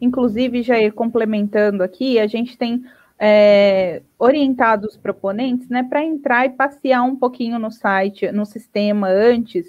[0.00, 2.84] Inclusive, já complementando aqui, a gente tem
[3.18, 9.08] é, orientado os proponentes né, para entrar e passear um pouquinho no site, no sistema
[9.08, 9.66] antes,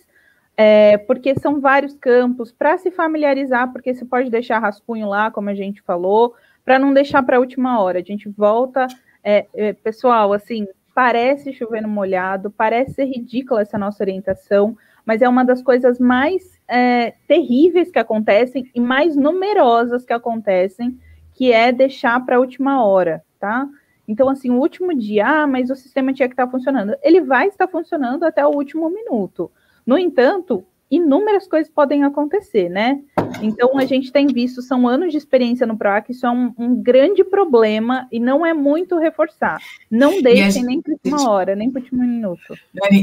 [0.56, 5.50] é, porque são vários campos para se familiarizar, porque você pode deixar rascunho lá, como
[5.50, 8.00] a gente falou, para não deixar para a última hora.
[8.00, 8.88] A gente volta,
[9.24, 15.22] é, é, pessoal, assim, parece chover no molhado, parece ser ridícula essa nossa orientação, mas
[15.22, 21.00] é uma das coisas mais é, terríveis que acontecem e mais numerosas que acontecem,
[21.34, 23.68] que é deixar para a última hora, tá?
[24.08, 26.96] Então, assim, o último dia, ah, mas o sistema tinha que estar funcionando.
[27.02, 29.50] Ele vai estar funcionando até o último minuto.
[29.86, 33.02] No entanto, inúmeras coisas podem acontecer, né?
[33.42, 36.82] Então, a gente tem visto, são anos de experiência no PROAC, isso é um, um
[36.82, 39.60] grande problema e não é muito reforçar.
[39.90, 42.58] Não deixem nem por última hora, nem por último minuto.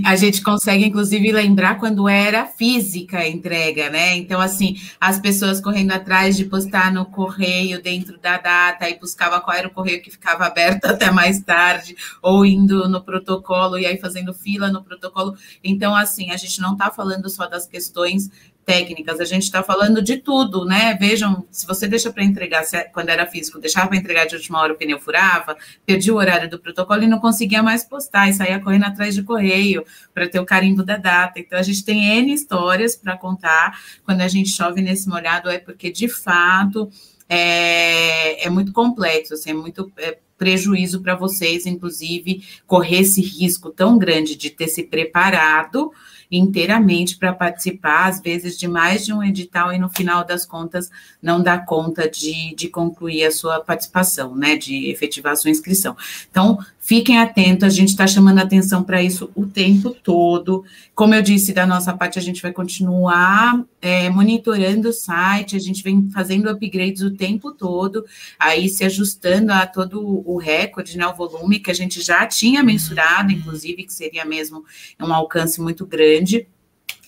[0.04, 4.16] A gente consegue, inclusive, lembrar quando era física a entrega, né?
[4.16, 9.40] Então, assim, as pessoas correndo atrás de postar no correio dentro da data e buscava
[9.40, 13.86] qual era o correio que ficava aberto até mais tarde, ou indo no protocolo e
[13.86, 15.36] aí fazendo fila no protocolo.
[15.62, 18.30] Então, assim, a gente não está falando só das questões
[18.68, 20.94] técnicas, a gente está falando de tudo, né?
[21.00, 24.60] Vejam, se você deixa para entregar, é, quando era físico, deixava para entregar de última
[24.60, 28.34] hora, o pneu furava, perdi o horário do protocolo e não conseguia mais postar, e
[28.34, 31.40] saía correndo atrás de correio para ter o carimbo da data.
[31.40, 35.58] Então, a gente tem N histórias para contar quando a gente chove nesse molhado, é
[35.58, 36.90] porque, de fato,
[37.26, 39.90] é, é muito complexo, assim, é muito.
[39.96, 45.90] É, prejuízo para vocês, inclusive, correr esse risco tão grande de ter se preparado
[46.30, 50.90] inteiramente para participar, às vezes de mais de um edital, e no final das contas
[51.22, 55.96] não dá conta de, de concluir a sua participação, né, de efetivar a sua inscrição.
[56.30, 56.58] Então,
[56.88, 60.64] Fiquem atentos, a gente está chamando atenção para isso o tempo todo.
[60.94, 65.58] Como eu disse, da nossa parte, a gente vai continuar é, monitorando o site, a
[65.58, 68.06] gente vem fazendo upgrades o tempo todo,
[68.38, 72.62] aí se ajustando a todo o recorde, né, o volume que a gente já tinha
[72.62, 74.64] mensurado, inclusive, que seria mesmo
[74.98, 76.46] um alcance muito grande.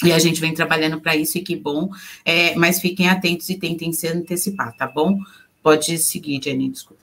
[0.04, 1.88] E a gente vem trabalhando para isso e que bom.
[2.22, 5.18] É, mas fiquem atentos e tentem se antecipar, tá bom?
[5.62, 7.02] Pode seguir, Jenny, desculpa.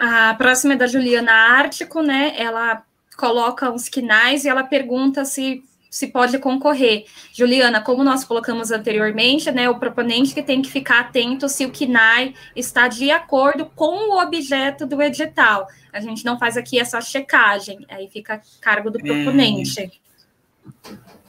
[0.00, 2.32] A próxima é da Juliana Ártico, né?
[2.36, 2.82] Ela
[3.18, 7.04] coloca uns quinais e ela pergunta se se pode concorrer.
[7.32, 11.72] Juliana, como nós colocamos anteriormente, né, o proponente que tem que ficar atento se o
[11.72, 15.66] KNAI está de acordo com o objeto do edital.
[15.92, 19.02] A gente não faz aqui essa checagem, aí fica a cargo do é.
[19.02, 19.80] proponente.
[19.80, 21.19] É.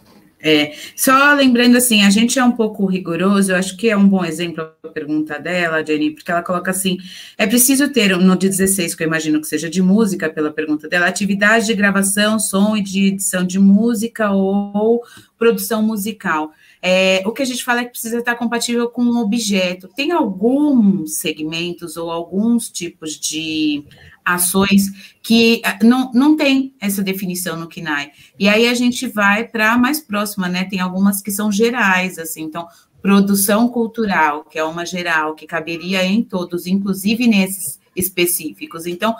[0.44, 4.08] É, só lembrando assim, a gente é um pouco rigoroso, eu acho que é um
[4.08, 6.98] bom exemplo a pergunta dela, Jenny, porque ela coloca assim:
[7.38, 10.90] é preciso ter, no dia 16, que eu imagino que seja de música, pela pergunta
[10.90, 15.04] dela, atividade de gravação, som e de edição de música ou
[15.38, 16.52] produção musical.
[16.82, 19.88] É, o que a gente fala é que precisa estar compatível com um objeto.
[19.96, 23.84] Tem alguns segmentos ou alguns tipos de
[24.26, 28.12] ações que ah, não, não tem essa definição no KINAI.
[28.40, 30.66] E aí a gente vai para a mais próxima, né?
[30.66, 32.68] Tem algumas que são gerais, assim, então,
[33.02, 38.86] produção cultural, que é uma geral, que caberia em todos, inclusive nesses específicos.
[38.86, 39.16] Então,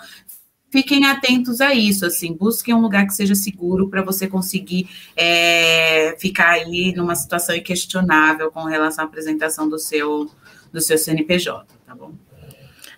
[0.70, 6.16] fiquem atentos a isso, assim, busquem um lugar que seja seguro para você conseguir é,
[6.18, 10.30] ficar aí numa situação inquestionável com relação à apresentação do seu,
[10.72, 12.12] do seu CNPJ, tá bom?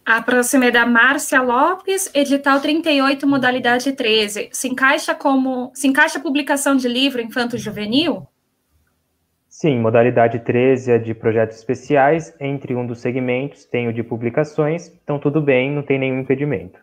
[0.06, 4.51] A próxima é da Márcia Lopes, edital 38, modalidade 13.
[4.52, 8.28] Se encaixa como se encaixa a publicação de livro infanto juvenil?
[9.48, 14.93] Sim, modalidade 13 é de projetos especiais, entre um dos segmentos tem o de publicações,
[15.02, 16.78] então tudo bem, não tem nenhum impedimento.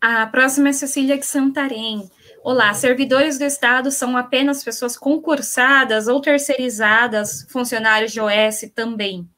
[0.00, 2.08] A próxima é Cecília de Santarém.
[2.42, 9.28] Olá, servidores do Estado são apenas pessoas concursadas ou terceirizadas, funcionários de OS também?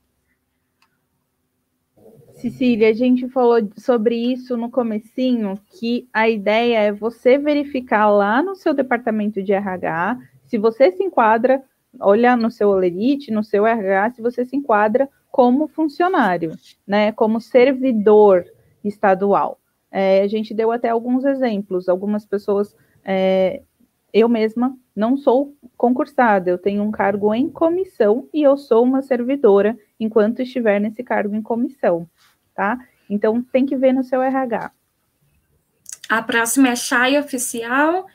[2.36, 8.42] Cecília, a gente falou sobre isso no comecinho, que a ideia é você verificar lá
[8.42, 11.62] no seu departamento de RH se você se enquadra
[12.00, 16.52] olhar no seu Olerite, no seu RH, se você se enquadra como funcionário,
[16.86, 18.44] né, como servidor
[18.84, 19.58] estadual.
[19.90, 23.62] É, a gente deu até alguns exemplos, algumas pessoas, é,
[24.12, 29.02] eu mesma não sou concursada, eu tenho um cargo em comissão e eu sou uma
[29.02, 32.08] servidora enquanto estiver nesse cargo em comissão,
[32.56, 32.78] tá?
[33.08, 34.72] Então tem que ver no seu RH.
[36.08, 38.06] A próxima é Chay Oficial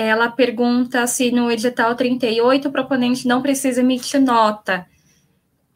[0.00, 4.86] ela pergunta se no edital 38 o proponente não precisa emitir nota.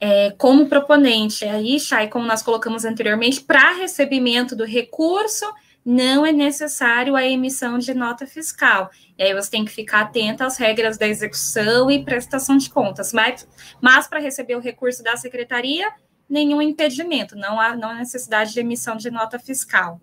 [0.01, 5.45] É, como proponente, aí, Chay, como nós colocamos anteriormente, para recebimento do recurso,
[5.85, 8.93] não é necessário a emissão de nota fiscal.
[9.19, 13.13] E aí você tem que ficar atento às regras da execução e prestação de contas.
[13.13, 13.49] Mas,
[13.81, 15.93] mas para receber o recurso da secretaria,
[16.33, 20.01] nenhum impedimento, não há, não há necessidade de emissão de nota fiscal.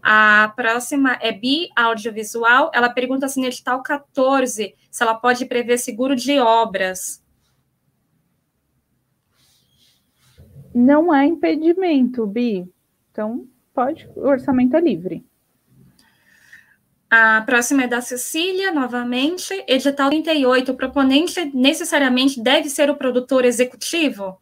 [0.00, 2.70] A próxima é Bi Audiovisual.
[2.74, 7.22] Ela pergunta se no edital 14 se ela pode prever seguro de obras.
[10.74, 12.68] Não há impedimento, Bi.
[13.10, 15.24] Então, pode, o orçamento é livre.
[17.10, 19.52] A próxima é da Cecília, novamente.
[19.68, 20.72] Edital 38.
[20.72, 24.40] O proponente necessariamente deve ser o produtor executivo?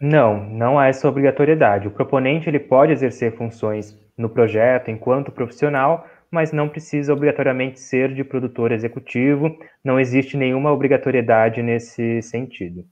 [0.00, 1.88] Não, não há essa obrigatoriedade.
[1.88, 8.12] O proponente ele pode exercer funções no projeto enquanto profissional, mas não precisa obrigatoriamente ser
[8.12, 12.84] de produtor executivo, não existe nenhuma obrigatoriedade nesse sentido.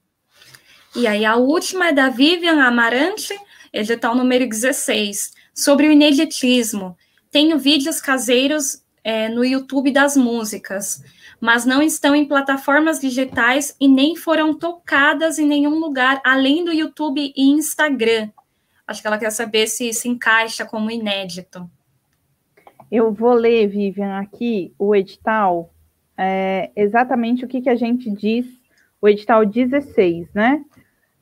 [0.95, 3.33] E aí a última é da Vivian Amarante,
[3.73, 6.95] edital número 16, sobre o ineditismo.
[7.31, 11.03] Tenho vídeos caseiros é, no YouTube das músicas,
[11.43, 16.71] mas não estão em plataformas digitais e nem foram tocadas em nenhum lugar, além do
[16.71, 18.29] YouTube e Instagram.
[18.87, 21.69] Acho que ela quer saber se se encaixa como inédito.
[22.89, 25.73] Eu vou ler, Vivian, aqui o edital,
[26.17, 28.45] é, exatamente o que, que a gente diz,
[29.01, 30.63] o edital 16, né?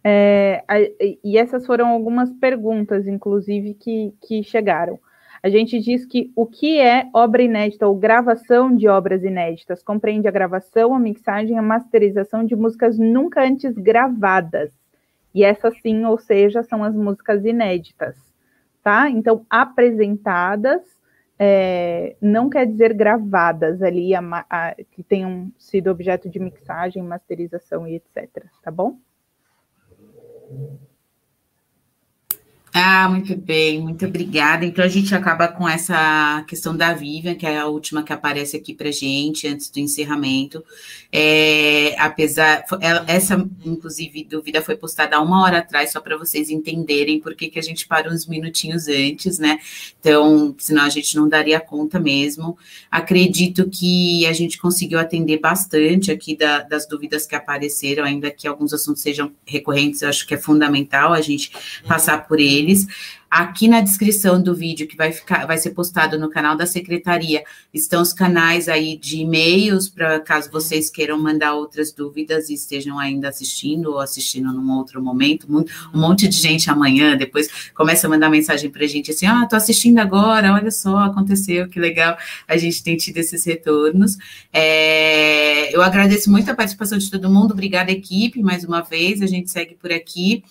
[0.04, 0.76] É, a,
[1.24, 5.00] e essas foram algumas perguntas, inclusive, que, que chegaram.
[5.44, 10.28] A gente diz que o que é obra inédita ou gravação de obras inéditas compreende
[10.28, 14.72] a gravação, a mixagem, a masterização de músicas nunca antes gravadas
[15.34, 18.16] e essas sim, ou seja, são as músicas inéditas,
[18.84, 19.10] tá?
[19.10, 20.82] Então, apresentadas
[21.40, 27.88] é, não quer dizer gravadas ali, a, a, que tenham sido objeto de mixagem, masterização
[27.88, 28.46] e etc.
[28.62, 29.00] Tá bom?
[32.74, 34.64] Ah, muito bem, muito obrigada.
[34.64, 38.56] Então a gente acaba com essa questão da Vivian, que é a última que aparece
[38.56, 40.64] aqui para gente antes do encerramento.
[41.12, 42.64] É, apesar,
[43.08, 47.50] essa inclusive dúvida foi postada há uma hora atrás, só para vocês entenderem por que,
[47.50, 49.60] que a gente parou uns minutinhos antes, né?
[50.00, 52.58] Então, senão a gente não daria conta mesmo.
[52.90, 58.48] Acredito que a gente conseguiu atender bastante aqui da, das dúvidas que apareceram, ainda que
[58.48, 61.52] alguns assuntos sejam recorrentes, eu acho que é fundamental a gente
[61.86, 62.88] passar por eles deles.
[63.30, 67.46] Aqui na descrição do vídeo que vai ficar, vai ser postado no canal da secretaria,
[67.74, 73.00] estão os canais aí de e-mails para caso vocês queiram mandar outras dúvidas e estejam
[73.00, 75.48] ainda assistindo ou assistindo num outro momento.
[75.50, 79.48] Um monte de gente amanhã depois começa a mandar mensagem para a gente assim: ah,
[79.50, 82.18] tô assistindo agora, olha só, aconteceu, que legal.
[82.46, 84.18] A gente tem tido esses retornos.
[84.52, 89.22] É, eu agradeço muito a participação de todo mundo, obrigada, equipe, mais uma vez.
[89.22, 90.44] A gente segue por aqui.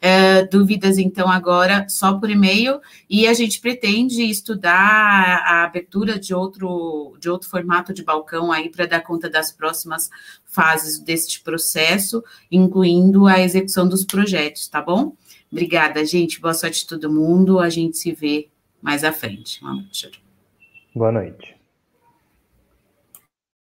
[0.00, 2.80] É, dúvidas, então, agora só por e-mail,
[3.10, 8.68] e a gente pretende estudar a abertura de outro, de outro formato de balcão aí
[8.68, 10.08] para dar conta das próximas
[10.44, 15.16] fases deste processo, incluindo a execução dos projetos, tá bom?
[15.50, 16.40] Obrigada, gente.
[16.40, 17.58] Boa sorte a todo mundo.
[17.58, 18.48] A gente se vê
[18.80, 19.60] mais à frente.
[19.60, 20.22] Boa noite.